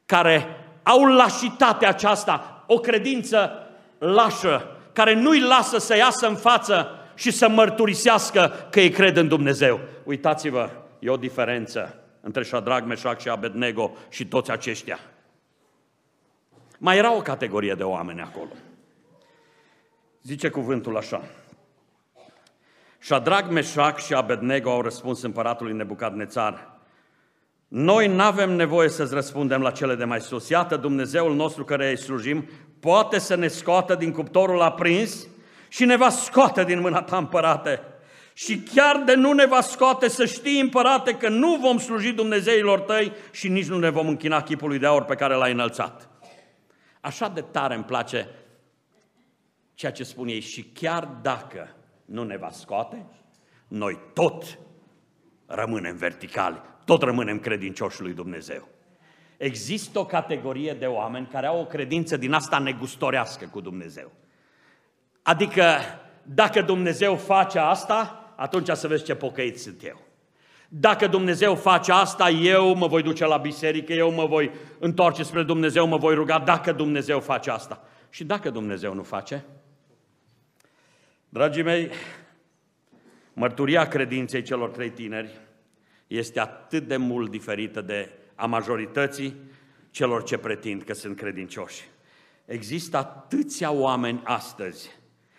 care 0.06 0.46
au 0.82 1.04
lașitatea 1.04 1.88
aceasta, 1.88 2.64
o 2.66 2.78
credință 2.78 3.68
lașă, 3.98 4.76
care 4.92 5.14
nu-i 5.14 5.40
lasă 5.40 5.78
să 5.78 5.96
iasă 5.96 6.26
în 6.26 6.36
față 6.36 6.88
și 7.14 7.30
să 7.30 7.48
mărturisească 7.48 8.52
că 8.70 8.80
ei 8.80 8.90
cred 8.90 9.16
în 9.16 9.28
Dumnezeu. 9.28 9.80
Uitați-vă, 10.04 10.70
e 10.98 11.10
o 11.10 11.16
diferență 11.16 11.94
între 12.20 12.42
Shadrach, 12.42 12.86
Meșac 12.86 13.20
și 13.20 13.28
Abednego 13.28 13.96
și 14.08 14.26
toți 14.26 14.50
aceștia. 14.50 14.98
Mai 16.78 16.96
era 16.96 17.14
o 17.16 17.20
categorie 17.20 17.74
de 17.74 17.82
oameni 17.82 18.20
acolo. 18.20 18.50
Zice 20.22 20.48
cuvântul 20.48 20.96
așa. 20.96 21.22
Shadrach, 22.98 23.48
Meșac 23.50 23.98
și 23.98 24.14
Abednego 24.14 24.70
au 24.70 24.82
răspuns 24.82 25.22
împăratului 25.22 25.72
Nebucadnețar. 25.72 26.71
Noi 27.74 28.08
nu 28.08 28.22
avem 28.22 28.50
nevoie 28.50 28.88
să-ți 28.88 29.14
răspundem 29.14 29.60
la 29.60 29.70
cele 29.70 29.94
de 29.94 30.04
mai 30.04 30.20
sus. 30.20 30.48
Iată, 30.48 30.76
Dumnezeul 30.76 31.34
nostru 31.34 31.64
care 31.64 31.90
îi 31.90 31.98
slujim 31.98 32.48
poate 32.80 33.18
să 33.18 33.34
ne 33.34 33.48
scoată 33.48 33.94
din 33.94 34.12
cuptorul 34.12 34.60
aprins 34.60 35.26
și 35.68 35.84
ne 35.84 35.96
va 35.96 36.08
scoate 36.08 36.64
din 36.64 36.80
mâna 36.80 37.02
ta 37.02 37.16
împărate. 37.16 37.80
Și 38.34 38.58
chiar 38.58 39.02
de 39.06 39.14
nu 39.14 39.32
ne 39.32 39.46
va 39.46 39.60
scoate 39.60 40.08
să 40.08 40.24
știi, 40.24 40.60
împărate, 40.60 41.14
că 41.14 41.28
nu 41.28 41.56
vom 41.56 41.78
sluji 41.78 42.12
Dumnezeilor 42.12 42.80
tăi 42.80 43.12
și 43.30 43.48
nici 43.48 43.68
nu 43.68 43.78
ne 43.78 43.90
vom 43.90 44.08
închina 44.08 44.42
chipului 44.42 44.78
de 44.78 44.86
aur 44.86 45.04
pe 45.04 45.14
care 45.14 45.34
l-ai 45.34 45.52
înălțat. 45.52 46.08
Așa 47.00 47.28
de 47.28 47.40
tare 47.40 47.74
îmi 47.74 47.84
place 47.84 48.28
ceea 49.74 49.92
ce 49.92 50.04
spun 50.04 50.28
ei 50.28 50.40
și 50.40 50.62
chiar 50.62 51.08
dacă 51.22 51.76
nu 52.04 52.24
ne 52.24 52.36
va 52.36 52.50
scoate, 52.50 53.06
noi 53.68 53.98
tot 54.14 54.58
rămânem 55.46 55.96
verticali, 55.96 56.70
tot 56.84 57.02
rămânem 57.02 57.38
credincioși 57.38 58.00
lui 58.00 58.12
Dumnezeu. 58.12 58.68
Există 59.36 59.98
o 59.98 60.06
categorie 60.06 60.72
de 60.72 60.86
oameni 60.86 61.26
care 61.26 61.46
au 61.46 61.60
o 61.60 61.66
credință 61.66 62.16
din 62.16 62.32
asta 62.32 62.58
negustorească 62.58 63.48
cu 63.50 63.60
Dumnezeu. 63.60 64.12
Adică, 65.22 65.64
dacă 66.22 66.62
Dumnezeu 66.62 67.16
face 67.16 67.58
asta, 67.58 68.32
atunci 68.36 68.68
să 68.68 68.88
vezi 68.88 69.04
ce 69.04 69.14
pocăit 69.14 69.60
sunt 69.60 69.84
eu. 69.84 70.00
Dacă 70.68 71.06
Dumnezeu 71.06 71.54
face 71.54 71.92
asta, 71.92 72.30
eu 72.30 72.74
mă 72.74 72.86
voi 72.86 73.02
duce 73.02 73.26
la 73.26 73.36
biserică, 73.36 73.92
eu 73.92 74.12
mă 74.12 74.26
voi 74.26 74.50
întoarce 74.78 75.22
spre 75.22 75.42
Dumnezeu, 75.42 75.86
mă 75.86 75.96
voi 75.96 76.14
ruga 76.14 76.38
dacă 76.38 76.72
Dumnezeu 76.72 77.20
face 77.20 77.50
asta. 77.50 77.84
Și 78.10 78.24
dacă 78.24 78.50
Dumnezeu 78.50 78.94
nu 78.94 79.02
face? 79.02 79.44
Dragii 81.28 81.62
mei, 81.62 81.90
mărturia 83.32 83.88
credinței 83.88 84.42
celor 84.42 84.70
trei 84.70 84.90
tineri 84.90 85.40
este 86.16 86.40
atât 86.40 86.86
de 86.86 86.96
mult 86.96 87.30
diferită 87.30 87.80
de 87.80 88.10
a 88.34 88.46
majorității 88.46 89.36
celor 89.90 90.22
ce 90.22 90.38
pretind 90.38 90.82
că 90.82 90.94
sunt 90.94 91.16
credincioși. 91.16 91.88
Există 92.44 92.96
atâția 92.96 93.70
oameni 93.70 94.20
astăzi 94.24 94.90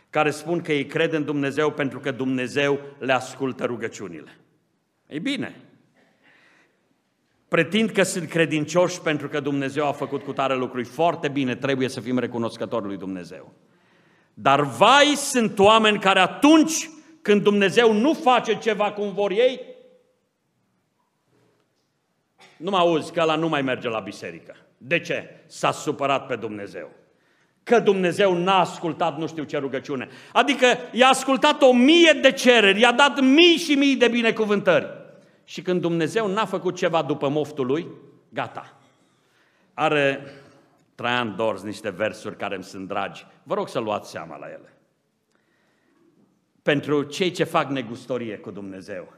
care 0.10 0.30
spun 0.30 0.62
că 0.62 0.72
ei 0.72 0.86
cred 0.86 1.14
în 1.14 1.26
Dumnezeu 1.26 1.72
pentru 1.72 2.00
că 2.00 2.12
Dumnezeu 2.12 2.80
le 3.00 3.14
ascultă 3.14 3.66
rugăciunile. 3.66 4.38
Ei 5.08 5.20
bine, 5.20 5.56
pretind 7.48 7.90
că 7.90 8.04
sunt 8.04 8.30
credincioși 8.30 9.02
pentru 9.02 9.28
că 9.28 9.40
Dumnezeu 9.40 9.88
a 9.88 9.92
făcut 9.92 10.24
cu 10.24 10.34
tare 10.34 10.56
lucruri 10.56 10.86
foarte 10.86 11.28
bine, 11.28 11.56
trebuie 11.56 11.90
să 11.90 12.00
fim 12.00 12.18
recunoscători 12.18 12.86
lui 12.86 12.98
Dumnezeu. 12.98 13.54
Dar 14.34 14.62
vai 14.62 15.14
sunt 15.16 15.60
oameni 15.60 16.00
care 16.00 16.20
atunci 16.20 16.90
când 17.22 17.44
Dumnezeu 17.44 17.94
nu 17.94 18.14
face 18.14 18.58
ceva 18.58 18.92
cum 18.92 19.14
vor 19.14 19.32
ei, 19.32 19.73
nu 22.58 22.70
mă 22.70 22.78
auzi 22.78 23.12
că 23.12 23.22
ăla 23.22 23.36
nu 23.36 23.48
mai 23.48 23.62
merge 23.62 23.90
la 23.90 24.00
biserică. 24.00 24.56
De 24.78 25.00
ce? 25.00 25.44
S-a 25.46 25.72
supărat 25.72 26.26
pe 26.26 26.36
Dumnezeu 26.36 26.90
că 27.64 27.80
Dumnezeu 27.80 28.34
n-a 28.34 28.60
ascultat 28.60 29.18
nu 29.18 29.28
știu 29.28 29.44
ce 29.44 29.58
rugăciune. 29.58 30.08
Adică 30.34 30.66
i-a 30.92 31.08
ascultat 31.08 31.62
o 31.62 31.74
mie 31.74 32.20
de 32.22 32.32
cereri, 32.32 32.80
i-a 32.80 32.92
dat 32.92 33.20
mii 33.20 33.58
și 33.58 33.76
mii 33.76 33.96
de 33.96 34.08
binecuvântări. 34.08 34.88
Și 35.44 35.62
când 35.62 35.82
Dumnezeu 35.82 36.28
n-a 36.28 36.46
făcut 36.46 36.76
ceva 36.76 37.02
după 37.02 37.30
moftul 37.30 37.66
lui, 37.66 37.88
gata. 38.30 38.78
Are 39.74 40.26
Traian 40.96 41.36
Dors 41.36 41.62
niște 41.62 41.90
versuri 41.90 42.38
care 42.38 42.56
îmi 42.56 42.64
sunt 42.64 42.88
dragi. 42.88 43.26
Vă 43.44 43.54
rog 43.54 43.70
să 43.70 43.80
luați 43.80 44.10
seama 44.10 44.38
la 44.38 44.48
ele. 44.48 44.78
Pentru 46.62 47.04
cei 47.04 47.32
ce 47.32 47.44
fac 47.44 47.70
negustorie 47.70 48.38
cu 48.38 48.52
Dumnezeu, 48.52 49.14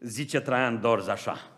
zice 0.00 0.40
Traian 0.40 0.80
Dors 0.80 1.06
așa. 1.06 1.50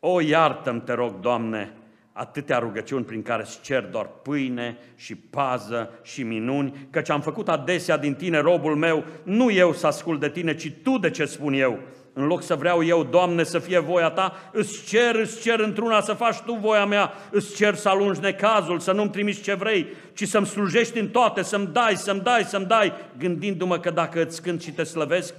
O, 0.00 0.20
iartă-mi, 0.20 0.80
te 0.80 0.92
rog, 0.92 1.20
Doamne, 1.20 1.74
atâtea 2.12 2.58
rugăciuni 2.58 3.04
prin 3.04 3.22
care 3.22 3.42
îți 3.42 3.60
cer 3.60 3.84
doar 3.84 4.06
pâine 4.22 4.78
și 4.96 5.14
pază 5.14 5.90
și 6.02 6.22
minuni, 6.22 6.88
căci 6.90 7.10
am 7.10 7.20
făcut 7.20 7.48
adesea 7.48 7.96
din 7.96 8.14
tine 8.14 8.38
robul 8.38 8.76
meu, 8.76 9.04
nu 9.22 9.50
eu 9.50 9.72
să 9.72 9.86
ascult 9.86 10.20
de 10.20 10.28
tine, 10.28 10.54
ci 10.54 10.72
tu 10.82 10.98
de 10.98 11.10
ce 11.10 11.24
spun 11.24 11.52
eu. 11.52 11.78
În 12.12 12.26
loc 12.26 12.42
să 12.42 12.54
vreau 12.54 12.84
eu, 12.84 13.04
Doamne, 13.04 13.42
să 13.42 13.58
fie 13.58 13.78
voia 13.78 14.10
Ta, 14.10 14.50
îți 14.52 14.84
cer, 14.84 15.14
îți 15.14 15.40
cer 15.40 15.60
într-una 15.60 16.00
să 16.00 16.12
faci 16.12 16.36
Tu 16.36 16.52
voia 16.52 16.84
mea, 16.86 17.12
îți 17.30 17.54
cer 17.54 17.74
să 17.74 17.88
alungi 17.88 18.20
necazul, 18.20 18.78
să 18.78 18.92
nu-mi 18.92 19.10
trimiți 19.10 19.42
ce 19.42 19.54
vrei, 19.54 19.86
ci 20.14 20.28
să-mi 20.28 20.46
slujești 20.46 20.98
în 20.98 21.08
toate, 21.08 21.42
să-mi 21.42 21.66
dai, 21.66 21.96
să-mi 21.96 22.20
dai, 22.20 22.44
să-mi 22.44 22.66
dai, 22.66 22.92
gândindu-mă 23.18 23.78
că 23.78 23.90
dacă 23.90 24.22
îți 24.22 24.42
cânt 24.42 24.62
și 24.62 24.72
te 24.72 24.82
slăvesc, 24.82 25.34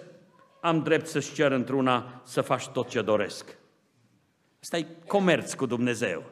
am 0.62 0.82
drept 0.84 1.07
să-ți 1.07 1.34
cer 1.34 1.51
într-una 1.51 2.22
să 2.24 2.41
faci 2.41 2.68
tot 2.68 2.89
ce 2.89 3.01
doresc. 3.01 3.59
Asta 4.64 4.78
e 4.78 4.86
comerț 5.07 5.53
cu 5.53 5.66
Dumnezeu. 5.66 6.24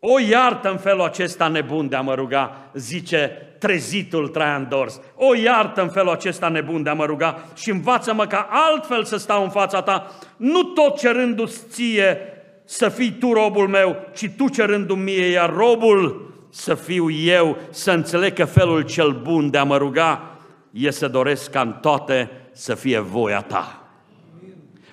O 0.00 0.18
iartă 0.18 0.70
în 0.70 0.76
felul 0.76 1.02
acesta 1.02 1.48
nebun 1.48 1.88
de 1.88 1.96
a 1.96 2.00
mă 2.00 2.14
ruga, 2.14 2.70
zice 2.74 3.30
trezitul 3.58 4.28
Traian 4.28 4.68
Dors. 4.68 5.00
O 5.16 5.34
iartă 5.34 5.82
în 5.82 5.88
felul 5.88 6.10
acesta 6.10 6.48
nebun 6.48 6.82
de 6.82 6.90
a 6.90 6.94
mă 6.94 7.04
ruga 7.04 7.44
și 7.54 7.70
învață-mă 7.70 8.26
ca 8.26 8.48
altfel 8.50 9.04
să 9.04 9.16
stau 9.16 9.42
în 9.42 9.50
fața 9.50 9.82
ta, 9.82 10.12
nu 10.36 10.62
tot 10.62 10.98
cerându-ți 10.98 11.60
ție 11.68 12.18
să 12.64 12.88
fii 12.88 13.12
tu 13.12 13.32
robul 13.32 13.68
meu, 13.68 13.96
ci 14.14 14.30
tu 14.36 14.48
cerându-mi 14.48 15.02
mie, 15.02 15.26
iar 15.26 15.54
robul 15.54 16.32
să 16.50 16.74
fiu 16.74 17.10
eu, 17.10 17.58
să 17.70 17.90
înțeleg 17.90 18.32
că 18.32 18.44
felul 18.44 18.82
cel 18.82 19.12
bun 19.12 19.50
de 19.50 19.58
a 19.58 19.64
mă 19.64 19.76
ruga 19.76 20.38
e 20.70 20.90
să 20.90 21.08
doresc 21.08 21.50
ca 21.50 21.60
în 21.60 21.72
toate 21.72 22.30
să 22.52 22.74
fie 22.74 22.98
voia 22.98 23.40
ta. 23.40 23.82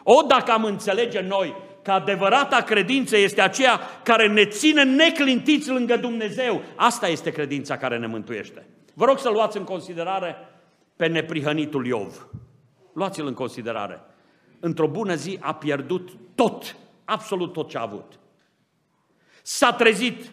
O, 0.03 0.21
dacă 0.27 0.51
am 0.51 0.63
înțelege 0.63 1.21
noi 1.21 1.63
că 1.85 1.91
adevărata 1.91 2.61
credință 2.61 3.17
este 3.17 3.41
aceea 3.41 3.79
care 4.03 4.27
ne 4.27 4.45
ține 4.45 4.83
neclintiți 4.83 5.69
lângă 5.69 5.97
Dumnezeu. 5.97 6.61
Asta 6.75 7.07
este 7.07 7.31
credința 7.31 7.77
care 7.77 7.97
ne 7.97 8.07
mântuiește. 8.07 8.67
Vă 8.93 9.05
rog 9.05 9.19
să 9.19 9.29
luați 9.29 9.57
în 9.57 9.63
considerare 9.63 10.35
pe 10.95 11.07
neprihănitul 11.07 11.85
Iov. 11.85 12.27
Luați-l 12.93 13.25
în 13.25 13.33
considerare. 13.33 14.01
Într-o 14.59 14.87
bună 14.87 15.15
zi 15.15 15.37
a 15.41 15.53
pierdut 15.53 16.09
tot, 16.35 16.75
absolut 17.03 17.53
tot 17.53 17.69
ce 17.69 17.77
a 17.77 17.81
avut. 17.81 18.19
S-a 19.41 19.73
trezit 19.73 20.31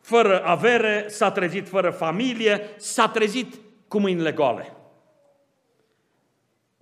fără 0.00 0.44
avere, 0.44 1.04
s-a 1.08 1.30
trezit 1.30 1.68
fără 1.68 1.90
familie, 1.90 2.60
s-a 2.76 3.08
trezit 3.08 3.54
cu 3.88 4.00
mâinile 4.00 4.32
goale. 4.32 4.76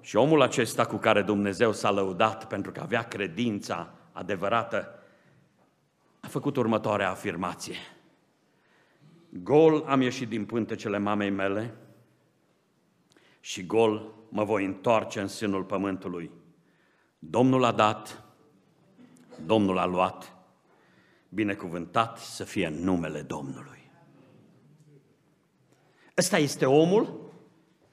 Și 0.02 0.16
omul 0.16 0.42
acesta 0.42 0.84
cu 0.84 0.96
care 0.96 1.22
Dumnezeu 1.22 1.72
s-a 1.72 1.90
lăudat 1.90 2.46
pentru 2.46 2.72
că 2.72 2.80
avea 2.80 3.02
credința 3.02 3.94
adevărată, 4.20 5.02
a 6.20 6.26
făcut 6.26 6.56
următoarea 6.56 7.10
afirmație. 7.10 7.76
Gol 9.28 9.84
am 9.86 10.00
ieșit 10.00 10.28
din 10.28 10.44
pântecele 10.44 10.98
mamei 10.98 11.30
mele 11.30 11.74
și 13.40 13.66
gol 13.66 14.12
mă 14.28 14.44
voi 14.44 14.64
întoarce 14.64 15.20
în 15.20 15.28
sânul 15.28 15.64
pământului. 15.64 16.30
Domnul 17.18 17.64
a 17.64 17.72
dat, 17.72 18.24
Domnul 19.46 19.78
a 19.78 19.84
luat, 19.84 20.36
binecuvântat 21.28 22.18
să 22.18 22.44
fie 22.44 22.68
numele 22.68 23.22
Domnului. 23.22 23.90
Ăsta 26.18 26.38
este 26.38 26.66
omul 26.66 27.32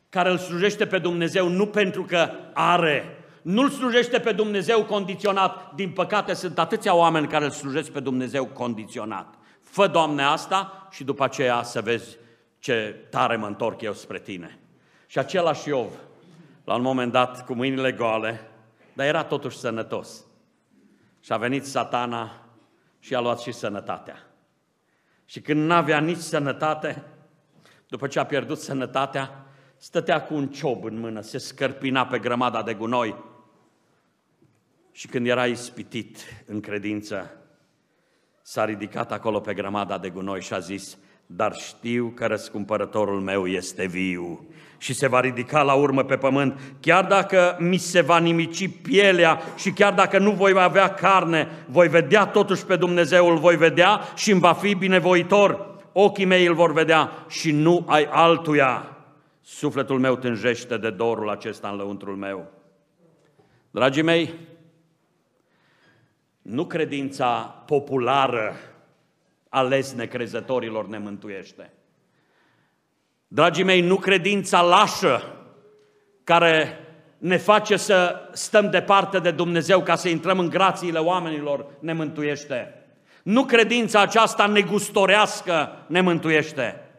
care 0.09 0.29
îl 0.29 0.37
slujește 0.37 0.87
pe 0.87 0.99
Dumnezeu 0.99 1.47
nu 1.47 1.67
pentru 1.67 2.03
că 2.03 2.29
are 2.53 3.16
nu-L 3.47 3.69
slujește 3.69 4.19
pe 4.19 4.31
Dumnezeu 4.31 4.83
condiționat. 4.83 5.73
Din 5.75 5.91
păcate 5.91 6.33
sunt 6.33 6.59
atâția 6.59 6.95
oameni 6.95 7.27
care 7.27 7.45
îl 7.45 7.51
slujesc 7.51 7.91
pe 7.91 7.99
Dumnezeu 7.99 8.45
condiționat. 8.45 9.33
Fă, 9.61 9.87
Doamne, 9.87 10.23
asta 10.23 10.87
și 10.91 11.03
după 11.03 11.23
aceea 11.23 11.63
să 11.63 11.81
vezi 11.81 12.17
ce 12.59 13.05
tare 13.09 13.35
mă 13.35 13.47
întorc 13.47 13.81
eu 13.81 13.93
spre 13.93 14.19
tine. 14.19 14.59
Și 15.05 15.19
același 15.19 15.69
Iov, 15.69 15.87
la 16.63 16.75
un 16.75 16.81
moment 16.81 17.11
dat, 17.11 17.45
cu 17.45 17.53
mâinile 17.53 17.91
goale, 17.91 18.51
dar 18.93 19.05
era 19.05 19.23
totuși 19.23 19.57
sănătos. 19.57 20.23
Și 21.19 21.33
a 21.33 21.37
venit 21.37 21.65
satana 21.65 22.45
și 22.99 23.15
a 23.15 23.19
luat 23.19 23.39
și 23.39 23.51
sănătatea. 23.51 24.27
Și 25.25 25.41
când 25.41 25.67
n-avea 25.67 25.99
nici 25.99 26.17
sănătate, 26.17 27.03
după 27.87 28.07
ce 28.07 28.19
a 28.19 28.25
pierdut 28.25 28.59
sănătatea, 28.59 29.45
stătea 29.77 30.21
cu 30.21 30.33
un 30.33 30.47
ciob 30.47 30.83
în 30.83 30.99
mână, 30.99 31.21
se 31.21 31.37
scărpina 31.37 32.05
pe 32.05 32.19
grămada 32.19 32.63
de 32.63 32.73
gunoi 32.73 33.35
și 34.97 35.07
când 35.07 35.27
era 35.27 35.45
ispitit 35.45 36.17
în 36.45 36.59
credință, 36.59 37.31
s-a 38.41 38.65
ridicat 38.65 39.11
acolo 39.11 39.39
pe 39.39 39.53
grămada 39.53 39.97
de 39.97 40.09
gunoi 40.09 40.41
și 40.41 40.53
a 40.53 40.59
zis, 40.59 40.97
dar 41.25 41.55
știu 41.55 42.11
că 42.15 42.25
răscumpărătorul 42.25 43.21
meu 43.21 43.47
este 43.47 43.85
viu 43.85 44.47
și 44.77 44.93
se 44.93 45.07
va 45.07 45.19
ridica 45.19 45.61
la 45.61 45.73
urmă 45.73 46.03
pe 46.03 46.17
pământ, 46.17 46.59
chiar 46.79 47.05
dacă 47.05 47.57
mi 47.59 47.77
se 47.77 48.01
va 48.01 48.17
nimici 48.19 48.81
pielea 48.81 49.41
și 49.55 49.71
chiar 49.71 49.93
dacă 49.93 50.19
nu 50.19 50.31
voi 50.31 50.53
avea 50.55 50.93
carne, 50.93 51.47
voi 51.67 51.87
vedea 51.87 52.25
totuși 52.25 52.65
pe 52.65 52.75
Dumnezeu, 52.75 53.29
îl 53.29 53.37
voi 53.37 53.57
vedea 53.57 54.01
și 54.15 54.31
îmi 54.31 54.41
va 54.41 54.53
fi 54.53 54.75
binevoitor. 54.75 55.79
Ochii 55.91 56.25
mei 56.25 56.45
îl 56.45 56.53
vor 56.53 56.73
vedea 56.73 57.11
și 57.27 57.51
nu 57.51 57.85
ai 57.87 58.07
altuia. 58.11 58.97
Sufletul 59.41 59.99
meu 59.99 60.15
tânjește 60.15 60.77
de 60.77 60.89
dorul 60.89 61.29
acesta 61.29 61.67
în 61.67 61.75
lăuntrul 61.75 62.15
meu. 62.15 62.51
Dragii 63.71 64.03
mei, 64.03 64.33
nu 66.47 66.65
credința 66.65 67.63
populară 67.65 68.55
ales 69.49 69.93
necrezătorilor 69.93 70.87
ne 70.87 70.97
mântuiește. 70.97 71.73
Dragii 73.27 73.63
mei, 73.63 73.81
nu 73.81 73.95
credința 73.95 74.61
lașă 74.61 75.21
care 76.23 76.79
ne 77.17 77.37
face 77.37 77.77
să 77.77 78.29
stăm 78.33 78.69
departe 78.69 79.19
de 79.19 79.31
Dumnezeu 79.31 79.83
ca 79.83 79.95
să 79.95 80.09
intrăm 80.09 80.39
în 80.39 80.49
grațiile 80.49 80.99
oamenilor 80.99 81.65
ne 81.79 81.93
mântuiește. 81.93 82.85
Nu 83.23 83.45
credința 83.45 84.01
aceasta 84.01 84.45
negustorească 84.45 85.85
ne 85.87 86.01
mântuiește, 86.01 86.89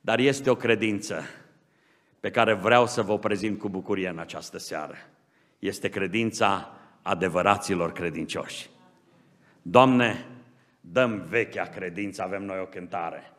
dar 0.00 0.18
este 0.18 0.50
o 0.50 0.54
credință 0.54 1.22
pe 2.20 2.30
care 2.30 2.52
vreau 2.52 2.86
să 2.86 3.02
vă 3.02 3.18
prezint 3.18 3.58
cu 3.58 3.68
bucurie 3.68 4.08
în 4.08 4.18
această 4.18 4.58
seară. 4.58 4.94
Este 5.58 5.88
credința 5.88 6.70
adevăraților 7.02 7.92
credincioși. 7.92 8.74
Doamne, 9.68 10.26
dăm 10.80 11.26
vechea 11.28 11.64
credință, 11.64 12.22
avem 12.22 12.44
noi 12.44 12.58
o 12.60 12.66
cântare. 12.66 13.32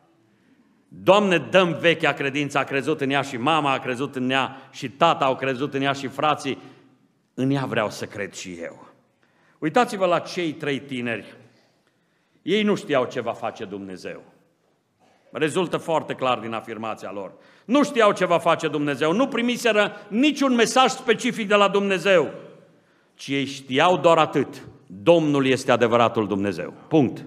Doamne, 0.88 1.38
dăm 1.38 1.76
vechea 1.80 2.12
credință, 2.12 2.58
a 2.58 2.64
crezut 2.64 3.00
în 3.00 3.10
ea 3.10 3.22
și 3.22 3.36
mama, 3.36 3.72
a 3.72 3.78
crezut 3.78 4.16
în 4.16 4.30
ea 4.30 4.56
și 4.70 4.90
tata, 4.90 5.24
au 5.24 5.36
crezut 5.36 5.74
în 5.74 5.82
ea 5.82 5.92
și 5.92 6.06
frații. 6.06 6.58
În 7.34 7.50
ea 7.50 7.64
vreau 7.64 7.90
să 7.90 8.06
cred 8.06 8.32
și 8.32 8.52
eu. 8.52 8.88
Uitați-vă 9.58 10.06
la 10.06 10.18
cei 10.18 10.52
trei 10.52 10.80
tineri. 10.80 11.36
Ei 12.42 12.62
nu 12.62 12.74
știau 12.74 13.04
ce 13.04 13.20
va 13.20 13.32
face 13.32 13.64
Dumnezeu. 13.64 14.22
Rezultă 15.32 15.76
foarte 15.76 16.14
clar 16.14 16.38
din 16.38 16.52
afirmația 16.52 17.10
lor. 17.12 17.32
Nu 17.64 17.84
știau 17.84 18.12
ce 18.12 18.24
va 18.24 18.38
face 18.38 18.68
Dumnezeu, 18.68 19.12
nu 19.12 19.28
primiseră 19.28 19.92
niciun 20.08 20.54
mesaj 20.54 20.90
specific 20.90 21.48
de 21.48 21.54
la 21.54 21.68
Dumnezeu, 21.68 22.32
ci 23.14 23.28
ei 23.28 23.44
știau 23.44 23.96
doar 23.96 24.18
atât. 24.18 24.62
Domnul 24.90 25.46
este 25.46 25.72
adevăratul 25.72 26.26
Dumnezeu. 26.26 26.74
Punct. 26.88 27.24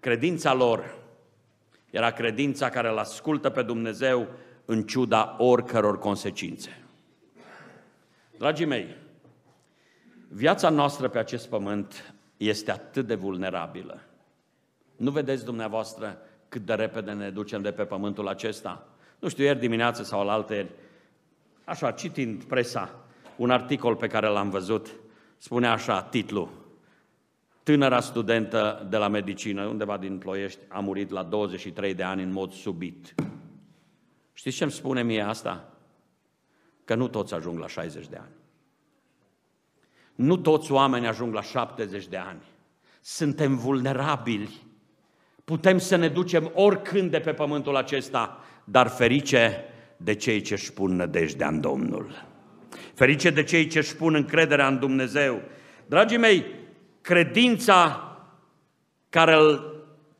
Credința 0.00 0.52
lor 0.52 0.96
era 1.90 2.10
credința 2.10 2.70
care 2.70 2.88
îl 2.88 2.98
ascultă 2.98 3.50
pe 3.50 3.62
Dumnezeu 3.62 4.28
în 4.64 4.82
ciuda 4.82 5.36
oricăror 5.38 5.98
consecințe. 5.98 6.82
Dragii 8.38 8.66
mei, 8.66 8.96
viața 10.28 10.68
noastră 10.68 11.08
pe 11.08 11.18
acest 11.18 11.48
pământ 11.48 12.14
este 12.36 12.70
atât 12.70 13.06
de 13.06 13.14
vulnerabilă. 13.14 14.00
Nu 14.96 15.10
vedeți 15.10 15.44
dumneavoastră 15.44 16.18
cât 16.48 16.64
de 16.64 16.74
repede 16.74 17.12
ne 17.12 17.30
ducem 17.30 17.62
de 17.62 17.72
pe 17.72 17.84
pământul 17.84 18.28
acesta? 18.28 18.86
Nu 19.18 19.28
știu, 19.28 19.44
ieri 19.44 19.58
dimineață 19.58 20.02
sau 20.02 20.24
la 20.24 20.32
alte 20.32 20.70
așa, 21.64 21.90
citind 21.90 22.44
presa, 22.44 23.03
un 23.36 23.50
articol 23.50 23.96
pe 23.96 24.06
care 24.06 24.26
l-am 24.26 24.50
văzut, 24.50 24.88
spune 25.38 25.66
așa, 25.66 26.02
titlu, 26.02 26.50
Tânăra 27.64 28.00
studentă 28.00 28.86
de 28.90 28.96
la 28.96 29.08
medicină, 29.08 29.64
undeva 29.66 29.96
din 29.96 30.18
Ploiești, 30.18 30.60
a 30.68 30.80
murit 30.80 31.10
la 31.10 31.22
23 31.22 31.94
de 31.94 32.02
ani 32.02 32.22
în 32.22 32.32
mod 32.32 32.52
subit. 32.52 33.14
Știți 34.32 34.56
ce 34.56 34.62
îmi 34.62 34.72
spune 34.72 35.02
mie 35.02 35.22
asta? 35.22 35.72
Că 36.84 36.94
nu 36.94 37.08
toți 37.08 37.34
ajung 37.34 37.58
la 37.58 37.66
60 37.66 38.06
de 38.08 38.16
ani. 38.16 38.32
Nu 40.14 40.36
toți 40.36 40.72
oamenii 40.72 41.08
ajung 41.08 41.34
la 41.34 41.42
70 41.42 42.06
de 42.06 42.16
ani. 42.16 42.42
Suntem 43.00 43.56
vulnerabili. 43.56 44.62
Putem 45.44 45.78
să 45.78 45.96
ne 45.96 46.08
ducem 46.08 46.50
oricând 46.54 47.10
de 47.10 47.20
pe 47.20 47.32
pământul 47.32 47.76
acesta, 47.76 48.38
dar 48.64 48.88
ferice 48.88 49.64
de 49.96 50.14
cei 50.14 50.40
ce 50.40 50.54
își 50.54 50.72
pun 50.72 50.96
nădejdea 50.96 51.48
în 51.48 51.60
Domnul. 51.60 52.33
Ferice 52.94 53.30
de 53.30 53.42
cei 53.42 53.66
ce 53.66 53.78
își 53.78 53.96
pun 53.96 54.14
încrederea 54.14 54.66
în 54.66 54.78
Dumnezeu. 54.78 55.42
Dragii 55.86 56.18
mei, 56.18 56.44
Credința 57.04 58.08
care 59.08 59.36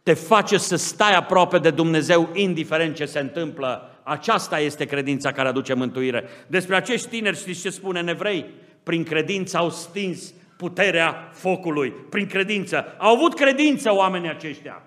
te 0.02 0.14
face 0.14 0.58
să 0.58 0.76
stai 0.76 1.14
aproape 1.14 1.58
de 1.58 1.70
Dumnezeu, 1.70 2.30
indiferent 2.32 2.94
ce 2.94 3.04
se 3.04 3.18
întâmplă, 3.18 4.00
aceasta 4.02 4.58
este 4.58 4.84
credința 4.84 5.32
care 5.32 5.48
aduce 5.48 5.74
mântuire. 5.74 6.24
Despre 6.46 6.76
acești 6.76 7.08
tineri 7.08 7.36
știți 7.36 7.60
ce 7.60 7.70
spune 7.70 8.00
în 8.00 8.08
evrei? 8.08 8.46
Prin 8.82 9.04
credință 9.04 9.56
au 9.56 9.70
stins 9.70 10.34
puterea 10.56 11.30
focului. 11.32 11.90
Prin 11.90 12.26
credință. 12.26 12.94
Au 12.98 13.14
avut 13.14 13.34
credință 13.34 13.94
oamenii 13.94 14.28
aceștia. 14.28 14.82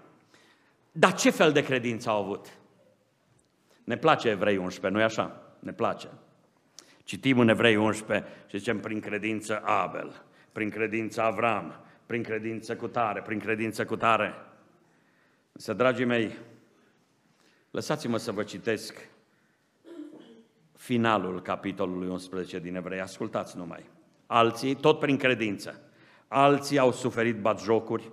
Dar 0.91 1.13
ce 1.13 1.29
fel 1.29 1.51
de 1.51 1.63
credință 1.63 2.09
au 2.09 2.23
avut? 2.23 2.47
Ne 3.83 3.97
place 3.97 4.29
Evrei 4.29 4.57
11, 4.57 4.93
nu-i 4.93 5.03
așa? 5.03 5.41
Ne 5.59 5.71
place. 5.71 6.07
Citim 7.07 7.39
în 7.39 7.49
Evrei 7.49 7.75
11 7.75 8.27
și 8.47 8.57
zicem 8.57 8.79
prin 8.79 8.99
credință 8.99 9.61
Abel, 9.63 10.23
prin 10.51 10.69
credință 10.69 11.21
Avram, 11.21 11.79
prin 12.05 12.23
credință 12.23 12.75
cu 12.75 12.87
tare, 12.87 13.21
prin 13.21 13.39
credință 13.39 13.85
cu 13.85 13.95
tare. 13.95 14.33
Însă, 15.51 15.73
dragii 15.73 16.05
mei, 16.05 16.37
lăsați-mă 17.71 18.17
să 18.17 18.31
vă 18.31 18.43
citesc 18.43 19.09
finalul 20.75 21.41
capitolului 21.41 22.09
11 22.09 22.59
din 22.59 22.75
Evrei. 22.75 23.01
Ascultați 23.01 23.57
numai. 23.57 23.89
Alții, 24.25 24.75
tot 24.75 24.99
prin 24.99 25.17
credință, 25.17 25.81
alții 26.27 26.77
au 26.77 26.91
suferit 26.91 27.39
batjocuri, 27.39 28.11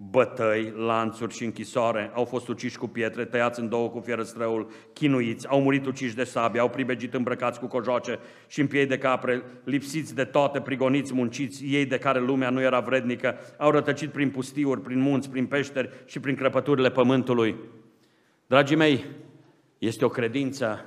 bătăi, 0.00 0.72
lanțuri 0.76 1.34
și 1.34 1.44
închisoare, 1.44 2.10
au 2.14 2.24
fost 2.24 2.48
uciși 2.48 2.78
cu 2.78 2.86
pietre, 2.86 3.24
tăiați 3.24 3.60
în 3.60 3.68
două 3.68 3.88
cu 3.88 4.00
fierăstrăul, 4.00 4.70
chinuiți, 4.92 5.48
au 5.48 5.62
murit 5.62 5.86
uciși 5.86 6.14
de 6.14 6.24
sabie, 6.24 6.60
au 6.60 6.68
pribegit 6.68 7.14
îmbrăcați 7.14 7.60
cu 7.60 7.66
cojoace 7.66 8.18
și 8.46 8.60
în 8.60 8.66
piei 8.66 8.86
de 8.86 8.98
capre, 8.98 9.42
lipsiți 9.64 10.14
de 10.14 10.24
toate, 10.24 10.60
prigoniți, 10.60 11.14
munciți, 11.14 11.64
ei 11.64 11.86
de 11.86 11.98
care 11.98 12.20
lumea 12.20 12.50
nu 12.50 12.60
era 12.60 12.80
vrednică, 12.80 13.38
au 13.56 13.70
rătăcit 13.70 14.10
prin 14.10 14.30
pustiuri, 14.30 14.80
prin 14.80 14.98
munți, 14.98 15.30
prin 15.30 15.46
peșteri 15.46 15.90
și 16.04 16.20
prin 16.20 16.34
crăpăturile 16.34 16.90
pământului. 16.90 17.56
Dragii 18.46 18.76
mei, 18.76 19.04
este 19.78 20.04
o 20.04 20.08
credință 20.08 20.84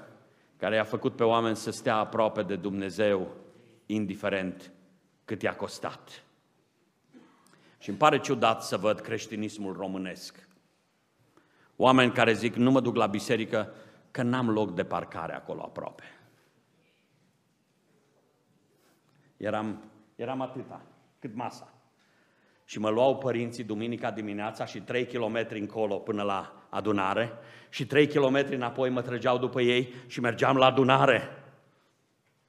care 0.57 0.75
i-a 0.75 0.83
făcut 0.83 1.15
pe 1.15 1.23
oameni 1.23 1.55
să 1.55 1.71
stea 1.71 1.95
aproape 1.95 2.41
de 2.41 2.55
Dumnezeu, 2.55 3.35
indiferent 3.85 4.71
cât 5.25 5.41
i-a 5.41 5.55
costat. 5.55 6.23
Și 7.81 7.89
îmi 7.89 7.97
pare 7.97 8.19
ciudat 8.19 8.63
să 8.63 8.77
văd 8.77 8.99
creștinismul 8.99 9.73
românesc. 9.73 10.47
Oameni 11.75 12.11
care 12.11 12.33
zic, 12.33 12.55
nu 12.55 12.71
mă 12.71 12.79
duc 12.79 12.95
la 12.95 13.07
biserică 13.07 13.73
că 14.11 14.21
n-am 14.21 14.49
loc 14.49 14.75
de 14.75 14.83
parcare 14.83 15.33
acolo 15.33 15.61
aproape. 15.61 16.03
Eram, 19.37 19.83
eram 20.15 20.41
atâta, 20.41 20.81
cât 21.19 21.35
masa. 21.35 21.73
Și 22.65 22.79
mă 22.79 22.89
luau 22.89 23.17
părinții 23.17 23.63
duminica 23.63 24.11
dimineața 24.11 24.65
și 24.65 24.81
trei 24.81 25.05
kilometri 25.05 25.59
încolo 25.59 25.97
până 25.97 26.23
la 26.23 26.65
adunare 26.69 27.31
și 27.69 27.85
trei 27.85 28.07
kilometri 28.07 28.55
înapoi 28.55 28.89
mă 28.89 29.01
trăgeau 29.01 29.37
după 29.37 29.61
ei 29.61 29.93
și 30.07 30.19
mergeam 30.19 30.57
la 30.57 30.65
adunare. 30.65 31.21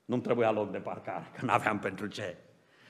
Nu-mi 0.04 0.22
trebuia 0.22 0.50
loc 0.50 0.70
de 0.70 0.78
parcare, 0.78 1.30
că 1.38 1.44
n-aveam 1.44 1.78
pentru 1.78 2.06
ce 2.06 2.36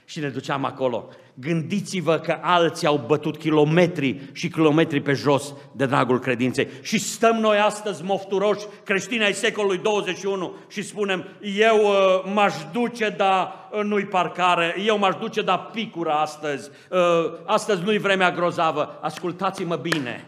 și 0.05 0.20
ne 0.20 0.28
duceam 0.28 0.64
acolo. 0.64 1.09
Gândiți-vă 1.34 2.18
că 2.18 2.38
alții 2.40 2.86
au 2.86 3.05
bătut 3.07 3.36
kilometri 3.36 4.20
și 4.32 4.48
kilometri 4.48 5.00
pe 5.00 5.12
jos 5.12 5.55
de 5.72 5.86
dragul 5.86 6.18
credinței. 6.18 6.68
Și 6.82 6.98
stăm 6.98 7.36
noi 7.36 7.59
astăzi 7.59 8.05
mofturoși, 8.05 8.66
creștini 8.84 9.24
ai 9.24 9.34
secolului 9.34 9.78
21 9.78 10.55
și 10.68 10.82
spunem, 10.82 11.24
eu 11.40 11.76
uh, 11.76 12.32
m-aș 12.34 12.55
duce, 12.72 13.14
dar 13.16 13.68
uh, 13.72 13.82
nu-i 13.84 14.05
parcare, 14.05 14.76
eu 14.86 14.98
m-aș 14.98 15.14
duce, 15.20 15.42
dar 15.42 15.70
picură 15.72 16.11
astăzi, 16.11 16.70
uh, 16.90 16.98
astăzi 17.46 17.82
nu-i 17.82 17.98
vremea 17.98 18.30
grozavă. 18.30 18.98
Ascultați-mă 19.00 19.76
bine, 19.76 20.26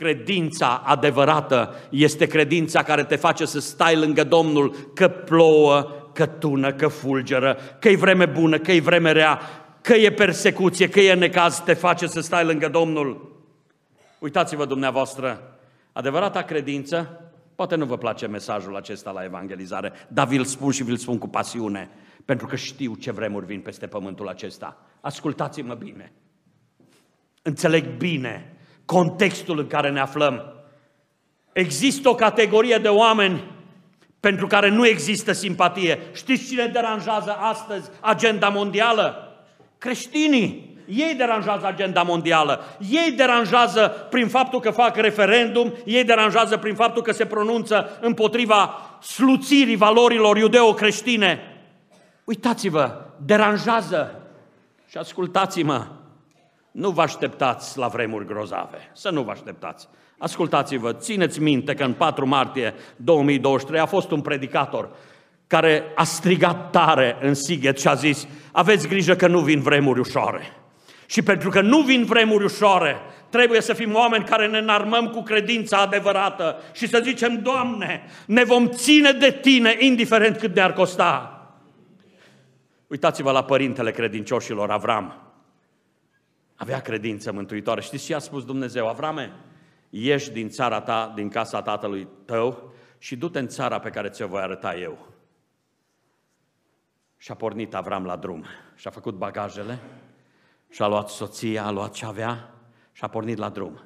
Credința 0.00 0.82
adevărată 0.84 1.74
este 1.90 2.26
credința 2.26 2.82
care 2.82 3.04
te 3.04 3.16
face 3.16 3.44
să 3.44 3.60
stai 3.60 3.96
lângă 3.96 4.24
Domnul, 4.24 4.74
că 4.94 5.08
plouă, 5.08 5.90
că 6.20 6.26
tună, 6.26 6.72
că 6.72 6.88
fulgeră, 6.88 7.58
că 7.78 7.88
e 7.88 7.96
vreme 7.96 8.26
bună, 8.26 8.58
că 8.58 8.72
e 8.72 8.80
vreme 8.80 9.12
rea, 9.12 9.40
că 9.80 9.94
e 9.94 10.12
persecuție, 10.12 10.88
că 10.88 11.00
e 11.00 11.14
necaz, 11.14 11.62
te 11.64 11.74
face 11.74 12.06
să 12.06 12.20
stai 12.20 12.44
lângă 12.44 12.68
Domnul. 12.68 13.38
Uitați-vă 14.18 14.64
dumneavoastră, 14.64 15.58
adevărata 15.92 16.42
credință, 16.42 17.20
poate 17.54 17.74
nu 17.74 17.84
vă 17.84 17.98
place 17.98 18.26
mesajul 18.26 18.76
acesta 18.76 19.10
la 19.10 19.24
evangelizare, 19.24 19.92
dar 20.08 20.26
vi-l 20.26 20.44
spun 20.44 20.70
și 20.70 20.82
vi-l 20.82 20.96
spun 20.96 21.18
cu 21.18 21.28
pasiune, 21.28 21.90
pentru 22.24 22.46
că 22.46 22.56
știu 22.56 22.94
ce 22.94 23.12
vremuri 23.12 23.46
vin 23.46 23.60
peste 23.60 23.86
pământul 23.86 24.28
acesta. 24.28 24.76
Ascultați-mă 25.00 25.74
bine. 25.74 26.12
Înțeleg 27.42 27.96
bine 27.96 28.56
contextul 28.84 29.58
în 29.58 29.66
care 29.66 29.90
ne 29.90 30.00
aflăm. 30.00 30.42
Există 31.52 32.08
o 32.08 32.14
categorie 32.14 32.76
de 32.76 32.88
oameni 32.88 33.42
pentru 34.20 34.46
care 34.46 34.68
nu 34.68 34.86
există 34.86 35.32
simpatie. 35.32 35.98
Știți 36.12 36.46
cine 36.46 36.66
deranjează 36.66 37.36
astăzi 37.40 37.90
agenda 38.00 38.48
mondială? 38.48 39.34
Creștinii. 39.78 40.68
Ei 40.86 41.14
deranjează 41.14 41.66
agenda 41.66 42.02
mondială. 42.02 42.64
Ei 42.90 43.12
deranjează 43.12 44.06
prin 44.10 44.28
faptul 44.28 44.60
că 44.60 44.70
fac 44.70 44.96
referendum, 44.96 45.74
ei 45.84 46.04
deranjează 46.04 46.56
prin 46.56 46.74
faptul 46.74 47.02
că 47.02 47.12
se 47.12 47.26
pronunță 47.26 47.98
împotriva 48.00 48.74
sluțirii 49.02 49.76
valorilor 49.76 50.36
iudeo-creștine. 50.36 51.40
Uitați-vă, 52.24 53.04
deranjează 53.24 54.22
și 54.86 54.98
ascultați-mă. 54.98 55.86
Nu 56.70 56.90
vă 56.90 57.02
așteptați 57.02 57.78
la 57.78 57.86
vremuri 57.86 58.26
grozave, 58.26 58.90
să 58.92 59.10
nu 59.10 59.22
vă 59.22 59.30
așteptați. 59.30 59.88
Ascultați-vă, 60.20 60.92
țineți 60.92 61.40
minte 61.40 61.74
că 61.74 61.84
în 61.84 61.92
4 61.92 62.26
martie 62.26 62.74
2023 62.96 63.80
a 63.80 63.86
fost 63.86 64.10
un 64.10 64.20
predicator 64.20 64.90
care 65.46 65.84
a 65.94 66.04
strigat 66.04 66.70
tare 66.70 67.16
în 67.20 67.34
Sighet 67.34 67.80
și 67.80 67.88
a 67.88 67.94
zis 67.94 68.26
aveți 68.52 68.88
grijă 68.88 69.14
că 69.14 69.26
nu 69.26 69.40
vin 69.40 69.60
vremuri 69.60 70.00
ușoare. 70.00 70.42
Și 71.06 71.22
pentru 71.22 71.50
că 71.50 71.60
nu 71.60 71.80
vin 71.80 72.04
vremuri 72.04 72.44
ușoare, 72.44 73.00
trebuie 73.30 73.60
să 73.60 73.72
fim 73.72 73.94
oameni 73.94 74.24
care 74.24 74.46
ne 74.46 74.58
înarmăm 74.58 75.08
cu 75.08 75.22
credința 75.22 75.78
adevărată 75.78 76.56
și 76.72 76.88
să 76.88 77.00
zicem, 77.02 77.42
Doamne, 77.42 78.02
ne 78.26 78.44
vom 78.44 78.68
ține 78.68 79.12
de 79.12 79.38
Tine, 79.40 79.76
indiferent 79.78 80.36
cât 80.36 80.54
ne-ar 80.54 80.72
costa. 80.72 81.34
Uitați-vă 82.86 83.30
la 83.30 83.44
părintele 83.44 83.90
credincioșilor, 83.90 84.70
Avram. 84.70 85.32
Avea 86.56 86.80
credință 86.80 87.32
mântuitoare. 87.32 87.80
Știți 87.80 88.04
ce 88.04 88.14
a 88.14 88.18
spus 88.18 88.44
Dumnezeu? 88.44 88.88
Avrame, 88.88 89.32
ieși 89.90 90.30
din 90.30 90.48
țara 90.48 90.80
ta, 90.80 91.12
din 91.14 91.28
casa 91.28 91.62
tatălui 91.62 92.08
tău 92.24 92.72
și 92.98 93.16
du-te 93.16 93.38
în 93.38 93.48
țara 93.48 93.78
pe 93.78 93.90
care 93.90 94.08
ți-o 94.08 94.26
voi 94.26 94.40
arăta 94.40 94.76
eu. 94.76 95.08
Și 97.16 97.30
a 97.30 97.34
pornit 97.34 97.74
Avram 97.74 98.04
la 98.04 98.16
drum 98.16 98.44
și 98.74 98.86
a 98.86 98.90
făcut 98.90 99.14
bagajele 99.14 99.78
și 100.68 100.82
a 100.82 100.86
luat 100.86 101.08
soția, 101.08 101.64
a 101.64 101.70
luat 101.70 101.92
ce 101.92 102.04
avea 102.04 102.54
și 102.92 103.04
a 103.04 103.08
pornit 103.08 103.38
la 103.38 103.48
drum. 103.48 103.80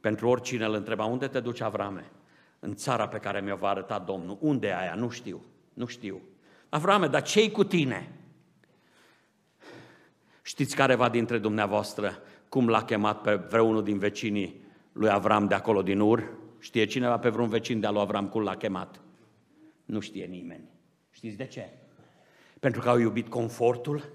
Pentru 0.00 0.28
oricine 0.28 0.64
îl 0.64 0.74
întreba, 0.74 1.04
unde 1.04 1.28
te 1.28 1.40
duci, 1.40 1.60
Avrame? 1.60 2.10
În 2.58 2.74
țara 2.74 3.08
pe 3.08 3.18
care 3.18 3.40
mi-o 3.40 3.56
va 3.56 3.68
arăta 3.68 3.98
Domnul. 3.98 4.38
Unde 4.40 4.66
e 4.66 4.78
aia? 4.78 4.94
Nu 4.94 5.08
știu. 5.08 5.44
Nu 5.74 5.86
știu. 5.86 6.20
Avrame, 6.68 7.06
dar 7.06 7.22
ce 7.22 7.50
cu 7.50 7.64
tine? 7.64 8.12
Știți 10.42 10.76
careva 10.76 11.08
dintre 11.08 11.38
dumneavoastră 11.38 12.22
cum 12.48 12.68
l-a 12.68 12.84
chemat 12.84 13.20
pe 13.20 13.34
vreunul 13.34 13.82
din 13.82 13.98
vecinii 13.98 14.63
lui 14.94 15.10
Avram 15.10 15.46
de 15.46 15.54
acolo 15.54 15.82
din 15.82 16.00
Ur? 16.00 16.32
Știe 16.58 16.84
cineva 16.84 17.18
pe 17.18 17.28
vreun 17.28 17.48
vecin 17.48 17.80
de-a 17.80 17.90
lui 17.90 18.00
Avram 18.00 18.28
cum 18.28 18.42
l-a 18.42 18.56
chemat? 18.56 19.00
Nu 19.84 20.00
știe 20.00 20.24
nimeni. 20.24 20.68
Știți 21.10 21.36
de 21.36 21.46
ce? 21.46 21.68
Pentru 22.60 22.80
că 22.80 22.88
au 22.88 22.98
iubit 22.98 23.28
confortul, 23.28 24.12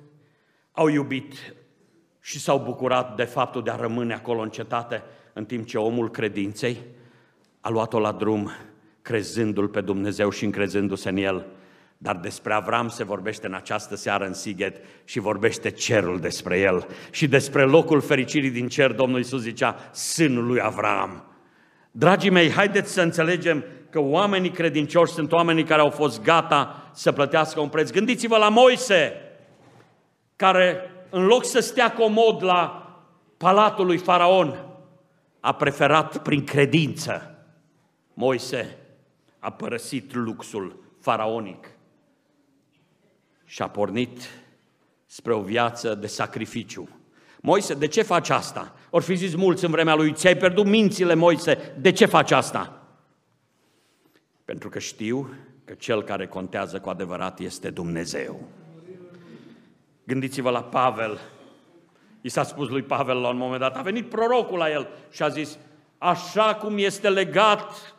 au 0.71 0.87
iubit 0.87 1.55
și 2.19 2.39
s-au 2.39 2.59
bucurat 2.59 3.15
de 3.15 3.23
faptul 3.23 3.63
de 3.63 3.71
a 3.71 3.75
rămâne 3.75 4.13
acolo 4.13 4.41
în 4.41 4.49
cetate, 4.49 5.03
în 5.33 5.45
timp 5.45 5.65
ce 5.65 5.77
omul 5.77 6.11
credinței 6.11 6.77
a 7.59 7.69
luat-o 7.69 7.99
la 7.99 8.11
drum, 8.11 8.49
crezându-L 9.01 9.67
pe 9.67 9.81
Dumnezeu 9.81 10.29
și 10.29 10.45
încrezându-se 10.45 11.09
în 11.09 11.17
El. 11.17 11.45
Dar 12.01 12.15
despre 12.15 12.53
Avram 12.53 12.87
se 12.87 13.03
vorbește 13.03 13.47
în 13.47 13.53
această 13.53 13.95
seară 13.95 14.25
în 14.25 14.33
Sighet 14.33 14.81
și 15.03 15.19
vorbește 15.19 15.69
cerul 15.69 16.19
despre 16.19 16.59
el. 16.59 16.87
Și 17.11 17.27
despre 17.27 17.63
locul 17.63 18.01
fericirii 18.01 18.49
din 18.49 18.67
cer, 18.67 18.91
Domnul 18.91 19.17
Iisus 19.17 19.41
zicea, 19.41 19.91
sânul 19.91 20.45
lui 20.45 20.61
Avram. 20.61 21.23
Dragii 21.91 22.29
mei, 22.29 22.51
haideți 22.51 22.93
să 22.93 23.01
înțelegem 23.01 23.63
că 23.89 23.99
oamenii 23.99 24.51
credincioși 24.51 25.13
sunt 25.13 25.31
oamenii 25.31 25.63
care 25.63 25.81
au 25.81 25.89
fost 25.89 26.23
gata 26.23 26.89
să 26.93 27.11
plătească 27.11 27.59
un 27.59 27.69
preț. 27.69 27.89
Gândiți-vă 27.89 28.37
la 28.37 28.49
Moise, 28.49 29.13
care 30.35 30.91
în 31.09 31.25
loc 31.25 31.45
să 31.45 31.59
stea 31.59 31.93
comod 31.93 32.43
la 32.43 32.83
palatul 33.37 33.85
lui 33.85 33.97
Faraon, 33.97 34.65
a 35.39 35.53
preferat 35.53 36.17
prin 36.17 36.43
credință. 36.43 37.35
Moise 38.13 38.77
a 39.39 39.51
părăsit 39.51 40.13
luxul 40.13 40.83
faraonic 40.99 41.77
și 43.49 43.61
a 43.61 43.67
pornit 43.67 44.21
spre 45.05 45.33
o 45.33 45.41
viață 45.41 45.95
de 45.95 46.07
sacrificiu, 46.07 46.89
Moise, 47.41 47.73
de 47.73 47.87
ce 47.87 48.01
faci 48.01 48.29
asta? 48.29 48.73
Or 48.89 49.01
fi 49.01 49.15
zis 49.15 49.35
mulți 49.35 49.65
în 49.65 49.71
vremea 49.71 49.95
lui, 49.95 50.13
ți-ai 50.13 50.37
pierdut 50.37 50.65
mințile, 50.65 51.13
Moise, 51.13 51.73
de 51.79 51.91
ce 51.91 52.05
faci 52.05 52.31
asta? 52.31 52.83
Pentru 54.45 54.69
că 54.69 54.79
știu 54.79 55.33
că 55.65 55.73
cel 55.73 56.03
care 56.03 56.27
contează 56.27 56.79
cu 56.79 56.89
adevărat 56.89 57.39
este 57.39 57.69
Dumnezeu. 57.69 58.47
Gândiți-vă 60.03 60.49
la 60.49 60.63
Pavel. 60.63 61.19
I 62.21 62.29
s-a 62.29 62.43
spus 62.43 62.69
lui 62.69 62.81
Pavel 62.81 63.17
la 63.17 63.29
un 63.29 63.37
moment 63.37 63.59
dat, 63.59 63.77
a 63.77 63.81
venit 63.81 64.09
prorocul 64.09 64.57
la 64.57 64.71
el 64.71 64.87
și 65.11 65.23
a 65.23 65.27
zis, 65.27 65.57
așa 65.97 66.55
cum 66.55 66.77
este 66.77 67.09
legat 67.09 67.95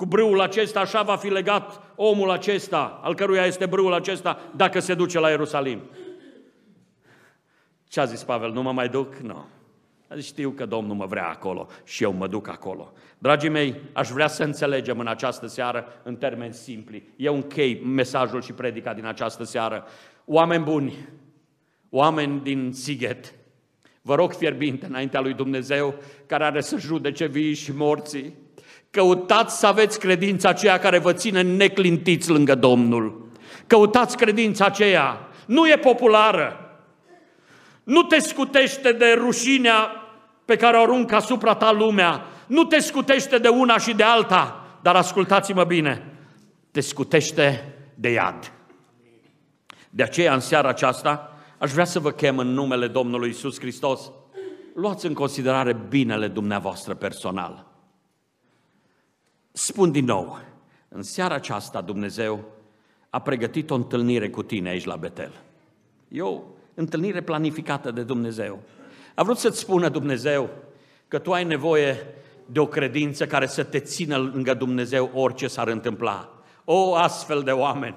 cu 0.00 0.06
brâul 0.06 0.40
acesta, 0.40 0.80
așa 0.80 1.02
va 1.02 1.16
fi 1.16 1.28
legat 1.28 1.80
omul 1.96 2.30
acesta, 2.30 3.00
al 3.02 3.14
căruia 3.14 3.44
este 3.44 3.66
brâul 3.66 3.92
acesta, 3.92 4.40
dacă 4.56 4.78
se 4.78 4.94
duce 4.94 5.18
la 5.18 5.28
Ierusalim. 5.28 5.80
Ce 7.88 8.00
a 8.00 8.04
zis 8.04 8.22
Pavel? 8.22 8.52
Nu 8.52 8.62
mă 8.62 8.72
mai 8.72 8.88
duc? 8.88 9.16
Nu. 9.16 9.44
A 10.08 10.14
zis, 10.14 10.26
știu 10.26 10.50
că 10.50 10.66
Domnul 10.66 10.96
mă 10.96 11.06
vrea 11.06 11.28
acolo 11.28 11.66
și 11.84 12.02
eu 12.02 12.12
mă 12.12 12.26
duc 12.26 12.48
acolo. 12.48 12.92
Dragii 13.18 13.48
mei, 13.48 13.80
aș 13.92 14.08
vrea 14.08 14.26
să 14.26 14.44
înțelegem 14.44 14.98
în 14.98 15.06
această 15.06 15.46
seară, 15.46 15.86
în 16.02 16.16
termeni 16.16 16.52
simpli. 16.52 17.08
Eu 17.16 17.34
închei 17.34 17.80
mesajul 17.84 18.42
și 18.42 18.52
predica 18.52 18.94
din 18.94 19.06
această 19.06 19.44
seară. 19.44 19.84
Oameni 20.24 20.64
buni, 20.64 21.08
oameni 21.90 22.40
din 22.40 22.72
Sighet, 22.72 23.34
vă 24.02 24.14
rog 24.14 24.32
fierbinte 24.32 24.86
înaintea 24.86 25.20
lui 25.20 25.34
Dumnezeu, 25.34 25.94
care 26.26 26.44
are 26.44 26.60
să 26.60 26.76
judece 26.78 27.26
vii 27.26 27.54
și 27.54 27.72
morții, 27.72 28.34
căutați 28.90 29.58
să 29.58 29.66
aveți 29.66 29.98
credința 29.98 30.48
aceea 30.48 30.78
care 30.78 30.98
vă 30.98 31.12
ține 31.12 31.42
neclintiți 31.42 32.30
lângă 32.30 32.54
Domnul. 32.54 33.28
Căutați 33.66 34.16
credința 34.16 34.64
aceea. 34.64 35.28
Nu 35.46 35.68
e 35.68 35.76
populară, 35.76 36.70
nu 37.90 38.02
te 38.02 38.18
scutește 38.18 38.92
de 38.92 39.14
rușinea 39.18 39.90
pe 40.44 40.56
care 40.56 40.76
o 40.76 40.80
aruncă 40.80 41.14
asupra 41.14 41.54
ta 41.54 41.72
lumea. 41.72 42.24
Nu 42.46 42.64
te 42.64 42.78
scutește 42.78 43.38
de 43.38 43.48
una 43.48 43.78
și 43.78 43.94
de 43.94 44.02
alta. 44.02 44.64
Dar 44.82 44.96
ascultați-mă 44.96 45.64
bine, 45.64 46.14
te 46.70 46.80
scutește 46.80 47.74
de 47.94 48.10
iad. 48.10 48.52
De 49.90 50.02
aceea, 50.02 50.34
în 50.34 50.40
seara 50.40 50.68
aceasta, 50.68 51.36
aș 51.58 51.70
vrea 51.70 51.84
să 51.84 51.98
vă 51.98 52.10
chem 52.10 52.38
în 52.38 52.52
numele 52.52 52.86
Domnului 52.86 53.28
Isus 53.28 53.58
Hristos. 53.58 54.10
Luați 54.74 55.06
în 55.06 55.14
considerare 55.14 55.76
binele 55.88 56.28
dumneavoastră 56.28 56.94
personal. 56.94 57.69
Spun 59.52 59.92
din 59.92 60.04
nou, 60.04 60.38
în 60.88 61.02
seara 61.02 61.34
aceasta 61.34 61.80
Dumnezeu 61.80 62.44
a 63.10 63.20
pregătit 63.20 63.70
o 63.70 63.74
întâlnire 63.74 64.30
cu 64.30 64.42
tine 64.42 64.68
aici 64.68 64.84
la 64.84 64.96
Betel. 64.96 65.32
Eu 66.08 66.56
întâlnire 66.74 67.22
planificată 67.22 67.90
de 67.90 68.02
Dumnezeu. 68.02 68.58
A 69.14 69.22
vrut 69.22 69.38
să-ți 69.38 69.58
spună 69.58 69.88
Dumnezeu 69.88 70.50
că 71.08 71.18
tu 71.18 71.32
ai 71.32 71.44
nevoie 71.44 72.06
de 72.46 72.60
o 72.60 72.66
credință 72.66 73.26
care 73.26 73.46
să 73.46 73.62
te 73.62 73.78
țină 73.78 74.16
lângă 74.16 74.54
Dumnezeu 74.54 75.10
orice 75.14 75.46
s-ar 75.46 75.68
întâmpla. 75.68 76.42
O, 76.64 76.94
astfel 76.94 77.42
de 77.42 77.50
oameni! 77.50 77.94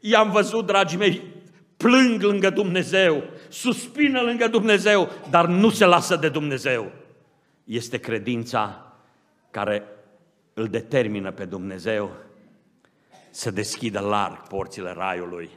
I-am 0.00 0.30
văzut, 0.30 0.66
dragii 0.66 0.98
mei, 0.98 1.22
plâng 1.76 2.22
lângă 2.22 2.50
Dumnezeu, 2.50 3.22
suspină 3.48 4.20
lângă 4.20 4.48
Dumnezeu, 4.48 5.08
dar 5.30 5.46
nu 5.46 5.70
se 5.70 5.84
lasă 5.84 6.16
de 6.16 6.28
Dumnezeu. 6.28 6.92
Este 7.64 7.98
credința 7.98 8.92
care 9.50 9.82
îl 10.58 10.68
determină 10.68 11.32
pe 11.32 11.44
Dumnezeu 11.44 12.10
să 13.30 13.50
deschidă 13.50 14.00
larg 14.00 14.46
porțile 14.46 14.90
raiului 14.90 15.50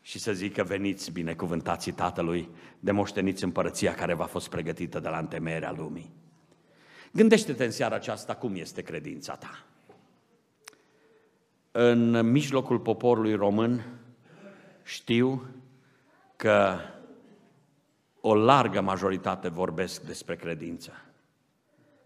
și 0.00 0.18
să 0.18 0.32
zică 0.32 0.62
veniți 0.62 1.10
binecuvântații 1.10 1.92
Tatălui, 1.92 2.48
de 2.80 2.90
moșteniți 2.90 3.44
împărăția 3.44 3.94
care 3.94 4.14
v-a 4.14 4.24
fost 4.24 4.48
pregătită 4.48 5.00
de 5.00 5.08
la 5.08 5.18
întemeierea 5.18 5.72
lumii. 5.72 6.12
Gândește-te 7.12 7.64
în 7.64 7.70
seara 7.70 7.94
aceasta 7.94 8.34
cum 8.34 8.54
este 8.54 8.82
credința 8.82 9.34
ta. 9.34 9.64
În 11.72 12.30
mijlocul 12.30 12.78
poporului 12.78 13.34
român 13.34 13.84
știu 14.82 15.46
că 16.36 16.78
o 18.20 18.34
largă 18.34 18.80
majoritate 18.80 19.48
vorbesc 19.48 20.02
despre 20.02 20.36
credință. 20.36 20.92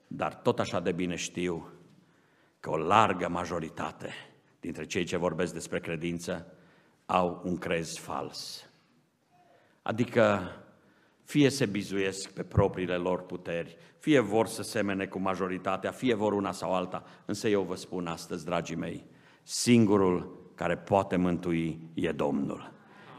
Dar 0.07 0.35
tot 0.35 0.59
așa 0.59 0.81
de 0.81 0.93
bine 0.93 1.15
știu 1.15 1.74
că 2.65 2.71
o 2.71 2.77
largă 2.77 3.29
majoritate 3.29 4.11
dintre 4.61 4.85
cei 4.85 5.05
ce 5.05 5.17
vorbesc 5.17 5.53
despre 5.53 5.81
credință 5.81 6.47
au 7.07 7.41
un 7.45 7.59
crez 7.59 7.97
fals. 7.97 8.69
Adică 9.83 10.51
fie 11.25 11.49
se 11.49 11.67
bizuiesc 11.67 12.31
pe 12.31 12.43
propriile 12.43 12.95
lor 12.95 13.23
puteri, 13.23 13.77
fie 13.99 14.21
vor 14.21 14.47
să 14.47 14.63
semene 14.63 15.07
cu 15.07 15.19
majoritatea, 15.19 15.91
fie 15.91 16.15
vor 16.15 16.33
una 16.33 16.53
sau 16.53 16.75
alta. 16.75 17.05
Însă 17.25 17.49
eu 17.49 17.63
vă 17.63 17.75
spun 17.75 18.07
astăzi, 18.07 18.45
dragii 18.45 18.77
mei, 18.77 19.05
singurul 19.43 20.49
care 20.55 20.77
poate 20.77 21.17
mântui 21.17 21.79
e 21.95 22.13
Domnul. 22.13 22.73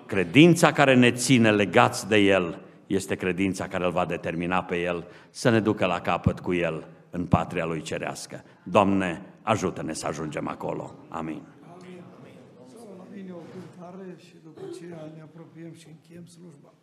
Credința 0.05 0.71
care 0.71 0.95
ne 0.95 1.11
ține 1.11 1.51
legați 1.51 2.07
de 2.07 2.17
El 2.17 2.61
este 2.87 3.15
credința 3.15 3.67
care 3.67 3.85
îl 3.85 3.91
va 3.91 4.05
determina 4.05 4.63
pe 4.63 4.81
El 4.81 5.07
să 5.29 5.49
ne 5.49 5.59
ducă 5.59 5.85
la 5.85 6.01
capăt 6.01 6.39
cu 6.39 6.53
El 6.53 6.87
în 7.09 7.25
patria 7.25 7.65
Lui 7.65 7.81
cerească. 7.81 8.43
Doamne, 8.63 9.34
ajută-ne 9.45 9.93
să 9.93 10.07
ajungem 10.07 10.47
acolo. 10.47 10.95
Amin. 11.09 11.41
apropiem 15.21 15.73
și 15.73 15.87
încheiem 15.87 16.25
slujba. 16.25 16.74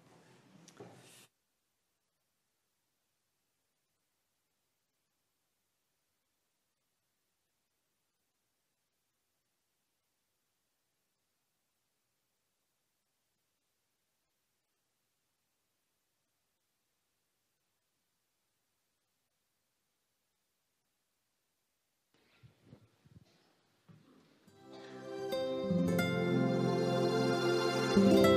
Bolta 27.96 28.31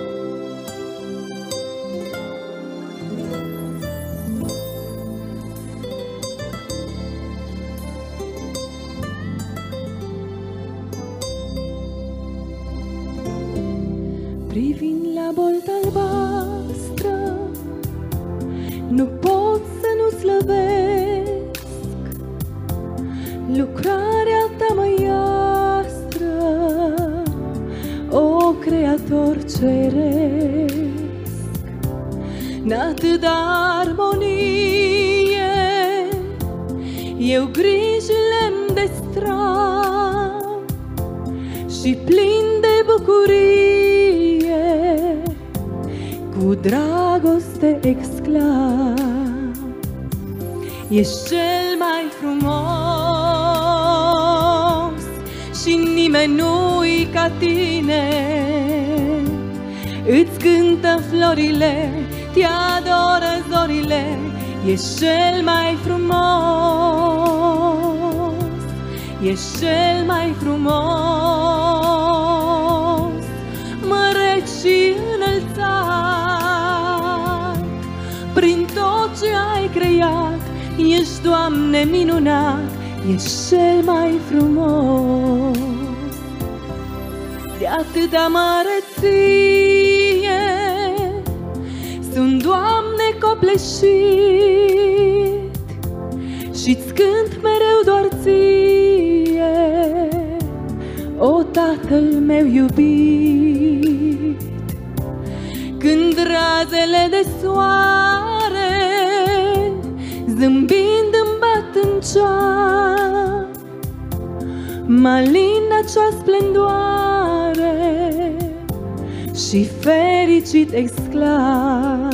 Și 119.56 119.68
fericit 119.80 120.74
exclam 120.74 122.10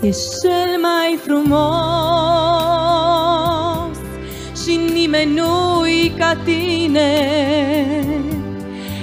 Ești 0.00 0.40
cel 0.42 0.80
mai 0.80 1.18
frumos 1.24 1.56
Și 4.64 4.80
nimeni 4.92 5.34
nu-i 5.34 6.14
ca 6.18 6.36
tine. 6.44 7.10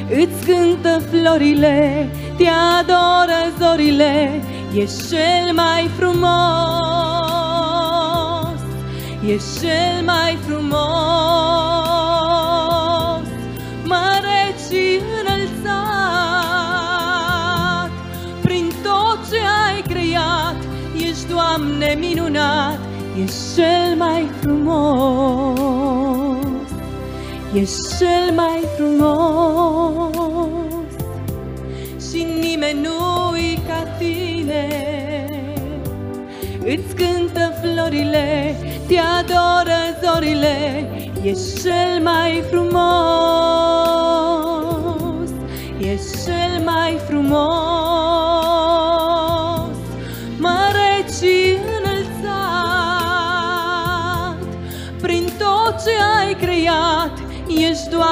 Îți 0.10 0.46
cântă 0.46 1.02
florile, 1.12 2.10
te 2.38 2.48
adoră 2.80 3.52
zorile 3.60 4.42
Ești 4.76 5.08
cel 5.08 5.54
mai 5.54 5.90
frumos 5.98 6.24
Ești 9.26 9.60
cel 9.60 10.04
mai 10.06 10.38
Doamne, 21.56 21.96
minunat 22.00 22.80
Ești 23.24 23.56
cel 23.56 23.96
mai 23.98 24.30
frumos 24.42 25.60
Ești 27.54 27.98
cel 27.98 28.34
mai 28.36 28.64
frumos. 28.76 30.12
Și 32.10 32.28
nimeni 32.42 32.80
nu-i 32.82 33.62
ca 33.68 33.84
tine 33.98 34.68
Îți 36.60 36.96
cântă 36.96 37.54
florile, 37.62 38.56
te 38.88 38.98
adoră 38.98 39.82
zorile 40.04 40.90
Ești 41.24 41.62
cel 41.62 42.02
mai 42.04 42.44
frumos 42.50 42.80
Ești 45.80 46.24
cel 46.26 46.64
mai 46.64 47.00
frumos 47.08 47.93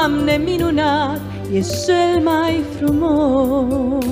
Doamne, 0.02 0.38
minunat 0.38 1.22
Ești 1.54 1.86
cel 1.86 2.22
mai 2.24 2.64
frumos. 2.76 4.06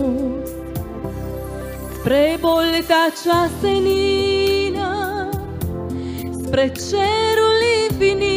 Spre 1.99 2.37
bolta 2.39 3.07
cea 3.23 3.49
senină 3.61 5.29
Spre 6.43 6.71
cerul 6.89 7.61
infinit 7.89 8.29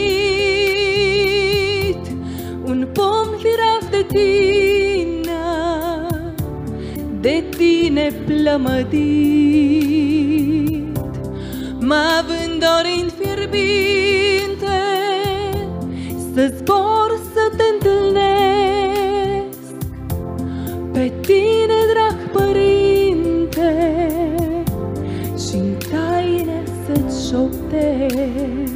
Un 2.64 2.88
pom 2.92 3.26
firav 3.38 3.90
de 3.90 4.02
tine 4.08 5.42
De 7.20 7.44
tine 7.56 8.12
plămădit. 8.26 9.00
Mă 11.80 12.24
vând 12.26 12.64
dorind 12.64 13.12
fierbinte 13.18 14.80
Să 16.34 16.52
zbor 16.56 16.91
Pe 21.02 21.12
tine, 21.20 21.80
drag 21.92 22.30
părinte 22.32 23.70
Și-n 25.48 25.76
taine 25.90 26.62
să-ți 26.84 27.28
șoptesc 27.28 28.72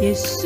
Ești 0.00 0.37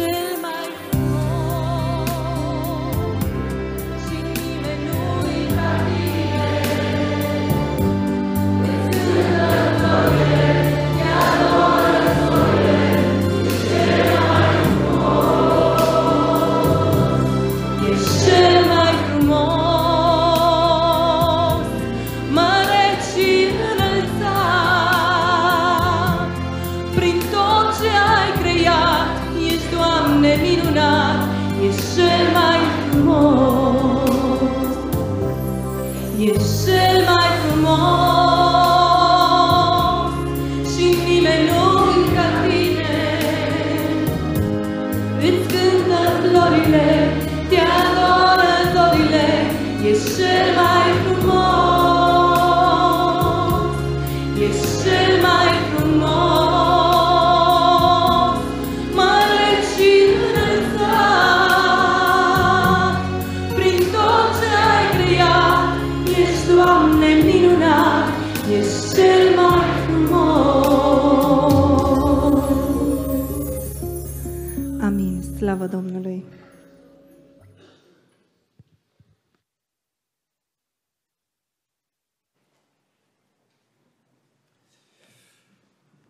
Slavă 75.63 75.77
Domnului! 75.77 76.25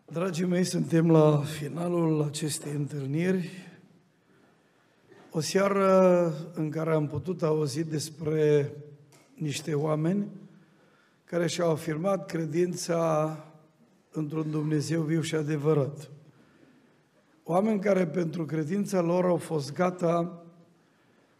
Dragii 0.04 0.44
mei, 0.44 0.64
suntem 0.64 1.10
la 1.10 1.36
finalul 1.38 2.22
acestei 2.22 2.72
întâlniri. 2.72 3.50
O 5.30 5.40
seară 5.40 6.32
în 6.54 6.70
care 6.70 6.94
am 6.94 7.06
putut 7.06 7.42
auzi 7.42 7.84
despre 7.84 8.72
niște 9.34 9.74
oameni 9.74 10.28
care 11.24 11.46
și-au 11.46 11.70
afirmat 11.70 12.26
credința 12.26 13.36
într-un 14.10 14.50
Dumnezeu 14.50 15.02
viu 15.02 15.20
și 15.20 15.34
adevărat. 15.34 16.10
Oameni 17.52 17.80
care 17.80 18.06
pentru 18.06 18.44
credința 18.44 19.00
lor 19.00 19.24
au 19.24 19.36
fost 19.36 19.72
gata 19.72 20.44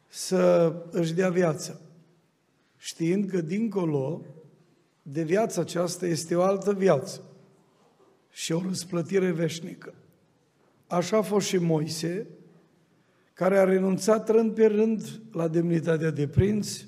să 0.09 0.73
își 0.91 1.15
dea 1.15 1.29
viața, 1.29 1.81
știind 2.77 3.31
că 3.31 3.41
dincolo 3.41 4.23
de 5.03 5.23
viața 5.23 5.61
aceasta 5.61 6.07
este 6.07 6.35
o 6.35 6.43
altă 6.43 6.73
viață 6.73 7.23
și 8.31 8.53
o 8.53 8.63
răsplătire 8.67 9.31
veșnică. 9.31 9.95
Așa 10.87 11.17
a 11.17 11.23
fost 11.23 11.47
și 11.47 11.57
Moise, 11.57 12.27
care 13.33 13.59
a 13.59 13.65
renunțat 13.65 14.29
rând 14.29 14.55
pe 14.55 14.67
rând 14.67 15.21
la 15.33 15.49
demnitatea 15.49 16.11
de 16.11 16.29
prinț, 16.29 16.81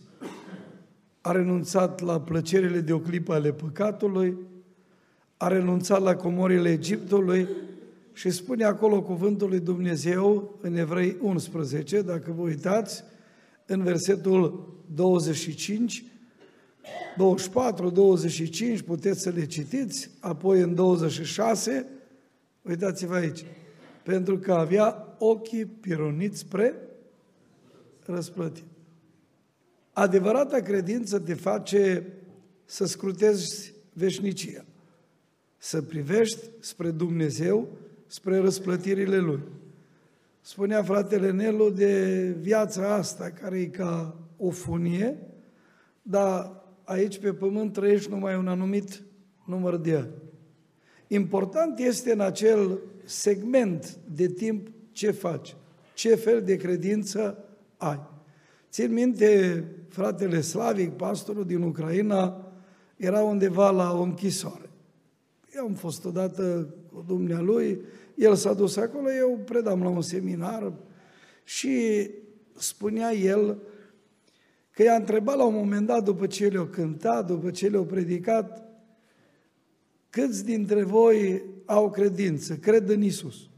a 1.21 1.33
renunțat 1.33 2.01
la 2.01 2.21
plăcerile 2.21 2.81
de 2.81 2.93
o 2.93 2.99
clipă 2.99 3.33
ale 3.33 3.53
păcatului, 3.53 4.37
a 5.37 5.49
renunțat 5.49 6.03
la 6.03 6.17
comorile 6.17 6.71
Egiptului 6.71 7.49
și 8.15 8.31
spune 8.31 8.65
acolo 8.65 9.03
cuvântul 9.03 9.49
lui 9.49 9.61
Dumnezeu 9.61 10.59
în 10.61 10.77
Evrei 10.77 11.17
11, 11.21 12.03
dacă 12.03 12.33
vă 12.33 12.43
uitați, 12.43 13.05
în 13.67 13.83
versetul 13.83 14.73
25, 14.95 16.05
24, 17.17 17.91
25, 17.91 18.81
puteți 18.81 19.21
să 19.21 19.31
le 19.31 19.47
citiți, 19.47 20.11
apoi 20.21 20.61
în 20.61 20.75
26, 20.75 21.87
uitați-vă 22.63 23.15
aici, 23.15 23.45
pentru 24.03 24.39
că 24.39 24.53
avea 24.53 25.17
ochii 25.19 25.65
pironiți 25.67 26.39
spre 26.39 26.75
răsplătit. 28.05 28.65
Adevărata 29.93 30.61
credință 30.61 31.19
te 31.19 31.35
face 31.35 32.13
să 32.65 32.85
scrutezi 32.85 33.75
veșnicia. 33.93 34.65
Să 35.57 35.83
privești 35.83 36.51
spre 36.61 36.91
Dumnezeu, 36.91 37.69
spre 38.15 38.39
răsplătirile 38.39 39.19
Lui. 39.19 39.41
Spunea 40.41 40.83
fratele 40.83 41.31
Nelu 41.31 41.71
de 41.71 42.37
viața 42.41 42.95
asta, 42.95 43.31
care 43.31 43.61
e 43.61 43.67
ca 43.67 44.17
o 44.37 44.51
funie, 44.51 45.19
dar 46.03 46.63
aici 46.85 47.19
pe 47.19 47.33
pământ 47.33 47.73
trăiești 47.73 48.11
numai 48.11 48.37
un 48.37 48.49
anumit 48.49 49.03
număr 49.47 49.77
de 49.77 49.97
ani. 49.97 50.11
Important 51.07 51.79
este 51.79 52.13
în 52.13 52.21
acel 52.21 52.79
segment 53.05 53.99
de 54.15 54.27
timp 54.27 54.69
ce 54.93 55.11
faci, 55.11 55.57
ce 55.95 56.15
fel 56.15 56.43
de 56.43 56.57
credință 56.57 57.45
ai. 57.77 58.01
Țin 58.71 58.93
minte, 58.93 59.65
fratele 59.89 60.41
Slavic, 60.41 60.91
pastorul 60.91 61.45
din 61.45 61.63
Ucraina, 61.63 62.53
era 62.97 63.23
undeva 63.23 63.71
la 63.71 63.99
o 63.99 64.03
închisoare. 64.03 64.71
Eu 65.55 65.65
am 65.65 65.75
fost 65.75 66.05
odată 66.05 66.75
cu 66.93 67.05
dumnealui, 67.07 67.81
el 68.15 68.35
s-a 68.35 68.55
dus 68.55 68.77
acolo, 68.77 69.13
eu 69.13 69.41
predam 69.45 69.83
la 69.83 69.89
un 69.89 70.03
seminar 70.03 70.73
și 71.45 72.11
spunea 72.57 73.13
el 73.13 73.59
că 74.71 74.83
i-a 74.83 74.95
întrebat 74.95 75.37
la 75.37 75.45
un 75.45 75.55
moment 75.55 75.87
dat, 75.87 76.05
după 76.05 76.27
ce 76.27 76.47
le-au 76.47 76.65
cântat, 76.65 77.27
după 77.27 77.51
ce 77.51 77.69
le-au 77.69 77.85
predicat, 77.85 78.65
câți 80.11 80.45
dintre 80.45 80.83
voi 80.83 81.43
au 81.65 81.91
credință, 81.91 82.57
cred 82.57 82.89
în 82.89 83.03
Isus. 83.03 83.49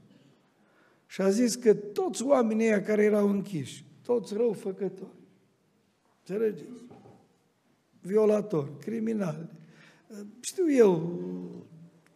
Și 1.06 1.20
a 1.20 1.30
zis 1.30 1.54
că 1.54 1.74
toți 1.74 2.22
oamenii 2.22 2.82
care 2.82 3.02
erau 3.02 3.28
închiși, 3.28 3.84
toți 4.02 4.34
răufăcători, 4.34 5.16
înțelegeți? 6.18 6.84
Violatori, 8.00 8.70
criminali, 8.78 9.48
știu 10.40 10.72
eu 10.72 11.20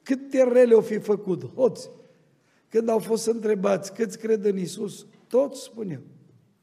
cât 0.03 0.30
de 0.30 0.43
rele 0.43 0.74
au 0.74 0.80
fi 0.80 0.99
făcut, 0.99 1.55
hoți. 1.55 1.91
Când 2.71 2.89
au 2.89 2.99
fost 2.99 3.27
întrebați 3.27 3.93
câți 3.93 4.18
cred 4.18 4.45
în 4.45 4.59
Isus, 4.59 5.07
toți 5.27 5.62
spuneau, 5.62 6.01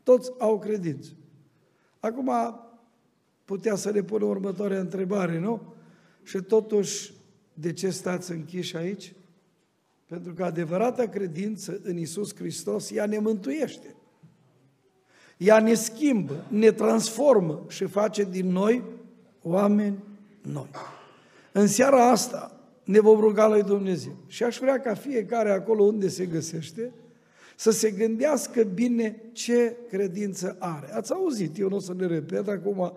toți 0.04 0.32
au 0.38 0.60
credință. 0.60 1.10
Acum 2.00 2.32
putea 3.46 3.76
să 3.76 3.90
le 3.90 4.04
pună 4.04 4.26
următoarea 4.26 4.80
întrebare, 4.80 5.40
nu? 5.40 5.74
Și 6.24 6.42
totuși, 6.42 7.14
de 7.54 7.74
ce 7.74 7.90
stați 7.90 8.32
închiși 8.32 8.78
aici? 8.78 9.14
Pentru 10.06 10.34
că 10.34 10.44
adevărata 10.44 11.08
credință 11.08 11.80
în 11.84 11.98
Isus 11.98 12.36
Hristos, 12.36 12.92
ea 12.92 13.06
ne 13.06 13.20
mântuiește. 13.20 13.96
Ea 15.38 15.60
ne 15.60 15.74
schimbă, 15.74 16.46
ne 16.50 16.72
transformă 16.72 17.66
și 17.68 17.86
face 17.86 18.24
din 18.24 18.52
noi 18.52 18.84
oameni 19.42 20.04
noi. 20.42 20.70
În 21.52 21.68
seara 21.68 22.10
asta 22.10 22.57
ne 22.88 23.00
vom 23.00 23.20
ruga 23.20 23.48
lui 23.48 23.64
Dumnezeu. 23.64 24.16
Și 24.28 24.44
aș 24.44 24.58
vrea 24.58 24.80
ca 24.80 24.94
fiecare 24.94 25.52
acolo 25.52 25.84
unde 25.84 26.08
se 26.08 26.26
găsește 26.26 26.92
să 27.56 27.72
se 27.72 27.92
gândească 27.92 28.64
bine 28.64 29.22
ce 29.32 29.76
credință 29.90 30.56
are. 30.60 30.94
Ați 30.94 31.14
auzit, 31.14 31.58
eu 31.58 31.70
nu 31.70 31.76
o 31.76 31.80
să 31.80 31.94
le 31.98 32.06
repet 32.06 32.48
acum, 32.48 32.94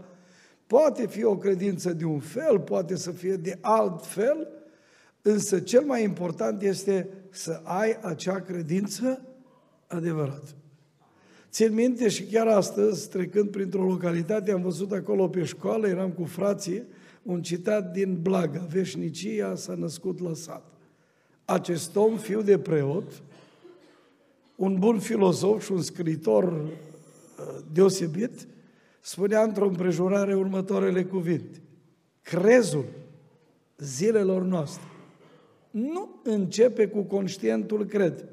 poate 0.66 1.06
fi 1.06 1.24
o 1.24 1.36
credință 1.36 1.92
de 1.92 2.04
un 2.04 2.18
fel, 2.18 2.60
poate 2.60 2.96
să 2.96 3.10
fie 3.10 3.34
de 3.34 3.58
alt 3.60 4.06
fel, 4.06 4.48
însă 5.22 5.60
cel 5.60 5.82
mai 5.82 6.02
important 6.02 6.62
este 6.62 7.08
să 7.30 7.60
ai 7.64 7.98
acea 8.02 8.40
credință 8.40 9.24
adevărată. 9.86 10.50
Țin 11.50 11.74
minte 11.74 12.08
și 12.08 12.24
chiar 12.24 12.46
astăzi, 12.46 13.08
trecând 13.08 13.50
printr-o 13.50 13.84
localitate, 13.84 14.52
am 14.52 14.62
văzut 14.62 14.92
acolo 14.92 15.28
pe 15.28 15.44
școală, 15.44 15.88
eram 15.88 16.10
cu 16.10 16.24
frații, 16.24 16.82
un 17.22 17.42
citat 17.42 17.92
din 17.92 18.18
Blaga, 18.22 18.66
veșnicia 18.70 19.54
s-a 19.54 19.74
născut 19.74 20.20
la 20.20 20.34
sat. 20.34 20.72
Acest 21.44 21.96
om, 21.96 22.16
fiu 22.16 22.42
de 22.42 22.58
preot, 22.58 23.22
un 24.56 24.78
bun 24.78 24.98
filozof 24.98 25.64
și 25.64 25.72
un 25.72 25.82
scriitor 25.82 26.52
uh, 26.52 27.58
deosebit, 27.72 28.46
spunea 29.00 29.42
într-o 29.42 29.66
împrejurare 29.66 30.34
următoarele 30.34 31.04
cuvinte. 31.04 31.60
Crezul 32.22 32.84
zilelor 33.78 34.42
noastre 34.42 34.84
nu 35.70 36.20
începe 36.22 36.86
cu 36.86 37.02
conștientul 37.02 37.84
cred, 37.84 38.24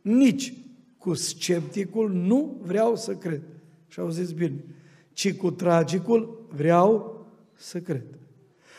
nici 0.00 0.52
cu 0.98 1.14
scepticul 1.14 2.12
nu 2.12 2.60
vreau 2.62 2.96
să 2.96 3.14
cred. 3.14 3.42
Și 3.88 4.00
au 4.00 4.10
zis 4.10 4.32
bine, 4.32 4.64
ci 5.12 5.34
cu 5.34 5.50
tragicul 5.50 6.46
vreau 6.54 7.17
să 7.58 7.78
cred. 7.78 8.04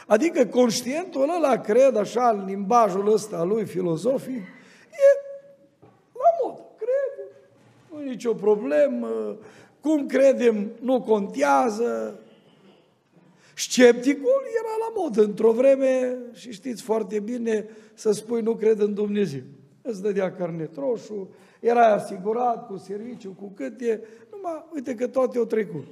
Adică 0.08 0.46
conștientul 0.46 1.30
ăla 1.36 1.58
cred 1.58 1.96
așa 1.96 2.30
în 2.30 2.46
limbajul 2.46 3.14
ăsta 3.14 3.44
lui 3.44 3.66
filozofic, 3.66 4.42
e 4.92 5.10
la 6.14 6.30
mod, 6.44 6.62
crede, 6.78 7.32
nu 7.92 8.02
e 8.02 8.10
nicio 8.10 8.34
problemă, 8.34 9.38
cum 9.82 10.06
credem 10.06 10.72
nu 10.82 11.02
contează. 11.02 12.20
Scepticul 13.56 14.44
era 14.60 14.76
la 14.80 15.02
mod 15.02 15.18
într-o 15.18 15.52
vreme 15.52 16.18
și 16.34 16.52
știți 16.52 16.82
foarte 16.82 17.20
bine 17.20 17.68
să 17.94 18.12
spui 18.12 18.42
nu 18.42 18.56
cred 18.56 18.80
în 18.80 18.94
Dumnezeu. 18.94 19.42
Îți 19.82 20.02
dădea 20.02 20.34
carnet 20.34 20.76
roșu, 20.76 21.30
era 21.60 21.94
asigurat 21.94 22.68
cu 22.68 22.78
serviciu, 22.78 23.36
cu 23.40 23.52
câte, 23.56 24.04
numai 24.32 24.66
uite 24.74 24.96
că 24.96 25.08
toate 25.08 25.38
au 25.38 25.46
trecut. 25.46 25.86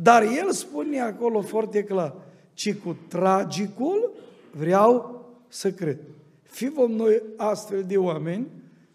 Dar 0.00 0.22
el 0.22 0.52
spune 0.52 1.00
acolo 1.00 1.40
foarte 1.40 1.82
clar, 1.84 2.14
ci 2.52 2.74
cu 2.74 2.96
tragicul 3.08 4.12
vreau 4.50 5.24
să 5.48 5.70
cred. 5.70 5.98
Fi 6.42 6.68
vom 6.68 6.92
noi 6.92 7.22
astfel 7.36 7.84
de 7.86 7.96
oameni 7.96 8.46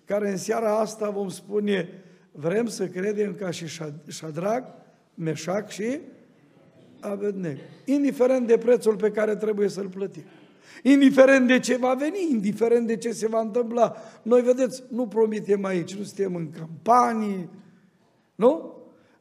care 0.05 0.29
în 0.29 0.37
seara 0.37 0.79
asta 0.79 1.09
vom 1.09 1.29
spune 1.29 1.89
vrem 2.31 2.65
să 2.65 2.87
credem 2.87 3.35
ca 3.35 3.51
și 3.51 3.65
Șadrag, 4.07 4.63
Meșac 5.13 5.69
și 5.69 5.99
Abednego. 6.99 7.59
Indiferent 7.85 8.47
de 8.47 8.57
prețul 8.57 8.95
pe 8.95 9.11
care 9.11 9.35
trebuie 9.35 9.67
să-l 9.67 9.87
plătim. 9.87 10.23
Indiferent 10.83 11.47
de 11.47 11.59
ce 11.59 11.77
va 11.77 11.93
veni, 11.93 12.27
indiferent 12.31 12.87
de 12.87 12.97
ce 12.97 13.11
se 13.11 13.27
va 13.27 13.39
întâmpla. 13.39 13.95
Noi, 14.21 14.41
vedeți, 14.41 14.83
nu 14.89 15.07
promitem 15.07 15.65
aici, 15.65 15.95
nu 15.95 16.03
suntem 16.03 16.35
în 16.35 16.49
campanii, 16.51 17.49
nu? 18.35 18.72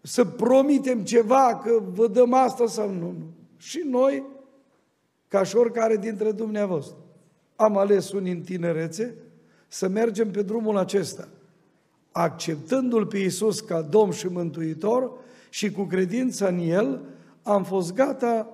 Să 0.02 0.24
promitem 0.24 1.04
ceva, 1.04 1.60
că 1.64 1.82
vă 1.92 2.06
dăm 2.06 2.34
asta 2.34 2.66
sau 2.66 2.90
nu. 2.90 3.00
nu. 3.00 3.26
Și 3.56 3.82
noi, 3.90 4.22
ca 5.28 5.42
și 5.42 5.56
oricare 5.56 5.96
dintre 5.96 6.32
dumneavoastră, 6.32 6.96
am 7.56 7.76
ales 7.76 8.12
unii 8.12 8.32
în 8.32 8.40
tinerețe 8.40 9.14
să 9.68 9.88
mergem 9.88 10.30
pe 10.30 10.42
drumul 10.42 10.76
acesta, 10.76 11.28
acceptându-L 12.12 13.06
pe 13.06 13.18
Iisus 13.18 13.60
ca 13.60 13.82
Domn 13.82 14.12
și 14.12 14.26
Mântuitor 14.26 15.12
și 15.50 15.70
cu 15.70 15.82
credința 15.82 16.46
în 16.46 16.58
El, 16.58 17.00
am 17.42 17.64
fost 17.64 17.94
gata, 17.94 18.48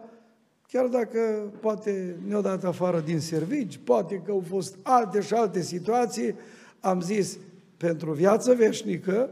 chiar 0.69 0.87
dacă 0.87 1.53
poate 1.61 2.17
ne-au 2.27 2.41
dat 2.41 2.65
afară 2.65 3.01
din 3.01 3.21
servici, 3.21 3.81
poate 3.85 4.23
că 4.25 4.31
au 4.31 4.45
fost 4.49 4.77
alte 4.83 5.21
și 5.21 5.35
alte 5.35 5.61
situații, 5.61 6.35
am 6.81 7.01
zis, 7.01 7.39
pentru 7.77 8.13
viață 8.13 8.55
veșnică, 8.55 9.31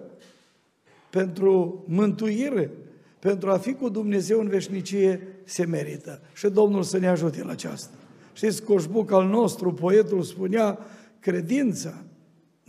pentru 1.17 1.85
mântuire, 1.87 2.71
pentru 3.19 3.51
a 3.51 3.57
fi 3.57 3.73
cu 3.73 3.89
Dumnezeu 3.89 4.41
în 4.41 4.49
veșnicie, 4.49 5.21
se 5.45 5.65
merită. 5.65 6.21
Și 6.35 6.49
Domnul 6.49 6.83
să 6.83 6.99
ne 6.99 7.09
ajute 7.09 7.45
la 7.45 7.51
aceasta. 7.51 7.97
Știți, 8.33 8.63
Coșbuc 8.63 9.13
al 9.13 9.27
nostru, 9.27 9.73
poetul 9.75 10.23
spunea, 10.23 10.79
credința, 11.21 12.05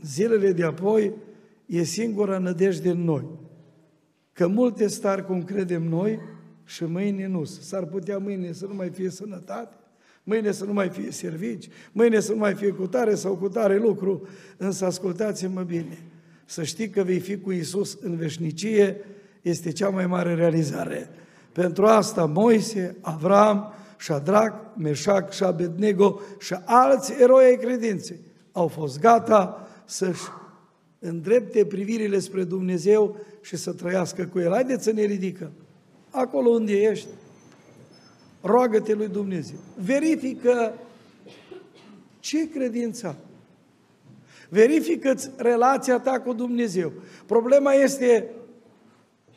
zilele 0.04 0.52
de 0.52 0.64
apoi, 0.64 1.14
e 1.66 1.84
singura 1.84 2.38
nădejde 2.38 2.90
în 2.90 3.04
noi. 3.04 3.26
Că 4.34 4.48
multe 4.48 4.88
stari 4.88 5.26
cum 5.26 5.44
credem 5.44 5.84
noi 5.84 6.20
și 6.66 6.84
mâine 6.84 7.28
nu. 7.28 7.44
S-ar 7.44 7.86
putea 7.86 8.18
mâine 8.18 8.52
să 8.52 8.66
nu 8.66 8.74
mai 8.74 8.90
fie 8.90 9.10
sănătate, 9.10 9.76
mâine 10.24 10.52
să 10.52 10.66
nu 10.66 10.74
mai 10.74 10.90
fie 10.90 11.12
servici, 11.12 11.70
mâine 11.92 12.20
să 12.20 12.32
nu 12.32 12.38
mai 12.38 12.54
fie 12.54 12.70
cutare 12.70 13.16
sau 13.16 13.36
cutare 13.36 13.78
lucru, 13.78 14.28
însă 14.58 14.86
ascultați-mă 14.86 15.62
bine, 15.62 15.98
să 16.48 16.64
știi 16.64 16.90
că 16.90 17.04
vei 17.04 17.20
fi 17.20 17.38
cu 17.38 17.52
Isus 17.52 17.98
în 18.02 18.16
veșnicie 18.16 18.98
este 19.42 19.72
cea 19.72 19.90
mai 19.90 20.08
mare 20.08 20.34
realizare. 20.34 21.10
Pentru 21.52 21.86
asta 21.86 22.26
Moise, 22.26 22.98
Avram, 23.02 23.74
Shadrach, 24.00 24.56
Meșac 24.78 25.32
și 25.32 25.38
Șabednego 25.38 26.22
și 26.40 26.56
alți 26.66 27.14
eroi 27.20 27.46
ai 27.46 27.58
credinței 27.58 28.20
au 28.58 28.68
fost 28.68 29.00
gata 29.00 29.68
să-și 29.86 30.22
îndrepte 31.00 31.66
privirile 31.66 32.20
spre 32.20 32.44
Dumnezeu 32.44 33.18
și 33.42 33.56
să 33.56 33.74
trăiască 33.74 34.26
cu 34.26 34.40
El. 34.40 34.52
Haideți 34.52 34.84
să 34.84 34.92
ne 34.92 35.02
ridicăm. 35.02 35.52
Acolo 36.10 36.50
unde 36.50 36.74
ești, 36.82 37.08
roagă-te 38.42 38.94
lui 38.94 39.08
Dumnezeu. 39.08 39.58
Verifică 39.76 40.74
ce 42.20 42.50
credință 42.50 43.18
Verifică-ți 44.50 45.32
relația 45.38 46.00
ta 46.00 46.20
cu 46.20 46.34
Dumnezeu. 46.34 46.92
Problema 47.26 47.72
este, 47.72 48.32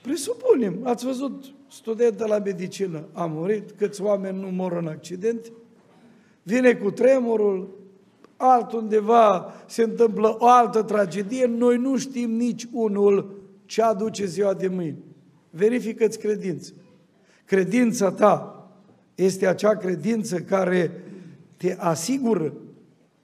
presupunem, 0.02 0.80
ați 0.82 1.04
văzut 1.04 1.44
studentă 1.70 2.26
la 2.26 2.38
medicină, 2.38 3.08
a 3.12 3.26
murit, 3.26 3.70
câți 3.70 4.02
oameni 4.02 4.40
nu 4.40 4.48
mor 4.50 4.72
în 4.72 4.86
accident, 4.86 5.52
vine 6.42 6.74
cu 6.74 6.90
tremurul, 6.90 7.78
altundeva 8.36 9.52
se 9.66 9.82
întâmplă 9.82 10.36
o 10.38 10.48
altă 10.48 10.82
tragedie, 10.82 11.46
noi 11.46 11.76
nu 11.76 11.96
știm 11.96 12.30
nici 12.30 12.66
unul 12.72 13.38
ce 13.64 13.82
aduce 13.82 14.26
ziua 14.26 14.54
de 14.54 14.68
mâine. 14.68 14.98
Verifică-ți 15.50 16.18
credința. 16.18 16.72
Credința 17.44 18.12
ta 18.12 18.54
este 19.14 19.46
acea 19.46 19.76
credință 19.76 20.38
care 20.38 21.04
te 21.56 21.76
asigură 21.78 22.52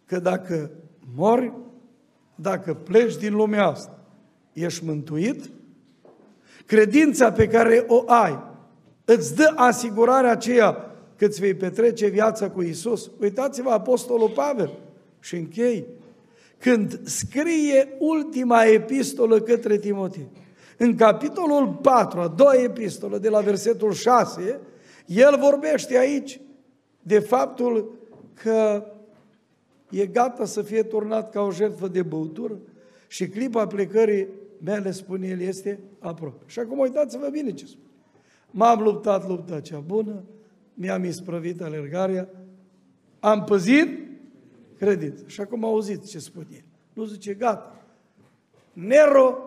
că 0.04 0.18
dacă 0.18 0.70
mori, 1.14 1.52
dacă 2.36 2.74
pleci 2.74 3.16
din 3.16 3.34
lumea 3.34 3.66
asta, 3.66 3.98
ești 4.52 4.84
mântuit, 4.84 5.50
credința 6.66 7.32
pe 7.32 7.48
care 7.48 7.84
o 7.86 8.02
ai 8.06 8.38
îți 9.04 9.34
dă 9.34 9.52
asigurarea 9.56 10.30
aceea 10.30 10.96
că 11.16 11.24
îți 11.24 11.40
vei 11.40 11.54
petrece 11.54 12.06
viața 12.06 12.50
cu 12.50 12.62
Isus. 12.62 13.10
Uitați-vă 13.20 13.70
Apostolul 13.70 14.28
Pavel 14.28 14.78
și 15.20 15.36
închei. 15.36 15.86
Când 16.58 17.00
scrie 17.04 17.88
ultima 17.98 18.64
epistolă 18.64 19.40
către 19.40 19.78
Timotei, 19.78 20.28
în 20.76 20.96
capitolul 20.96 21.78
4, 21.82 22.20
a 22.20 22.28
doua 22.28 22.54
epistolă, 22.54 23.18
de 23.18 23.28
la 23.28 23.40
versetul 23.40 23.92
6, 23.92 24.60
el 25.06 25.36
vorbește 25.38 25.98
aici 25.98 26.40
de 27.02 27.18
faptul 27.18 27.98
că 28.42 28.84
e 29.90 30.06
gata 30.06 30.44
să 30.44 30.62
fie 30.62 30.82
turnat 30.82 31.30
ca 31.30 31.40
o 31.40 31.50
jertfă 31.50 31.88
de 31.88 32.02
băutură 32.02 32.58
și 33.08 33.28
clipa 33.28 33.66
plecării 33.66 34.26
mele, 34.64 34.90
spune 34.90 35.26
el, 35.26 35.40
este 35.40 35.80
aproape. 35.98 36.44
Și 36.46 36.58
acum 36.58 36.78
uitați-vă 36.78 37.28
bine 37.28 37.50
ce 37.50 37.66
spune. 37.66 37.84
M-am 38.50 38.82
luptat 38.82 39.28
lupta 39.28 39.60
cea 39.60 39.78
bună, 39.78 40.22
mi-am 40.74 41.04
isprăvit 41.04 41.62
alergarea, 41.62 42.28
am 43.20 43.44
păzit 43.44 43.88
credință. 44.78 45.24
Și 45.26 45.40
acum 45.40 45.64
auziți 45.64 46.10
ce 46.10 46.18
spune 46.18 46.46
el. 46.52 46.64
Nu 46.92 47.04
zice, 47.04 47.34
gata. 47.34 47.84
Nero 48.72 49.38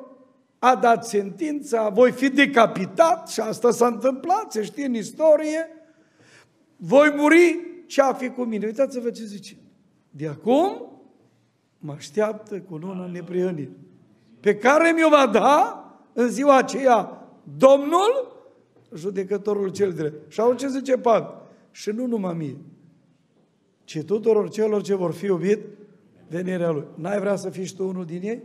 a 0.59 0.75
dat 0.75 1.05
sentința, 1.05 1.89
voi 1.89 2.11
fi 2.11 2.29
decapitat 2.29 3.29
și 3.29 3.39
asta 3.39 3.71
s-a 3.71 3.87
întâmplat, 3.87 4.51
se 4.51 4.63
știe 4.63 4.85
în 4.85 4.93
istorie, 4.93 5.67
voi 6.75 7.13
muri 7.15 7.59
ce 7.85 8.01
a 8.01 8.13
fi 8.13 8.29
cu 8.29 8.41
mine. 8.41 8.65
Uitați-vă 8.65 9.09
ce 9.09 9.23
zice. 9.23 9.57
De 10.09 10.27
acum 10.27 10.91
mă 11.77 11.91
așteaptă 11.91 12.59
cu 12.59 12.75
luna 12.75 13.05
neprihănire, 13.05 13.71
pe 14.39 14.55
care 14.55 14.91
mi-o 14.91 15.09
va 15.09 15.29
da 15.31 15.83
în 16.13 16.29
ziua 16.29 16.57
aceea 16.57 17.27
Domnul, 17.57 18.37
judecătorul 18.95 19.69
cel 19.69 19.93
drept. 19.93 20.31
Și 20.31 20.39
au 20.39 20.53
ce 20.53 20.67
zice 20.67 20.97
Pavel? 20.97 21.33
Și 21.71 21.89
nu 21.89 22.05
numai 22.05 22.33
mie, 22.33 22.57
ci 23.83 24.03
tuturor 24.03 24.49
celor 24.49 24.81
ce 24.81 24.95
vor 24.95 25.13
fi 25.13 25.25
iubit 25.25 25.59
venirea 26.27 26.69
Lui. 26.69 26.85
N-ai 26.95 27.19
vrea 27.19 27.35
să 27.35 27.49
fii 27.49 27.65
și 27.65 27.75
tu 27.75 27.87
unul 27.87 28.05
din 28.05 28.21
ei? 28.23 28.41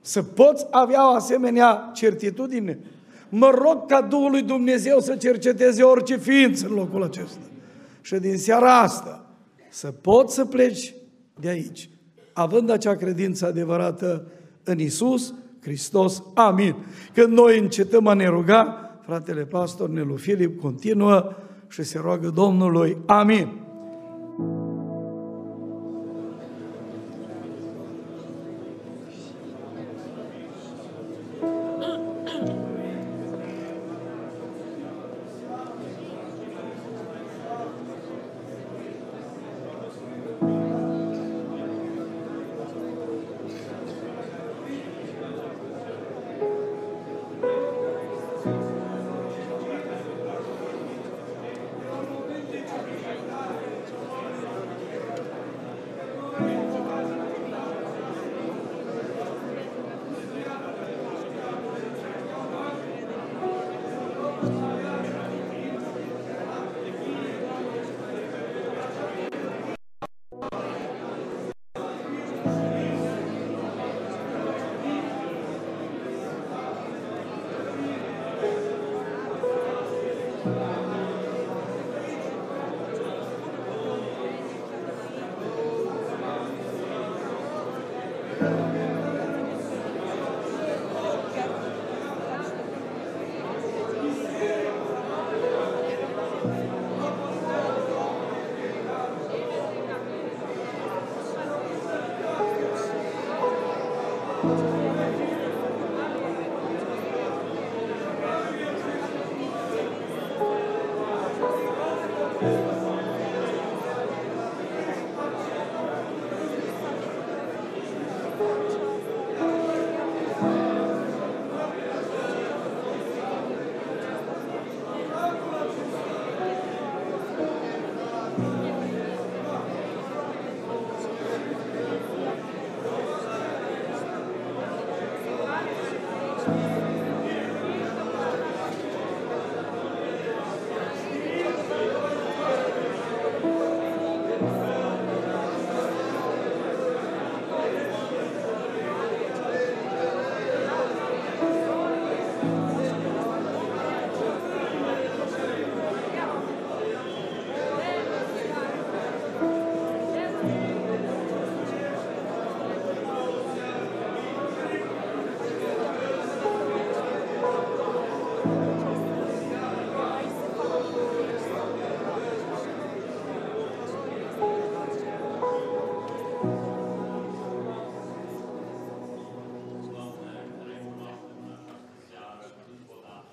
Să 0.00 0.22
poți 0.22 0.66
avea 0.70 1.10
o 1.10 1.14
asemenea 1.14 1.90
certitudine? 1.94 2.78
Mă 3.28 3.50
rog 3.50 3.86
ca 3.86 4.02
Duhul 4.02 4.30
lui 4.30 4.42
Dumnezeu 4.42 5.00
să 5.00 5.16
cerceteze 5.16 5.82
orice 5.82 6.16
ființă 6.16 6.66
în 6.66 6.74
locul 6.74 7.02
acesta. 7.02 7.40
Și 8.00 8.14
din 8.14 8.38
seara 8.38 8.78
asta 8.78 9.29
să 9.70 9.90
poți 9.90 10.34
să 10.34 10.44
pleci 10.44 10.94
de 11.40 11.48
aici, 11.48 11.90
având 12.32 12.70
acea 12.70 12.96
credință 12.96 13.46
adevărată 13.46 14.26
în 14.64 14.78
Isus 14.78 15.34
Hristos. 15.60 16.22
Amin. 16.34 16.74
Când 17.12 17.32
noi 17.32 17.58
încetăm 17.58 18.06
a 18.06 18.14
ne 18.14 18.26
ruga, 18.26 18.90
fratele 19.02 19.44
pastor 19.44 19.88
Nelu 19.88 20.16
Filip 20.16 20.60
continuă 20.60 21.36
și 21.68 21.82
se 21.82 21.98
roagă 21.98 22.28
Domnului. 22.28 22.96
Amin. 23.06 23.69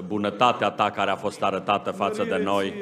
Bunătatea 0.08 0.70
Ta 0.70 0.90
care 0.90 1.12
a 1.12 1.16
fost 1.16 1.44
arătată 1.44 1.92
față 1.92 2.24
de 2.24 2.42
noi. 2.44 2.74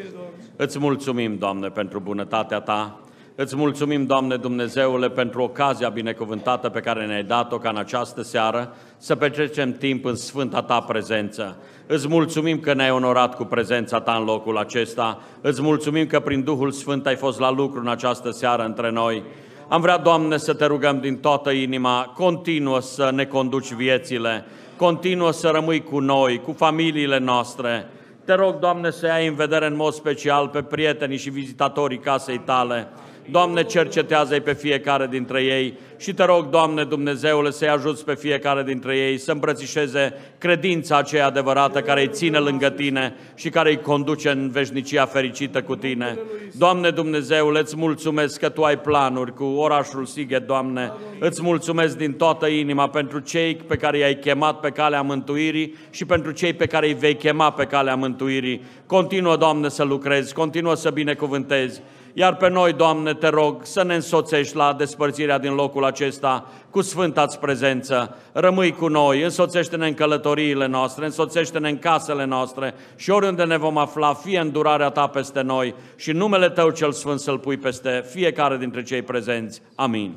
Îți 0.55 0.79
mulțumim, 0.79 1.37
Doamne, 1.37 1.67
pentru 1.67 1.99
bunătatea 1.99 2.59
Ta. 2.59 2.99
Îți 3.35 3.55
mulțumim, 3.55 4.05
Doamne 4.05 4.35
Dumnezeule, 4.35 5.09
pentru 5.09 5.41
ocazia 5.41 5.89
binecuvântată 5.89 6.69
pe 6.69 6.79
care 6.79 7.05
ne-ai 7.05 7.23
dat-o 7.23 7.57
ca 7.57 7.69
în 7.69 7.77
această 7.77 8.21
seară 8.21 8.75
să 8.97 9.15
petrecem 9.15 9.73
timp 9.73 10.05
în 10.05 10.15
Sfânta 10.15 10.61
Ta 10.61 10.79
prezență. 10.79 11.57
Îți 11.87 12.07
mulțumim 12.07 12.59
că 12.59 12.73
ne-ai 12.73 12.91
onorat 12.91 13.35
cu 13.35 13.43
prezența 13.43 13.99
Ta 13.99 14.15
în 14.19 14.23
locul 14.23 14.57
acesta. 14.57 15.21
Îți 15.41 15.61
mulțumim 15.61 16.07
că 16.07 16.19
prin 16.19 16.43
Duhul 16.43 16.71
Sfânt 16.71 17.05
ai 17.05 17.15
fost 17.15 17.39
la 17.39 17.51
lucru 17.51 17.79
în 17.79 17.87
această 17.87 18.31
seară 18.31 18.63
între 18.63 18.91
noi. 18.91 19.23
Am 19.67 19.81
vrea, 19.81 19.97
Doamne, 19.97 20.37
să 20.37 20.53
Te 20.53 20.65
rugăm 20.65 20.99
din 20.99 21.17
toată 21.17 21.51
inima, 21.51 22.13
continuă 22.15 22.81
să 22.81 23.09
ne 23.13 23.25
conduci 23.25 23.73
viețile, 23.73 24.45
continuă 24.75 25.31
să 25.31 25.47
rămâi 25.47 25.83
cu 25.83 25.99
noi, 25.99 26.41
cu 26.41 26.51
familiile 26.51 27.17
noastre. 27.17 27.89
Te 28.25 28.33
rog, 28.33 28.59
Doamne, 28.59 28.91
să 28.91 29.07
ai 29.07 29.27
în 29.27 29.35
vedere 29.35 29.65
în 29.65 29.75
mod 29.75 29.93
special 29.93 30.47
pe 30.47 30.61
prietenii 30.61 31.17
și 31.17 31.29
vizitatorii 31.29 31.99
casei 31.99 32.39
Tale, 32.39 32.87
Doamne, 33.29 33.63
cercetează-i 33.63 34.41
pe 34.41 34.53
fiecare 34.53 35.07
dintre 35.07 35.43
ei 35.43 35.77
și 35.97 36.13
te 36.13 36.23
rog, 36.23 36.49
Doamne 36.49 36.83
Dumnezeule, 36.83 37.51
să-i 37.51 37.67
ajuți 37.67 38.05
pe 38.05 38.15
fiecare 38.15 38.63
dintre 38.63 38.97
ei 38.97 39.17
să 39.17 39.31
îmbrățișeze 39.31 40.13
credința 40.37 40.97
aceea 40.97 41.25
adevărată 41.25 41.81
care 41.81 42.01
îi 42.01 42.09
ține 42.11 42.37
lângă 42.37 42.69
Tine 42.69 43.15
și 43.35 43.49
care 43.49 43.69
îi 43.69 43.81
conduce 43.81 44.29
în 44.29 44.49
veșnicia 44.49 45.05
fericită 45.05 45.61
cu 45.61 45.75
Tine. 45.75 46.17
Doamne 46.57 46.89
Dumnezeule, 46.89 47.59
îți 47.59 47.77
mulțumesc 47.77 48.39
că 48.39 48.49
Tu 48.49 48.63
ai 48.63 48.79
planuri 48.79 49.33
cu 49.33 49.43
orașul 49.43 50.05
Sighet, 50.05 50.47
Doamne. 50.47 50.93
Îți 51.19 51.41
mulțumesc 51.41 51.97
din 51.97 52.13
toată 52.13 52.47
inima 52.47 52.89
pentru 52.89 53.19
cei 53.19 53.55
pe 53.55 53.75
care 53.75 53.97
i-ai 53.97 54.15
chemat 54.15 54.59
pe 54.59 54.69
calea 54.69 55.01
mântuirii 55.01 55.75
și 55.89 56.05
pentru 56.05 56.31
cei 56.31 56.53
pe 56.53 56.65
care 56.65 56.87
îi 56.87 56.93
vei 56.93 57.15
chema 57.15 57.51
pe 57.51 57.65
calea 57.65 57.95
mântuirii. 57.95 58.61
Continuă, 58.85 59.35
Doamne, 59.35 59.69
să 59.69 59.83
lucrezi, 59.83 60.33
continuă 60.33 60.75
să 60.75 60.89
binecuvântezi 60.89 61.81
iar 62.17 62.35
pe 62.35 62.49
noi, 62.49 62.73
Doamne, 62.73 63.13
te 63.13 63.27
rog 63.27 63.65
să 63.65 63.83
ne 63.83 63.95
însoțești 63.95 64.55
la 64.55 64.73
despărțirea 64.73 65.39
din 65.39 65.53
locul 65.53 65.85
acesta 65.85 66.49
cu 66.69 66.81
sfânta 66.81 67.25
prezență. 67.39 68.15
Rămâi 68.31 68.71
cu 68.71 68.87
noi, 68.87 69.23
însoțește-ne 69.23 69.87
în 69.87 69.93
călătoriile 69.93 70.67
noastre, 70.67 71.05
însoțește-ne 71.05 71.69
în 71.69 71.79
casele 71.79 72.25
noastre 72.25 72.73
și 72.95 73.09
oriunde 73.09 73.43
ne 73.43 73.57
vom 73.57 73.77
afla, 73.77 74.13
fie 74.13 74.39
îndurarea 74.39 74.89
Ta 74.89 75.07
peste 75.07 75.41
noi 75.41 75.75
și 75.95 76.11
numele 76.11 76.49
Tău 76.49 76.69
cel 76.69 76.91
Sfânt 76.91 77.19
să-L 77.19 77.39
pui 77.39 77.57
peste 77.57 78.03
fiecare 78.09 78.57
dintre 78.57 78.83
cei 78.83 79.01
prezenți. 79.01 79.61
Amin. 79.75 80.13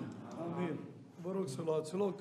Amin. 0.55 0.79
Vă 1.23 1.31
rog 1.35 1.49
să 1.49 1.59
luați 1.67 1.95
loc. 1.95 2.19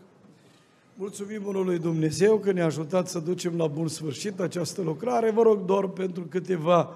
Mulțumim 0.93 1.41
Bunului 1.43 1.79
Dumnezeu 1.79 2.37
că 2.37 2.51
ne-a 2.51 2.65
ajutat 2.65 3.07
să 3.07 3.19
ducem 3.19 3.53
la 3.57 3.67
bun 3.67 3.87
sfârșit 3.87 4.39
această 4.39 4.81
lucrare. 4.81 5.31
Vă 5.31 5.41
rog 5.41 5.65
doar 5.65 5.87
pentru 5.87 6.27
câteva 6.29 6.89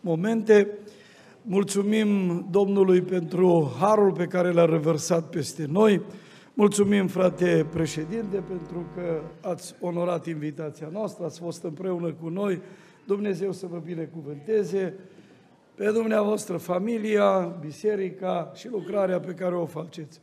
momente 0.00 0.68
Mulțumim 1.50 2.08
Domnului 2.50 3.00
pentru 3.00 3.76
harul 3.78 4.12
pe 4.12 4.24
care 4.24 4.50
l-a 4.50 4.64
revărsat 4.64 5.30
peste 5.30 5.66
noi. 5.70 6.00
Mulțumim, 6.54 7.06
frate 7.06 7.66
președinte, 7.72 8.36
pentru 8.48 8.86
că 8.94 9.20
ați 9.48 9.74
onorat 9.80 10.26
invitația 10.26 10.88
noastră, 10.92 11.24
ați 11.24 11.38
fost 11.40 11.62
împreună 11.62 12.12
cu 12.12 12.28
noi. 12.28 12.60
Dumnezeu 13.06 13.52
să 13.52 13.66
vă 13.66 13.82
binecuvânteze 13.84 14.94
pe 15.74 15.90
dumneavoastră, 15.90 16.56
familia, 16.56 17.56
biserica 17.60 18.52
și 18.54 18.68
lucrarea 18.68 19.20
pe 19.20 19.32
care 19.32 19.54
o 19.54 19.66
faceți. 19.66 20.20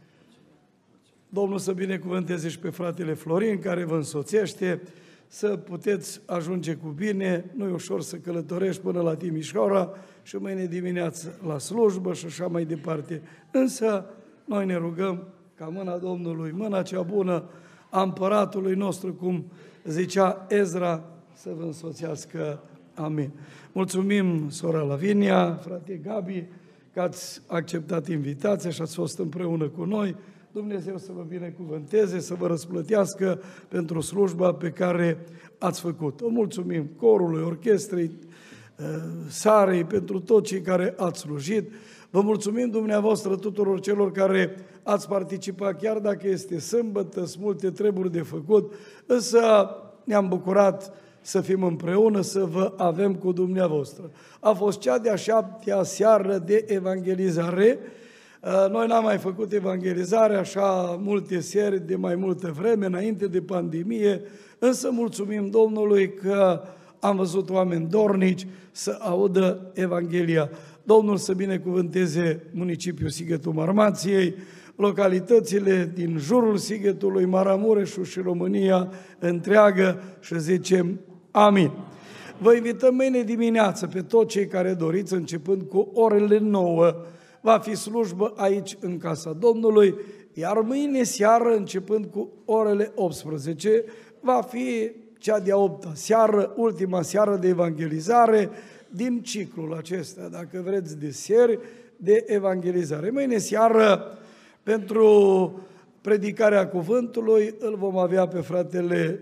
Domnul 1.30 1.57
să 1.57 1.72
binecuvânteze 1.72 2.49
și 2.49 2.60
pe 2.60 2.69
fratele 2.69 3.14
Florin, 3.14 3.60
care 3.60 3.84
vă 3.84 3.95
însoțește, 3.95 4.81
să 5.36 5.48
puteți 5.48 6.22
ajunge 6.26 6.74
cu 6.74 6.88
bine. 6.88 7.52
Nu 7.56 7.68
e 7.68 7.72
ușor 7.72 8.02
să 8.02 8.16
călătorești 8.16 8.82
până 8.82 9.02
la 9.02 9.16
Timișoara, 9.16 9.90
și 10.24 10.36
mâine 10.36 10.66
dimineață 10.66 11.40
la 11.48 11.57
slujbă 11.57 12.14
și 12.14 12.26
așa 12.26 12.48
mai 12.48 12.66
departe. 12.66 13.22
Însă 13.52 14.06
noi 14.45 14.66
ne 14.66 14.76
rugăm 14.76 15.28
ca 15.56 15.66
mâna 15.66 15.98
Domnului, 15.98 16.52
mâna 16.52 16.82
cea 16.82 17.02
bună 17.02 17.44
a 17.90 18.02
împăratului 18.02 18.76
nostru, 18.76 19.14
cum 19.14 19.45
zicea 19.84 20.45
Ezra, 20.49 21.03
să 21.34 21.49
vă 21.57 21.64
însoțească. 21.64 22.64
Amin. 22.94 23.32
Mulțumim, 23.72 24.49
sora 24.49 24.82
Lavinia, 24.82 25.56
frate 25.56 25.94
Gabi, 26.03 26.45
că 26.94 27.02
ați 27.02 27.41
acceptat 27.48 28.07
invitația 28.07 28.70
și 28.70 28.82
ați 28.82 28.95
fost 28.95 29.20
împreună 29.20 29.68
cu 29.68 29.84
noi. 29.84 30.16
Dumnezeu 30.56 30.98
să 30.98 31.11
vă 31.15 31.26
binecuvânteze, 31.27 32.19
să 32.19 32.34
vă 32.34 32.48
răsplătească 32.48 33.41
pentru 33.68 34.02
slujba 34.02 34.53
pe 34.53 34.69
care 34.69 35.26
ați 35.57 35.82
făcut-o. 35.82 36.27
Mulțumim 36.27 36.90
corului, 36.98 37.44
orchestrei, 37.44 38.11
Eh, 38.80 38.86
Sarei, 39.30 39.84
pentru 39.84 40.19
toți 40.19 40.48
cei 40.48 40.61
care 40.61 40.94
ați 40.98 41.19
slujit. 41.19 41.72
Vă 42.10 42.22
mulțumim 42.22 42.69
dumneavoastră 42.69 43.36
tuturor 43.36 43.80
celor 43.80 44.11
care 44.11 44.56
ați 44.84 45.07
participat, 45.07 45.82
chiar 45.82 45.98
dacă 45.99 46.27
este 46.27 46.60
sâmbătă, 46.60 47.26
sunt 47.26 47.44
multe 47.44 47.72
treburi 47.72 48.11
de 48.11 48.22
făcut, 48.22 48.73
însă 49.06 49.69
ne-am 50.03 50.27
bucurat 50.27 50.94
să 51.22 51.41
fim 51.41 51.64
împreună, 51.64 52.22
să 52.22 52.40
vă 52.40 52.73
avem 52.77 53.15
cu 53.15 53.32
dumneavoastră. 53.32 54.11
A 54.40 54.52
fost 54.52 54.80
cea 54.80 54.98
de-a 54.98 55.15
șaptea 55.15 55.84
seară 55.84 56.38
de 56.38 56.65
evangelizare. 56.68 57.80
Eh, 58.45 58.69
noi 58.72 58.88
n-am 58.88 59.03
mai 59.03 59.17
făcut 59.17 59.51
evangelizare 59.51 60.35
așa 60.35 60.99
multe 61.01 61.39
seri 61.39 61.88
de 61.88 61.95
mai 61.95 62.15
multă 62.15 62.53
vreme, 62.59 62.85
înainte 62.85 63.27
de 63.27 63.41
pandemie, 63.41 64.22
însă 64.59 64.89
mulțumim 64.91 65.49
Domnului 65.49 66.13
că 66.13 66.61
am 66.99 67.15
văzut 67.15 67.49
oameni 67.49 67.88
dornici 67.89 68.47
să 68.72 68.97
audă 68.99 69.72
Evanghelia. 69.73 70.49
Domnul 70.84 71.17
să 71.17 71.34
binecuvânteze 71.34 72.43
municipiul 72.51 73.09
Sighetul 73.09 73.53
Marmației, 73.53 74.35
localitățile 74.76 75.91
din 75.93 76.17
jurul 76.17 76.57
Sighetului, 76.57 77.26
Maramureșul 77.26 78.03
și 78.03 78.19
România 78.19 78.91
întreagă 79.19 80.01
și 80.19 80.39
zicem 80.39 80.99
amin. 81.31 81.72
Vă 82.38 82.53
invităm 82.53 82.95
mâine 82.95 83.22
dimineață 83.22 83.88
pe 83.88 84.01
toți 84.01 84.27
cei 84.27 84.47
care 84.47 84.73
doriți, 84.73 85.13
începând 85.13 85.61
cu 85.61 85.89
orele 85.93 86.38
9, 86.39 86.95
va 87.45 87.59
fi 87.59 87.76
slujbă 87.76 88.34
aici 88.35 88.77
în 88.80 88.97
Casa 88.97 89.34
Domnului, 89.34 89.95
iar 90.34 90.59
mâine 90.59 91.03
seară, 91.03 91.55
începând 91.55 92.05
cu 92.05 92.31
orele 92.45 92.91
18, 92.95 93.84
va 94.19 94.41
fi 94.41 94.91
cea 95.19 95.39
de-a 95.39 95.57
opta 95.57 95.91
seară, 95.93 96.53
ultima 96.55 97.01
seară 97.01 97.35
de 97.35 97.47
evangelizare 97.47 98.49
din 98.89 99.22
ciclul 99.22 99.73
acesta, 99.73 100.27
dacă 100.31 100.61
vreți, 100.65 100.97
de 100.97 101.11
seri 101.11 101.59
de 101.97 102.23
evangelizare. 102.27 103.09
Mâine 103.09 103.38
seară, 103.38 104.17
pentru 104.63 105.59
predicarea 106.01 106.67
cuvântului, 106.67 107.55
îl 107.59 107.76
vom 107.76 107.97
avea 107.97 108.27
pe 108.27 108.39
fratele 108.39 109.19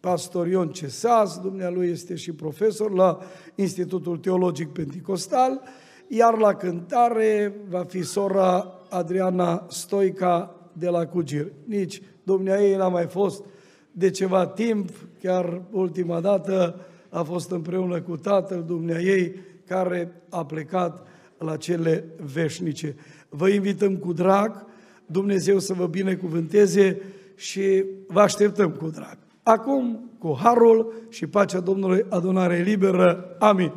pastor 0.00 0.46
Ion 0.46 0.68
Cesas, 0.68 1.38
dumnealui 1.38 1.88
este 1.88 2.14
și 2.14 2.32
profesor 2.32 2.92
la 2.92 3.18
Institutul 3.54 4.18
Teologic 4.18 4.68
Pentecostal, 4.68 5.62
iar 6.08 6.38
la 6.38 6.54
cântare 6.54 7.54
va 7.68 7.84
fi 7.84 8.02
sora 8.02 8.72
Adriana 8.88 9.66
Stoica 9.68 10.54
de 10.72 10.88
la 10.88 11.06
Cugir. 11.06 11.52
Nici 11.64 12.02
dumnea 12.22 12.62
ei 12.62 12.76
n-a 12.76 12.88
mai 12.88 13.06
fost 13.06 13.44
de 13.92 14.10
ceva 14.10 14.46
timp, 14.46 14.90
chiar 15.22 15.62
ultima 15.70 16.20
dată, 16.20 16.80
a 17.08 17.22
fost 17.22 17.50
împreună 17.50 18.00
cu 18.00 18.16
tatăl 18.16 18.64
dumnea 18.66 19.00
ei, 19.00 19.34
care 19.66 20.22
a 20.30 20.44
plecat 20.44 21.06
la 21.38 21.56
cele 21.56 22.04
veșnice. 22.32 22.96
Vă 23.28 23.48
invităm 23.48 23.96
cu 23.96 24.12
drag, 24.12 24.64
Dumnezeu 25.06 25.58
să 25.58 25.72
vă 25.72 25.86
binecuvânteze 25.86 27.00
și 27.34 27.84
vă 28.06 28.20
așteptăm 28.20 28.70
cu 28.70 28.88
drag. 28.88 29.18
Acum, 29.42 30.10
cu 30.18 30.36
harul 30.42 30.92
și 31.08 31.26
pacea 31.26 31.60
Domnului, 31.60 32.06
adunare 32.08 32.62
liberă. 32.62 33.36
Amin. 33.38 33.72